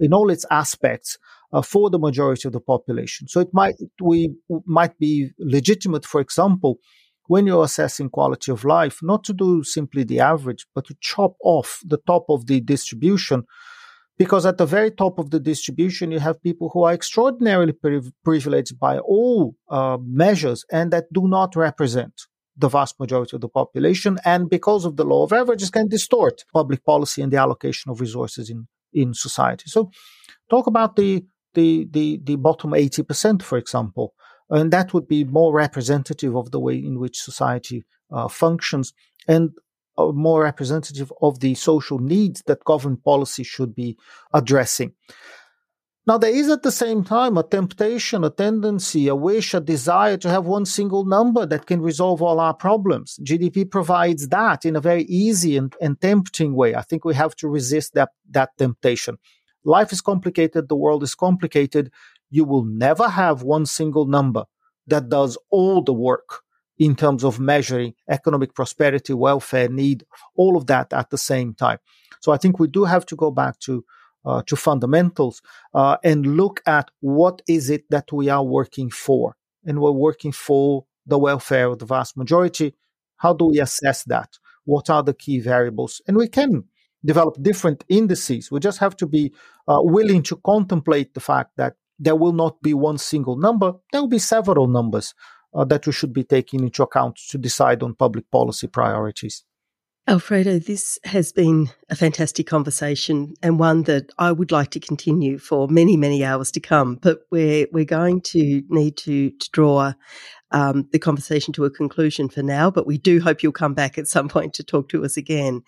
in 0.00 0.12
all 0.12 0.30
its 0.30 0.44
aspects 0.50 1.18
uh, 1.52 1.62
for 1.62 1.90
the 1.90 1.98
majority 1.98 2.46
of 2.48 2.52
the 2.52 2.60
population. 2.60 3.28
So 3.28 3.40
it 3.40 3.48
might 3.52 3.76
we 4.00 4.34
might 4.66 4.98
be 4.98 5.30
legitimate, 5.38 6.04
for 6.04 6.20
example, 6.20 6.78
when 7.26 7.46
you're 7.46 7.64
assessing 7.64 8.10
quality 8.10 8.50
of 8.50 8.64
life, 8.64 8.98
not 9.02 9.22
to 9.24 9.32
do 9.32 9.62
simply 9.62 10.02
the 10.04 10.20
average, 10.20 10.66
but 10.74 10.86
to 10.86 10.96
chop 11.00 11.34
off 11.42 11.80
the 11.84 11.98
top 12.06 12.24
of 12.28 12.46
the 12.46 12.60
distribution. 12.60 13.44
Because 14.16 14.44
at 14.46 14.58
the 14.58 14.66
very 14.66 14.90
top 14.90 15.20
of 15.20 15.30
the 15.30 15.38
distribution, 15.38 16.10
you 16.10 16.18
have 16.18 16.42
people 16.42 16.70
who 16.70 16.82
are 16.82 16.92
extraordinarily 16.92 17.72
privileged 18.24 18.76
by 18.76 18.98
all 18.98 19.54
uh, 19.70 19.96
measures 20.04 20.64
and 20.72 20.92
that 20.92 21.12
do 21.12 21.28
not 21.28 21.54
represent 21.54 22.22
the 22.56 22.68
vast 22.68 22.98
majority 22.98 23.36
of 23.36 23.40
the 23.40 23.48
population. 23.48 24.18
And 24.24 24.50
because 24.50 24.84
of 24.84 24.96
the 24.96 25.04
law 25.04 25.22
of 25.22 25.32
averages, 25.32 25.70
can 25.70 25.86
distort 25.86 26.44
public 26.52 26.84
policy 26.84 27.22
and 27.22 27.32
the 27.32 27.36
allocation 27.36 27.92
of 27.92 28.00
resources 28.00 28.50
in, 28.50 28.66
in 28.92 29.14
society. 29.14 29.64
So, 29.66 29.90
talk 30.50 30.66
about 30.66 30.96
the 30.96 31.24
the 31.54 31.86
the, 31.90 32.20
the 32.22 32.36
bottom 32.36 32.74
eighty 32.74 33.02
percent, 33.02 33.42
for 33.42 33.58
example. 33.58 34.14
And 34.50 34.72
that 34.72 34.94
would 34.94 35.06
be 35.06 35.24
more 35.24 35.52
representative 35.52 36.34
of 36.34 36.50
the 36.52 36.60
way 36.60 36.76
in 36.76 36.98
which 36.98 37.18
society 37.18 37.84
uh, 38.10 38.28
functions 38.28 38.94
and 39.26 39.50
uh, 39.98 40.06
more 40.12 40.44
representative 40.44 41.12
of 41.20 41.40
the 41.40 41.54
social 41.54 41.98
needs 41.98 42.42
that 42.46 42.64
government 42.64 43.04
policy 43.04 43.42
should 43.42 43.74
be 43.74 43.98
addressing. 44.32 44.92
Now, 46.08 46.16
there 46.16 46.34
is 46.34 46.48
at 46.48 46.62
the 46.62 46.72
same 46.72 47.04
time 47.04 47.36
a 47.36 47.42
temptation, 47.42 48.24
a 48.24 48.30
tendency, 48.30 49.08
a 49.08 49.14
wish, 49.14 49.52
a 49.52 49.60
desire 49.60 50.16
to 50.16 50.30
have 50.30 50.46
one 50.46 50.64
single 50.64 51.04
number 51.04 51.44
that 51.44 51.66
can 51.66 51.82
resolve 51.82 52.22
all 52.22 52.40
our 52.40 52.54
problems. 52.54 53.18
GDP 53.22 53.70
provides 53.70 54.28
that 54.28 54.64
in 54.64 54.74
a 54.74 54.80
very 54.80 55.02
easy 55.02 55.58
and, 55.58 55.76
and 55.82 56.00
tempting 56.00 56.54
way. 56.54 56.74
I 56.74 56.80
think 56.80 57.04
we 57.04 57.14
have 57.14 57.36
to 57.36 57.48
resist 57.48 57.92
that, 57.92 58.08
that 58.30 58.56
temptation. 58.56 59.18
Life 59.64 59.92
is 59.92 60.00
complicated, 60.00 60.70
the 60.70 60.76
world 60.76 61.02
is 61.02 61.14
complicated 61.14 61.92
you 62.30 62.44
will 62.44 62.64
never 62.64 63.08
have 63.08 63.42
one 63.42 63.66
single 63.66 64.06
number 64.06 64.44
that 64.86 65.08
does 65.08 65.38
all 65.50 65.82
the 65.82 65.92
work 65.92 66.40
in 66.78 66.94
terms 66.94 67.24
of 67.24 67.40
measuring 67.40 67.94
economic 68.08 68.54
prosperity, 68.54 69.12
welfare, 69.12 69.68
need, 69.68 70.04
all 70.36 70.56
of 70.56 70.66
that 70.66 70.92
at 70.92 71.10
the 71.10 71.18
same 71.18 71.54
time. 71.54 71.78
So 72.20 72.32
I 72.32 72.36
think 72.36 72.58
we 72.58 72.68
do 72.68 72.84
have 72.84 73.04
to 73.06 73.16
go 73.16 73.30
back 73.30 73.58
to 73.60 73.84
uh, 74.28 74.42
to 74.46 74.56
fundamentals 74.56 75.40
uh, 75.74 75.96
and 76.04 76.36
look 76.36 76.60
at 76.66 76.90
what 77.00 77.40
is 77.48 77.70
it 77.70 77.84
that 77.90 78.12
we 78.12 78.28
are 78.28 78.44
working 78.44 78.90
for, 78.90 79.34
and 79.64 79.80
we're 79.80 79.90
working 79.90 80.32
for 80.32 80.84
the 81.06 81.18
welfare 81.18 81.68
of 81.68 81.78
the 81.78 81.86
vast 81.86 82.16
majority. 82.16 82.74
How 83.16 83.32
do 83.32 83.46
we 83.46 83.58
assess 83.58 84.04
that? 84.04 84.38
What 84.64 84.90
are 84.90 85.02
the 85.02 85.14
key 85.14 85.40
variables? 85.40 86.02
And 86.06 86.16
we 86.16 86.28
can 86.28 86.64
develop 87.04 87.42
different 87.42 87.84
indices. 87.88 88.50
We 88.50 88.60
just 88.60 88.78
have 88.78 88.96
to 88.96 89.06
be 89.06 89.32
uh, 89.66 89.78
willing 89.80 90.22
to 90.24 90.36
contemplate 90.44 91.14
the 91.14 91.20
fact 91.20 91.52
that 91.56 91.76
there 91.98 92.16
will 92.16 92.34
not 92.34 92.60
be 92.62 92.74
one 92.74 92.98
single 92.98 93.36
number, 93.36 93.72
there 93.92 94.02
will 94.02 94.08
be 94.08 94.18
several 94.18 94.68
numbers 94.68 95.14
uh, 95.54 95.64
that 95.64 95.86
we 95.86 95.92
should 95.92 96.12
be 96.12 96.22
taking 96.22 96.60
into 96.62 96.82
account 96.82 97.18
to 97.30 97.38
decide 97.38 97.82
on 97.82 97.94
public 97.94 98.30
policy 98.30 98.66
priorities. 98.66 99.44
Alfredo, 100.08 100.58
this 100.58 100.98
has 101.04 101.32
been 101.32 101.68
a 101.90 101.94
fantastic 101.94 102.46
conversation 102.46 103.34
and 103.42 103.58
one 103.58 103.82
that 103.82 104.10
I 104.16 104.32
would 104.32 104.50
like 104.50 104.70
to 104.70 104.80
continue 104.80 105.36
for 105.36 105.68
many, 105.68 105.98
many 105.98 106.24
hours 106.24 106.50
to 106.52 106.60
come. 106.60 106.94
But 106.94 107.18
we're 107.30 107.66
we're 107.72 107.84
going 107.84 108.22
to 108.22 108.62
need 108.70 108.96
to, 108.98 109.30
to 109.30 109.50
draw 109.50 109.92
um, 110.50 110.88
the 110.92 110.98
conversation 110.98 111.52
to 111.52 111.66
a 111.66 111.70
conclusion 111.70 112.30
for 112.30 112.42
now. 112.42 112.70
But 112.70 112.86
we 112.86 112.96
do 112.96 113.20
hope 113.20 113.42
you'll 113.42 113.52
come 113.52 113.74
back 113.74 113.98
at 113.98 114.08
some 114.08 114.30
point 114.30 114.54
to 114.54 114.64
talk 114.64 114.88
to 114.88 115.04
us 115.04 115.18
again. 115.18 115.60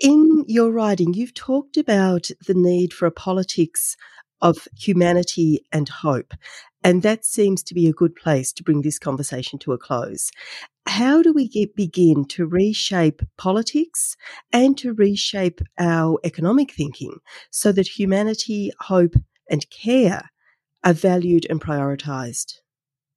In 0.00 0.44
your 0.48 0.72
writing, 0.72 1.14
you've 1.14 1.34
talked 1.34 1.76
about 1.76 2.30
the 2.48 2.54
need 2.54 2.92
for 2.92 3.06
a 3.06 3.12
politics 3.12 3.96
of 4.40 4.66
humanity 4.76 5.64
and 5.70 5.88
hope. 5.88 6.34
And 6.82 7.02
that 7.02 7.24
seems 7.24 7.62
to 7.62 7.74
be 7.74 7.86
a 7.86 7.92
good 7.92 8.16
place 8.16 8.52
to 8.52 8.64
bring 8.64 8.82
this 8.82 8.98
conversation 8.98 9.60
to 9.60 9.72
a 9.72 9.78
close. 9.78 10.32
How 10.86 11.22
do 11.22 11.32
we 11.32 11.48
get, 11.48 11.74
begin 11.74 12.26
to 12.26 12.46
reshape 12.46 13.22
politics 13.38 14.16
and 14.52 14.76
to 14.78 14.92
reshape 14.92 15.60
our 15.78 16.18
economic 16.24 16.72
thinking 16.72 17.18
so 17.50 17.72
that 17.72 17.98
humanity, 17.98 18.70
hope, 18.80 19.14
and 19.50 19.68
care 19.70 20.30
are 20.84 20.92
valued 20.92 21.46
and 21.48 21.60
prioritized? 21.60 22.54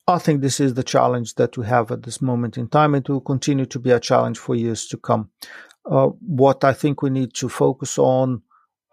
I 0.07 0.20
think 0.20 0.39
this 0.39 0.61
is 0.61 0.76
the 0.76 0.84
challenge 0.84 1.36
that 1.36 1.57
we 1.57 1.65
have 1.65 1.91
at 1.91 2.03
this 2.03 2.22
moment 2.22 2.57
in 2.57 2.70
time, 2.70 2.95
and 2.95 3.03
it 3.03 3.11
will 3.11 3.20
continue 3.20 3.65
to 3.65 3.80
be 3.80 3.91
a 3.91 3.99
challenge 3.99 4.38
for 4.38 4.55
years 4.55 4.88
to 4.88 4.97
come. 4.97 5.32
Uh, 5.86 6.07
what 6.22 6.63
I 6.63 6.72
think 6.72 7.01
we 7.01 7.09
need 7.09 7.34
to 7.36 7.49
focus 7.49 7.97
on 7.97 8.41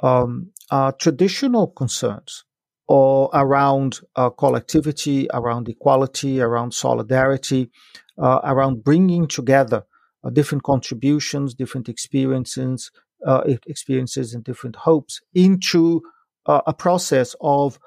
um, 0.02 0.50
uh, 0.70 0.90
traditional 0.98 1.68
concerns 1.68 2.44
or 2.88 3.30
around 3.32 4.00
uh, 4.16 4.30
collectivity, 4.30 5.28
around 5.32 5.68
equality, 5.68 6.40
around 6.40 6.74
solidarity, 6.74 7.70
uh, 8.18 8.40
around 8.44 8.84
bringing 8.84 9.26
together 9.26 9.84
uh, 10.22 10.30
different 10.30 10.62
contributions, 10.62 11.54
different 11.54 11.88
experiences, 11.88 12.90
uh, 13.26 13.42
experiences 13.66 14.34
and 14.34 14.44
different 14.44 14.76
hopes 14.76 15.20
into 15.34 16.02
uh, 16.46 16.60
a 16.66 16.74
process 16.74 17.34
of 17.40 17.78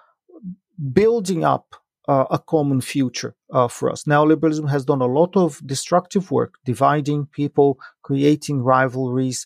building 0.93 1.43
up 1.43 1.75
a 2.09 2.39
common 2.47 2.80
future 2.80 3.36
for 3.69 3.91
us. 3.91 4.05
Neoliberalism 4.05 4.69
has 4.69 4.86
done 4.86 5.01
a 5.01 5.05
lot 5.05 5.36
of 5.36 5.61
destructive 5.67 6.32
work, 6.32 6.53
dividing 6.63 7.25
people, 7.25 7.78
creating 8.01 8.63
rivalries, 8.63 9.45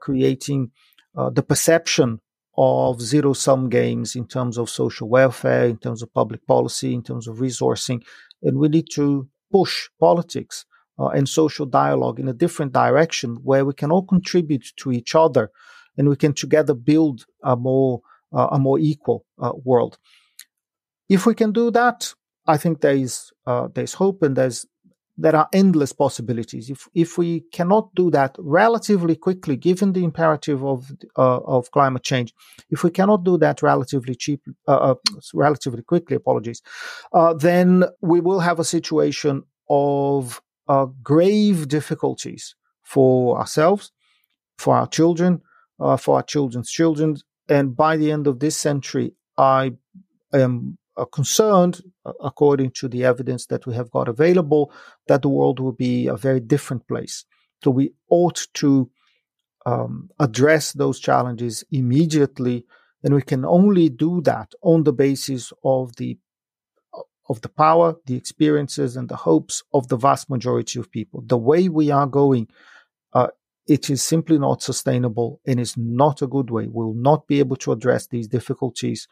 creating 0.00 0.70
uh, 1.18 1.28
the 1.30 1.42
perception 1.42 2.20
of 2.56 3.02
zero 3.02 3.32
sum 3.32 3.68
games 3.68 4.16
in 4.16 4.26
terms 4.26 4.56
of 4.56 4.70
social 4.70 5.08
welfare, 5.08 5.66
in 5.66 5.76
terms 5.76 6.02
of 6.02 6.14
public 6.14 6.46
policy, 6.46 6.94
in 6.94 7.02
terms 7.02 7.28
of 7.28 7.38
resourcing. 7.38 8.02
And 8.42 8.58
we 8.58 8.68
need 8.68 8.86
to 8.92 9.28
push 9.50 9.88
politics 10.00 10.64
uh, 10.98 11.08
and 11.08 11.28
social 11.28 11.66
dialogue 11.66 12.18
in 12.20 12.28
a 12.28 12.32
different 12.32 12.72
direction 12.72 13.38
where 13.42 13.64
we 13.64 13.74
can 13.74 13.90
all 13.90 14.04
contribute 14.04 14.66
to 14.76 14.92
each 14.92 15.14
other 15.14 15.50
and 15.96 16.08
we 16.08 16.16
can 16.16 16.32
together 16.32 16.74
build 16.74 17.26
a 17.42 17.56
more, 17.56 18.00
uh, 18.32 18.48
a 18.52 18.58
more 18.58 18.78
equal 18.78 19.24
uh, 19.40 19.52
world. 19.64 19.98
If 21.08 21.26
we 21.26 21.34
can 21.34 21.52
do 21.52 21.70
that, 21.70 22.14
I 22.46 22.56
think 22.56 22.80
there 22.80 22.94
is, 22.94 23.30
uh, 23.46 23.68
there's 23.74 23.94
hope 23.94 24.22
and 24.22 24.36
there's 24.36 24.66
there 25.20 25.34
are 25.34 25.48
endless 25.52 25.92
possibilities. 25.92 26.70
If 26.70 26.88
if 26.94 27.18
we 27.18 27.40
cannot 27.52 27.92
do 27.94 28.10
that 28.12 28.36
relatively 28.38 29.16
quickly, 29.16 29.56
given 29.56 29.92
the 29.92 30.04
imperative 30.04 30.64
of 30.64 30.92
uh, 31.16 31.38
of 31.38 31.70
climate 31.72 32.04
change, 32.04 32.32
if 32.70 32.84
we 32.84 32.90
cannot 32.90 33.24
do 33.24 33.36
that 33.38 33.60
relatively 33.60 34.14
cheap, 34.14 34.40
uh, 34.68 34.92
uh, 34.92 34.94
relatively 35.34 35.82
quickly, 35.82 36.16
apologies, 36.16 36.62
uh, 37.12 37.34
then 37.34 37.84
we 38.00 38.20
will 38.20 38.40
have 38.40 38.60
a 38.60 38.64
situation 38.64 39.42
of 39.68 40.40
uh, 40.68 40.86
grave 41.02 41.66
difficulties 41.66 42.54
for 42.84 43.38
ourselves, 43.38 43.90
for 44.56 44.76
our 44.76 44.86
children, 44.86 45.42
uh, 45.80 45.96
for 45.96 46.16
our 46.16 46.22
children's 46.22 46.70
children, 46.70 47.16
and 47.48 47.76
by 47.76 47.96
the 47.96 48.12
end 48.12 48.28
of 48.28 48.38
this 48.38 48.56
century, 48.56 49.14
I 49.36 49.72
am 50.32 50.77
uh, 50.98 51.04
concerned, 51.06 51.80
uh, 52.04 52.12
according 52.20 52.72
to 52.72 52.88
the 52.88 53.04
evidence 53.04 53.46
that 53.46 53.66
we 53.66 53.74
have 53.74 53.90
got 53.90 54.08
available, 54.08 54.72
that 55.06 55.22
the 55.22 55.28
world 55.28 55.60
will 55.60 55.72
be 55.72 56.08
a 56.08 56.16
very 56.16 56.40
different 56.40 56.86
place. 56.88 57.24
So 57.62 57.70
we 57.70 57.92
ought 58.10 58.46
to 58.54 58.90
um, 59.64 60.10
address 60.18 60.72
those 60.72 60.98
challenges 60.98 61.64
immediately, 61.70 62.66
and 63.02 63.14
we 63.14 63.22
can 63.22 63.44
only 63.44 63.88
do 63.88 64.20
that 64.22 64.52
on 64.62 64.84
the 64.84 64.92
basis 64.92 65.52
of 65.64 65.96
the 65.96 66.18
of 67.28 67.42
the 67.42 67.48
power, 67.50 67.94
the 68.06 68.16
experiences, 68.16 68.96
and 68.96 69.08
the 69.10 69.16
hopes 69.16 69.62
of 69.74 69.88
the 69.88 69.98
vast 69.98 70.30
majority 70.30 70.80
of 70.80 70.90
people. 70.90 71.22
The 71.26 71.36
way 71.36 71.68
we 71.68 71.90
are 71.90 72.06
going, 72.06 72.48
uh, 73.12 73.28
it 73.66 73.90
is 73.90 74.02
simply 74.02 74.38
not 74.38 74.62
sustainable 74.62 75.40
and 75.46 75.60
is 75.60 75.76
not 75.76 76.22
a 76.22 76.26
good 76.26 76.50
way. 76.50 76.66
We 76.66 76.84
will 76.84 76.94
not 76.94 77.26
be 77.28 77.38
able 77.38 77.56
to 77.56 77.72
address 77.72 78.06
these 78.06 78.28
difficulties 78.28 79.06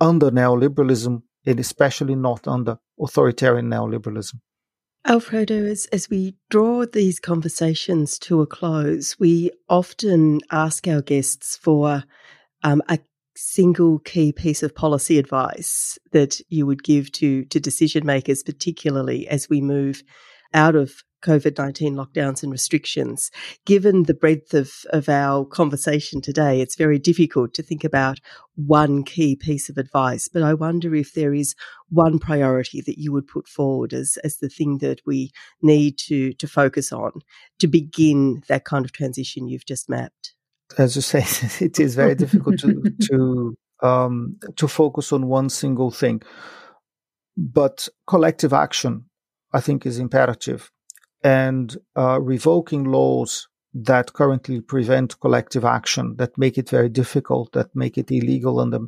under 0.00 0.30
neoliberalism 0.30 1.22
and 1.46 1.60
especially 1.60 2.14
not 2.14 2.46
under 2.46 2.78
authoritarian 3.00 3.68
neoliberalism. 3.68 4.34
Alfredo, 5.04 5.64
as, 5.64 5.86
as 5.86 6.08
we 6.08 6.36
draw 6.48 6.86
these 6.86 7.18
conversations 7.18 8.18
to 8.20 8.40
a 8.40 8.46
close, 8.46 9.18
we 9.18 9.50
often 9.68 10.40
ask 10.52 10.86
our 10.86 11.02
guests 11.02 11.56
for 11.56 12.04
um, 12.62 12.80
a 12.88 13.00
single 13.34 13.98
key 13.98 14.32
piece 14.32 14.62
of 14.62 14.74
policy 14.74 15.18
advice 15.18 15.98
that 16.12 16.40
you 16.48 16.66
would 16.66 16.84
give 16.84 17.10
to, 17.12 17.44
to 17.46 17.58
decision 17.58 18.06
makers, 18.06 18.44
particularly 18.44 19.26
as 19.26 19.48
we 19.48 19.60
move 19.60 20.02
out 20.54 20.76
of 20.76 21.02
COVID 21.22 21.56
19 21.56 21.94
lockdowns 21.94 22.42
and 22.42 22.52
restrictions. 22.52 23.30
Given 23.64 24.04
the 24.04 24.14
breadth 24.14 24.54
of, 24.54 24.70
of 24.90 25.08
our 25.08 25.44
conversation 25.44 26.20
today, 26.20 26.60
it's 26.60 26.76
very 26.76 26.98
difficult 26.98 27.54
to 27.54 27.62
think 27.62 27.84
about 27.84 28.18
one 28.56 29.04
key 29.04 29.36
piece 29.36 29.68
of 29.68 29.78
advice. 29.78 30.28
But 30.28 30.42
I 30.42 30.54
wonder 30.54 30.94
if 30.94 31.14
there 31.14 31.32
is 31.32 31.54
one 31.88 32.18
priority 32.18 32.80
that 32.82 32.98
you 32.98 33.12
would 33.12 33.26
put 33.26 33.48
forward 33.48 33.92
as, 33.92 34.18
as 34.24 34.38
the 34.38 34.48
thing 34.48 34.78
that 34.78 35.00
we 35.06 35.30
need 35.62 35.98
to, 35.98 36.32
to 36.34 36.46
focus 36.46 36.92
on 36.92 37.12
to 37.60 37.66
begin 37.66 38.42
that 38.48 38.64
kind 38.64 38.84
of 38.84 38.92
transition 38.92 39.48
you've 39.48 39.66
just 39.66 39.88
mapped. 39.88 40.34
As 40.78 40.96
you 40.96 41.02
say, 41.02 41.20
it 41.64 41.78
is 41.78 41.94
very 41.94 42.14
difficult 42.14 42.58
to, 42.60 42.82
to, 43.10 43.56
um, 43.82 44.36
to 44.56 44.68
focus 44.68 45.12
on 45.12 45.26
one 45.26 45.48
single 45.48 45.90
thing. 45.90 46.22
But 47.36 47.88
collective 48.06 48.52
action, 48.52 49.06
I 49.52 49.60
think, 49.60 49.86
is 49.86 49.98
imperative 49.98 50.70
and 51.24 51.76
uh, 51.96 52.20
revoking 52.20 52.84
laws 52.84 53.48
that 53.74 54.12
currently 54.12 54.60
prevent 54.60 55.18
collective 55.20 55.64
action, 55.64 56.16
that 56.16 56.36
make 56.36 56.58
it 56.58 56.68
very 56.68 56.88
difficult, 56.88 57.52
that 57.52 57.74
make 57.74 57.96
it 57.96 58.10
illegal 58.10 58.60
under 58.60 58.80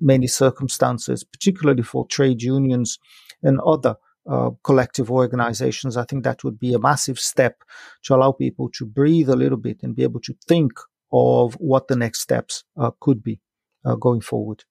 many 0.00 0.26
circumstances, 0.26 1.24
particularly 1.24 1.82
for 1.82 2.06
trade 2.06 2.42
unions 2.42 2.98
and 3.42 3.60
other 3.60 3.96
uh, 4.30 4.50
collective 4.62 5.10
organizations. 5.10 5.96
I 5.96 6.04
think 6.04 6.24
that 6.24 6.42
would 6.44 6.58
be 6.58 6.72
a 6.72 6.78
massive 6.78 7.18
step 7.18 7.62
to 8.04 8.14
allow 8.14 8.32
people 8.32 8.70
to 8.74 8.86
breathe 8.86 9.28
a 9.28 9.36
little 9.36 9.58
bit 9.58 9.82
and 9.82 9.94
be 9.94 10.04
able 10.04 10.20
to 10.20 10.34
think 10.46 10.72
of 11.12 11.54
what 11.54 11.88
the 11.88 11.96
next 11.96 12.20
steps 12.20 12.64
uh, 12.78 12.92
could 13.00 13.22
be 13.22 13.40
uh, 13.84 13.96
going 13.96 14.20
forward. 14.20 14.64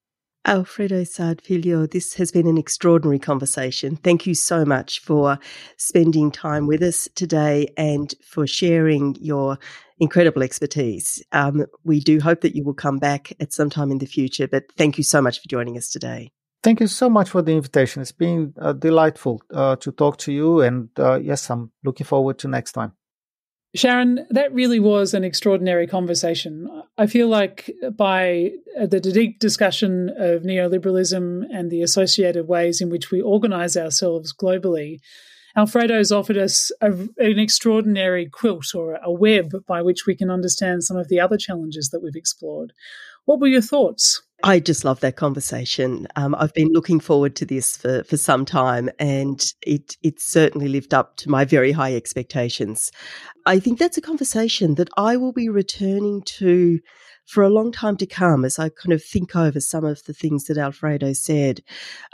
Alfredo 0.46 1.04
Saad 1.04 1.42
Filho, 1.42 1.86
this 1.86 2.14
has 2.14 2.32
been 2.32 2.46
an 2.46 2.56
extraordinary 2.56 3.18
conversation. 3.18 3.96
Thank 3.96 4.26
you 4.26 4.34
so 4.34 4.64
much 4.64 5.00
for 5.00 5.38
spending 5.76 6.30
time 6.30 6.66
with 6.66 6.82
us 6.82 7.08
today 7.14 7.68
and 7.76 8.14
for 8.24 8.46
sharing 8.46 9.16
your 9.20 9.58
incredible 9.98 10.42
expertise. 10.42 11.22
Um, 11.32 11.66
we 11.84 12.00
do 12.00 12.20
hope 12.20 12.40
that 12.40 12.56
you 12.56 12.64
will 12.64 12.74
come 12.74 12.98
back 12.98 13.32
at 13.38 13.52
some 13.52 13.68
time 13.68 13.90
in 13.90 13.98
the 13.98 14.06
future, 14.06 14.48
but 14.48 14.64
thank 14.78 14.96
you 14.96 15.04
so 15.04 15.20
much 15.20 15.40
for 15.42 15.48
joining 15.48 15.76
us 15.76 15.90
today. 15.90 16.32
Thank 16.62 16.80
you 16.80 16.86
so 16.86 17.10
much 17.10 17.30
for 17.30 17.42
the 17.42 17.52
invitation. 17.52 18.00
It's 18.00 18.12
been 18.12 18.54
uh, 18.58 18.72
delightful 18.72 19.42
uh, 19.52 19.76
to 19.76 19.92
talk 19.92 20.16
to 20.18 20.32
you. 20.32 20.62
And 20.62 20.88
uh, 20.98 21.16
yes, 21.16 21.50
I'm 21.50 21.70
looking 21.84 22.06
forward 22.06 22.38
to 22.40 22.48
next 22.48 22.72
time. 22.72 22.92
Sharon, 23.74 24.26
that 24.30 24.52
really 24.52 24.80
was 24.80 25.14
an 25.14 25.22
extraordinary 25.22 25.86
conversation. 25.86 26.68
I 26.98 27.06
feel 27.06 27.28
like 27.28 27.70
by 27.92 28.50
uh, 28.78 28.86
the 28.86 29.00
deep 29.00 29.38
discussion 29.38 30.08
of 30.16 30.42
neoliberalism 30.42 31.44
and 31.52 31.70
the 31.70 31.82
associated 31.82 32.48
ways 32.48 32.80
in 32.80 32.90
which 32.90 33.12
we 33.12 33.20
organize 33.20 33.76
ourselves 33.76 34.32
globally, 34.32 34.98
Alfredo's 35.56 36.10
offered 36.10 36.36
us 36.36 36.72
a, 36.80 36.90
an 36.90 37.38
extraordinary 37.38 38.26
quilt 38.26 38.74
or 38.74 38.94
a 38.94 39.12
web 39.12 39.52
by 39.66 39.82
which 39.82 40.04
we 40.04 40.16
can 40.16 40.30
understand 40.30 40.82
some 40.82 40.96
of 40.96 41.08
the 41.08 41.20
other 41.20 41.36
challenges 41.36 41.90
that 41.90 42.02
we've 42.02 42.16
explored. 42.16 42.72
What 43.24 43.40
were 43.40 43.48
your 43.48 43.62
thoughts? 43.62 44.22
I 44.42 44.58
just 44.58 44.84
love 44.84 45.00
that 45.00 45.16
conversation. 45.16 46.06
Um, 46.16 46.34
I've 46.38 46.54
been 46.54 46.72
looking 46.72 47.00
forward 47.00 47.36
to 47.36 47.44
this 47.44 47.76
for, 47.76 48.04
for 48.04 48.16
some 48.16 48.44
time, 48.44 48.88
and 48.98 49.42
it 49.62 49.96
it 50.02 50.20
certainly 50.20 50.68
lived 50.68 50.94
up 50.94 51.16
to 51.18 51.30
my 51.30 51.44
very 51.44 51.72
high 51.72 51.94
expectations. 51.94 52.90
I 53.44 53.58
think 53.58 53.78
that's 53.78 53.98
a 53.98 54.02
conversation 54.02 54.76
that 54.76 54.88
I 54.96 55.16
will 55.16 55.32
be 55.32 55.48
returning 55.48 56.22
to 56.38 56.80
for 57.26 57.42
a 57.42 57.50
long 57.50 57.70
time 57.70 57.96
to 57.98 58.06
come 58.06 58.44
as 58.44 58.58
I 58.58 58.70
kind 58.70 58.92
of 58.92 59.04
think 59.04 59.36
over 59.36 59.60
some 59.60 59.84
of 59.84 60.02
the 60.04 60.14
things 60.14 60.44
that 60.44 60.58
Alfredo 60.58 61.12
said. 61.12 61.60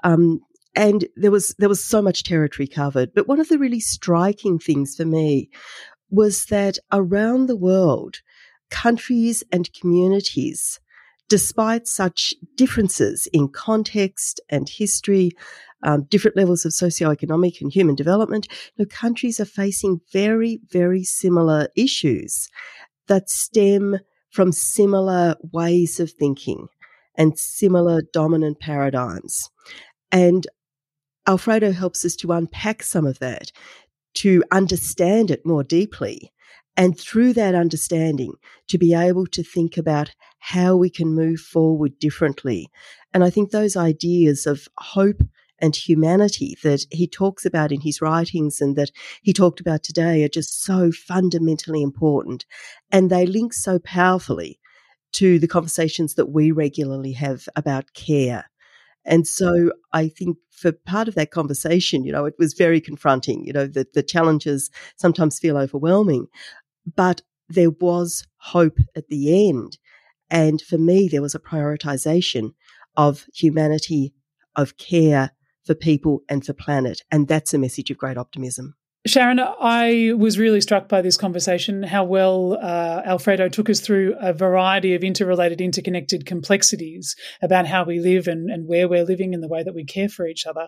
Um, 0.03 0.41
and 0.75 1.07
there 1.17 1.31
was 1.31 1.55
there 1.59 1.69
was 1.69 1.83
so 1.83 2.03
much 2.03 2.25
territory 2.25 2.67
covered, 2.67 3.15
but 3.15 3.29
one 3.29 3.41
of 3.41 3.49
the 3.49 3.59
really 3.59 3.81
striking 3.81 4.59
things 4.59 4.97
for 4.97 5.05
me 5.05 5.49
was 6.11 6.47
that 6.47 6.79
around 6.93 7.47
the 7.47 7.57
world, 7.57 8.21
countries 8.71 9.43
and 9.53 9.73
communities 9.73 10.81
despite 11.29 11.87
such 11.87 12.35
differences 12.55 13.27
in 13.33 13.49
context 13.49 14.41
and 14.49 14.69
history, 14.69 15.33
um, 15.83 16.05
different 16.05 16.37
levels 16.37 16.65
of 16.65 16.73
socioeconomic 16.73 17.61
and 17.61 17.73
human 17.73 17.95
development, 17.95 18.49
know, 18.79 18.87
countries 18.87 19.41
are 19.41 19.45
facing 19.45 20.01
very, 20.13 20.61
very 20.71 21.05
similar 21.05 21.69
issues 21.77 22.49
that 23.09 23.29
stem 23.31 23.99
from 24.31 24.53
similar 24.53 25.37
ways 25.53 26.01
of 26.01 26.11
thinking 26.11 26.69
and 27.17 27.39
similar 27.39 28.03
dominant 28.13 28.61
paradigms. 28.61 29.51
And 30.13 30.47
Alfredo 31.27 31.73
helps 31.73 32.05
us 32.05 32.15
to 32.17 32.33
unpack 32.33 32.83
some 32.83 33.07
of 33.07 33.19
that, 33.19 33.51
to 34.15 34.43
understand 34.53 35.31
it 35.31 35.45
more 35.45 35.65
deeply, 35.65 36.33
and 36.77 36.99
through 36.99 37.33
that 37.33 37.55
understanding, 37.55 38.35
to 38.69 38.79
be 38.79 38.95
able 38.95 39.27
to 39.29 39.43
think 39.43 39.77
about 39.77 40.11
how 40.47 40.77
we 40.77 40.89
can 40.89 41.09
move 41.13 41.41
forward 41.41 41.99
differently. 41.99 42.69
And 43.13 43.25
I 43.25 43.31
think 43.31 43.51
those 43.51 43.77
ideas 43.77 44.47
of 44.47 44.69
hope 44.79 45.21
and 45.59 45.75
humanity 45.75 46.57
that 46.63 46.85
he 46.93 47.09
talks 47.09 47.45
about 47.45 47.73
in 47.73 47.81
his 47.81 48.01
writings 48.01 48.61
and 48.61 48.77
that 48.77 48.93
he 49.23 49.33
talked 49.33 49.59
about 49.59 49.83
today 49.83 50.23
are 50.23 50.29
just 50.29 50.63
so 50.63 50.93
fundamentally 50.93 51.83
important. 51.83 52.47
And 52.93 53.11
they 53.11 53.27
link 53.27 53.55
so 53.55 53.81
powerfully 53.81 54.61
to 55.15 55.41
the 55.41 55.49
conversations 55.49 56.15
that 56.15 56.27
we 56.31 56.53
regularly 56.53 57.13
have 57.13 57.49
about 57.57 57.95
care. 57.95 58.45
And 59.05 59.27
so 59.27 59.73
I 59.93 60.09
think 60.09 60.37
for 60.53 60.71
part 60.71 61.09
of 61.09 61.17
that 61.17 61.33
conversation, 61.33 62.05
you 62.05 62.13
know, 62.13 62.25
it 62.25 62.35
was 62.39 62.55
very 62.55 62.81
confronting. 62.81 63.45
You 63.45 63.53
know, 63.53 63.67
the, 63.67 63.87
the 63.95 64.03
challenges 64.05 64.71
sometimes 64.97 65.41
feel 65.41 65.57
overwhelming, 65.57 66.29
but 66.97 67.23
there 67.49 67.71
was 67.71 68.27
hope 68.39 68.79
at 68.97 69.09
the 69.09 69.49
end. 69.49 69.79
And 70.31 70.61
for 70.61 70.79
me, 70.79 71.09
there 71.09 71.23
was 71.23 71.35
a 71.35 71.41
prioritization 71.41 72.55
of 72.97 73.27
humanity, 73.35 74.15
of 74.55 74.77
care 74.77 75.33
for 75.65 75.75
people 75.75 76.23
and 76.29 76.45
for 76.45 76.53
planet. 76.53 77.03
And 77.11 77.29
that's 77.29 77.53
a 77.55 77.59
message 77.59 77.91
of 77.91 77.99
great 77.99 78.17
optimism. 78.17 78.75
Sharon, 79.07 79.39
I 79.39 80.15
was 80.19 80.37
really 80.37 80.61
struck 80.61 80.89
by 80.89 81.01
this 81.01 81.17
conversation, 81.17 81.85
how 81.85 82.03
well 82.03 82.59
uh, 82.61 83.03
Alfredo 83.07 83.49
took 83.49 83.71
us 83.71 83.79
through 83.79 84.17
a 84.21 84.33
variety 84.33 84.97
of 84.97 85.05
interrelated, 85.05 85.61
interconnected 85.61 86.27
complexities 86.27 87.15
about 87.41 87.69
how 87.69 87.85
we 87.85 88.01
live 88.01 88.27
and, 88.27 88.51
and 88.51 88.67
where 88.67 88.89
we're 88.89 89.05
living 89.05 89.33
and 89.33 89.45
the 89.45 89.49
way 89.49 89.63
that 89.63 89.77
we 89.77 89.85
care 89.85 90.09
for 90.09 90.27
each 90.27 90.45
other. 90.45 90.67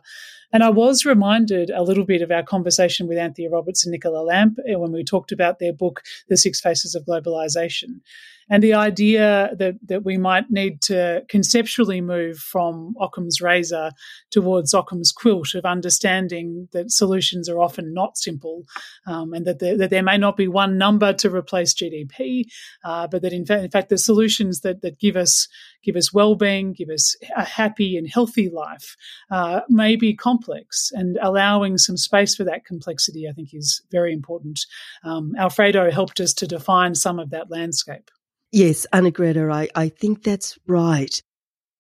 And 0.53 0.63
I 0.63 0.71
was 0.71 1.05
reminded 1.05 1.71
a 1.71 1.83
little 1.83 2.05
bit 2.05 2.23
of 2.23 2.31
our 2.31 2.45
conversation 2.45 3.09
with 3.09 3.19
Anthea 3.19 3.51
Roberts 3.51 3.85
and 3.85 3.91
Nicolas 3.91 4.29
Lamp 4.29 4.59
uh, 4.61 4.79
when 4.79 4.93
we 4.93 5.03
talked 5.03 5.33
about 5.33 5.59
their 5.59 5.73
book, 5.73 6.03
The 6.29 6.37
Six 6.37 6.61
Faces 6.61 6.95
of 6.95 7.07
Globalization 7.07 8.03
and 8.51 8.63
the 8.63 8.75
idea 8.75 9.51
that 9.59 9.75
that 9.87 10.05
we 10.05 10.17
might 10.17 10.51
need 10.51 10.81
to 10.83 11.23
conceptually 11.29 12.01
move 12.01 12.39
from 12.39 12.95
Occam's 13.01 13.41
razor 13.41 13.91
towards 14.31 14.75
Occam's 14.75 15.13
quilt 15.13 15.55
of 15.55 15.65
understanding 15.65 16.69
that 16.73 16.91
solutions 16.91 17.49
are 17.49 17.59
often 17.59 17.93
not 17.93 18.17
simple, 18.17 18.65
um, 19.07 19.33
and 19.33 19.47
that 19.47 19.59
there, 19.59 19.77
that 19.77 19.91
there 19.91 20.03
may 20.03 20.19
not 20.19 20.37
be 20.37 20.49
one 20.49 20.79
number 20.79 21.13
to 21.15 21.31
replace 21.31 21.75
GDP, 21.75 22.45
uh, 22.85 23.07
but 23.07 23.23
that 23.23 23.33
in 23.33 23.45
fact, 23.45 23.65
in 23.65 23.71
fact, 23.71 23.89
the 23.89 23.99
solutions 23.99 24.61
that 24.61 24.83
that 24.83 24.99
give 24.99 25.17
us 25.17 25.49
give 25.83 25.97
us 25.97 26.13
well-being, 26.13 26.73
give 26.73 26.89
us 26.91 27.17
a 27.37 27.45
happy 27.45 27.97
and 27.97 28.09
healthy 28.09 28.49
life, 28.49 28.97
uh, 29.31 29.61
may 29.69 29.97
be 29.97 30.15
complex, 30.15 30.91
and 30.93 31.19
allowing 31.23 31.79
some 31.79 31.97
space 31.97 32.35
for 32.35 32.45
that 32.45 32.65
complexity, 32.65 33.29
I 33.29 33.33
think, 33.33 33.55
is 33.55 33.83
very 33.91 34.13
important. 34.13 34.67
Um, 35.05 35.35
Alfredo 35.39 35.91
helped 35.91 36.21
us 36.21 36.33
to 36.35 36.47
define 36.47 36.95
some 36.95 37.19
of 37.19 37.31
that 37.31 37.51
landscape. 37.51 38.11
Yes, 38.53 38.87
Arnagretta, 38.93 39.53
I, 39.53 39.69
I 39.75 39.89
think 39.89 40.23
that's 40.23 40.59
right. 40.67 41.23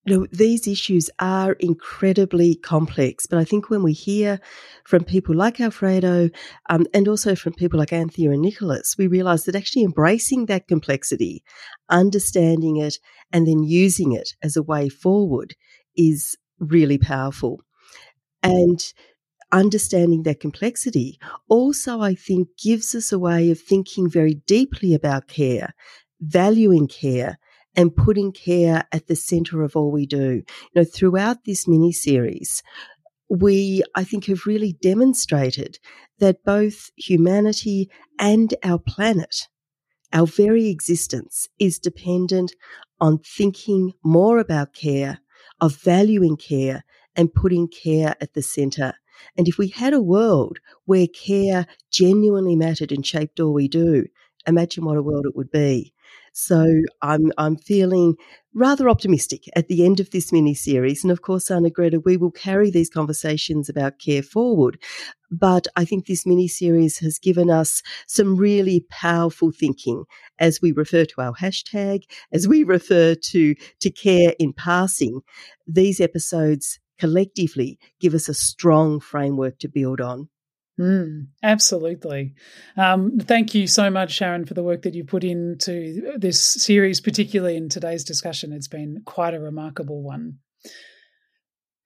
You 0.06 0.20
know, 0.20 0.26
these 0.32 0.66
issues 0.66 1.10
are 1.20 1.52
incredibly 1.54 2.56
complex, 2.56 3.26
but 3.26 3.38
I 3.38 3.44
think 3.44 3.70
when 3.70 3.82
we 3.82 3.92
hear 3.92 4.40
from 4.84 5.04
people 5.04 5.34
like 5.34 5.60
Alfredo 5.60 6.30
um, 6.70 6.86
and 6.94 7.08
also 7.08 7.34
from 7.34 7.54
people 7.54 7.78
like 7.78 7.92
Anthea 7.92 8.30
and 8.32 8.42
Nicolas, 8.42 8.96
we 8.98 9.06
realize 9.06 9.44
that 9.44 9.56
actually 9.56 9.84
embracing 9.84 10.46
that 10.46 10.68
complexity, 10.68 11.42
understanding 11.90 12.78
it, 12.78 12.98
and 13.32 13.46
then 13.46 13.62
using 13.62 14.12
it 14.12 14.30
as 14.42 14.56
a 14.56 14.62
way 14.62 14.88
forward 14.88 15.54
is 15.96 16.36
really 16.58 16.98
powerful. 16.98 17.60
And 18.42 18.80
understanding 19.52 20.24
that 20.24 20.40
complexity 20.40 21.18
also, 21.48 22.00
I 22.00 22.14
think, 22.14 22.48
gives 22.62 22.94
us 22.94 23.12
a 23.12 23.18
way 23.18 23.50
of 23.50 23.60
thinking 23.60 24.10
very 24.10 24.34
deeply 24.46 24.94
about 24.94 25.28
care 25.28 25.74
valuing 26.20 26.88
care 26.88 27.38
and 27.76 27.94
putting 27.94 28.32
care 28.32 28.84
at 28.92 29.06
the 29.06 29.16
center 29.16 29.62
of 29.62 29.76
all 29.76 29.92
we 29.92 30.06
do. 30.06 30.42
You 30.42 30.74
know, 30.74 30.84
throughout 30.84 31.44
this 31.44 31.68
mini 31.68 31.92
series, 31.92 32.62
we, 33.30 33.82
I 33.94 34.04
think, 34.04 34.26
have 34.26 34.46
really 34.46 34.76
demonstrated 34.82 35.78
that 36.18 36.44
both 36.44 36.90
humanity 36.96 37.90
and 38.18 38.54
our 38.64 38.78
planet, 38.78 39.48
our 40.12 40.26
very 40.26 40.68
existence 40.68 41.46
is 41.58 41.78
dependent 41.78 42.54
on 43.00 43.18
thinking 43.18 43.92
more 44.02 44.38
about 44.38 44.74
care, 44.74 45.20
of 45.60 45.76
valuing 45.76 46.36
care 46.36 46.84
and 47.14 47.32
putting 47.34 47.68
care 47.68 48.14
at 48.20 48.34
the 48.34 48.42
center. 48.42 48.94
And 49.36 49.48
if 49.48 49.58
we 49.58 49.68
had 49.68 49.92
a 49.92 50.00
world 50.00 50.58
where 50.84 51.06
care 51.06 51.66
genuinely 51.90 52.56
mattered 52.56 52.92
and 52.92 53.04
shaped 53.04 53.40
all 53.40 53.52
we 53.52 53.68
do, 53.68 54.06
imagine 54.46 54.84
what 54.84 54.96
a 54.96 55.02
world 55.02 55.26
it 55.26 55.36
would 55.36 55.50
be. 55.50 55.92
So 56.32 56.82
I'm 57.02 57.32
I'm 57.38 57.56
feeling 57.56 58.14
rather 58.54 58.88
optimistic 58.88 59.44
at 59.54 59.68
the 59.68 59.84
end 59.84 60.00
of 60.00 60.10
this 60.10 60.32
mini 60.32 60.54
series. 60.54 61.02
And 61.04 61.10
of 61.10 61.22
course, 61.22 61.48
Arnagretta, 61.50 62.04
we 62.04 62.16
will 62.16 62.30
carry 62.30 62.70
these 62.70 62.90
conversations 62.90 63.68
about 63.68 63.98
care 63.98 64.22
forward. 64.22 64.80
But 65.30 65.66
I 65.76 65.84
think 65.84 66.06
this 66.06 66.26
mini 66.26 66.48
series 66.48 66.98
has 66.98 67.18
given 67.18 67.50
us 67.50 67.82
some 68.06 68.36
really 68.36 68.84
powerful 68.90 69.52
thinking 69.52 70.04
as 70.38 70.60
we 70.62 70.72
refer 70.72 71.04
to 71.04 71.20
our 71.20 71.34
hashtag, 71.34 72.02
as 72.32 72.48
we 72.48 72.64
refer 72.64 73.14
to, 73.14 73.54
to 73.80 73.90
care 73.90 74.34
in 74.38 74.52
passing. 74.52 75.20
These 75.66 76.00
episodes 76.00 76.78
collectively 76.98 77.78
give 78.00 78.14
us 78.14 78.28
a 78.28 78.34
strong 78.34 79.00
framework 79.00 79.58
to 79.60 79.68
build 79.68 80.00
on. 80.00 80.28
Mm, 80.78 81.26
absolutely. 81.42 82.34
Um, 82.76 83.18
thank 83.18 83.54
you 83.54 83.66
so 83.66 83.90
much, 83.90 84.12
Sharon, 84.12 84.44
for 84.44 84.54
the 84.54 84.62
work 84.62 84.82
that 84.82 84.94
you 84.94 85.04
put 85.04 85.24
into 85.24 86.12
this 86.16 86.40
series, 86.40 87.00
particularly 87.00 87.56
in 87.56 87.68
today's 87.68 88.04
discussion. 88.04 88.52
It's 88.52 88.68
been 88.68 89.02
quite 89.04 89.34
a 89.34 89.40
remarkable 89.40 90.02
one. 90.02 90.38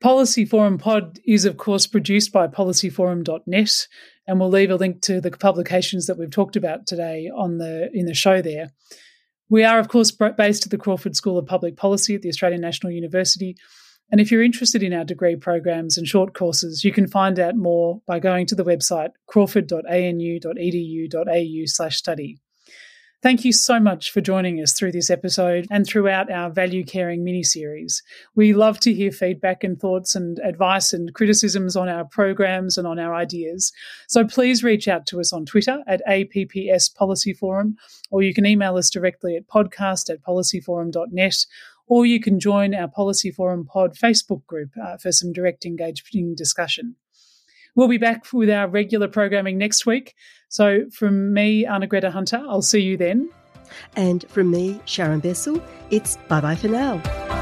Policy 0.03 0.45
Forum 0.45 0.79
Pod 0.79 1.21
is, 1.25 1.45
of 1.45 1.57
course, 1.57 1.87
produced 1.87 2.33
by 2.33 2.49
policyforum.net, 2.49 3.87
and 4.27 4.41
we'll 4.41 4.51
leave 4.51 4.71
a 4.71 4.77
link 4.77 5.01
to 5.03 5.21
the 5.21 5.31
publications 5.31 6.07
that 6.07 6.19
we've 6.19 6.31
talked 6.31 6.57
about 6.57 6.87
today 6.87 7.31
on 7.35 7.59
the 7.59 7.89
in 7.95 8.07
the 8.07 8.15
show 8.15 8.43
there. 8.43 8.73
We 9.49 9.65
are, 9.65 9.79
of 9.79 9.89
course, 9.89 10.11
based 10.11 10.67
at 10.67 10.71
the 10.71 10.79
Crawford 10.79 11.15
School 11.15 11.39
of 11.39 11.47
Public 11.47 11.77
Policy 11.77 12.15
at 12.15 12.23
the 12.23 12.29
Australian 12.29 12.61
National 12.61 12.93
University, 12.93 13.57
and 14.13 14.21
if 14.21 14.31
you're 14.31 14.43
interested 14.43 14.83
in 14.83 14.93
our 14.93 15.05
degree 15.05 15.37
programs 15.37 15.97
and 15.97 16.07
short 16.07 16.35
courses, 16.35 16.85
you 16.85 16.93
can 16.93 17.09
find 17.09 17.41
out 17.41 17.57
more 17.57 18.03
by 18.07 18.19
going 18.19 18.47
to 18.47 18.55
the 18.55 18.65
website 18.65 19.13
crawford.anu.edu.au 19.27 21.63
slash 21.65 21.97
study. 21.97 22.37
Thank 23.23 23.45
you 23.45 23.53
so 23.53 23.79
much 23.79 24.11
for 24.11 24.21
joining 24.21 24.61
us 24.61 24.73
through 24.73 24.91
this 24.91 25.09
episode 25.09 25.69
and 25.71 25.87
throughout 25.87 26.29
our 26.29 26.51
value 26.51 26.85
caring 26.85 27.23
mini 27.23 27.45
series. 27.45 28.03
We 28.35 28.53
love 28.53 28.81
to 28.81 28.93
hear 28.93 29.13
feedback 29.13 29.63
and 29.63 29.81
thoughts 29.81 30.17
and 30.17 30.41
advice 30.41 30.93
and 30.93 31.15
criticisms 31.15 31.77
on 31.77 31.89
our 31.89 32.05
programs 32.05 32.77
and 32.77 32.85
on 32.85 32.99
our 32.99 33.15
ideas. 33.15 33.73
So 34.09 34.27
please 34.27 34.65
reach 34.65 34.89
out 34.89 35.07
to 35.07 35.21
us 35.21 35.33
on 35.33 35.47
Twitter 35.47 35.85
at 35.87 36.03
APPS 36.09 36.93
Policy 36.97 37.33
Forum, 37.33 37.77
or 38.11 38.23
you 38.23 38.35
can 38.35 38.45
email 38.45 38.77
us 38.77 38.91
directly 38.91 39.37
at 39.37 39.47
podcast 39.47 40.11
at 40.11 40.21
policyforum.net 40.25 41.47
or 41.87 42.07
you 42.07 42.21
can 42.21 42.41
join 42.41 42.75
our 42.75 42.89
Policy 42.89 43.31
Forum 43.31 43.65
Pod 43.65 43.95
Facebook 43.95 44.47
group 44.47 44.71
uh, 44.83 44.97
for 44.97 45.13
some 45.13 45.33
direct 45.33 45.65
engaging 45.65 46.35
discussion. 46.35 46.97
We'll 47.75 47.89
be 47.89 47.99
back 47.99 48.33
with 48.33 48.51
our 48.51 48.69
regular 48.69 49.09
programming 49.09 49.59
next 49.59 49.87
week. 49.87 50.15
So, 50.49 50.91
from 50.93 51.33
me, 51.33 51.65
Arnagretta 51.65 52.11
Hunter, 52.11 52.43
I'll 52.47 52.63
see 52.63 52.83
you 52.83 52.97
then. 52.97 53.31
And 53.97 54.25
from 54.29 54.51
me, 54.51 54.81
Sharon 54.85 55.23
Bessell, 55.23 55.63
it's 55.91 56.17
bye 56.29 56.41
bye 56.41 56.57
for 56.57 56.69
now. 56.69 57.42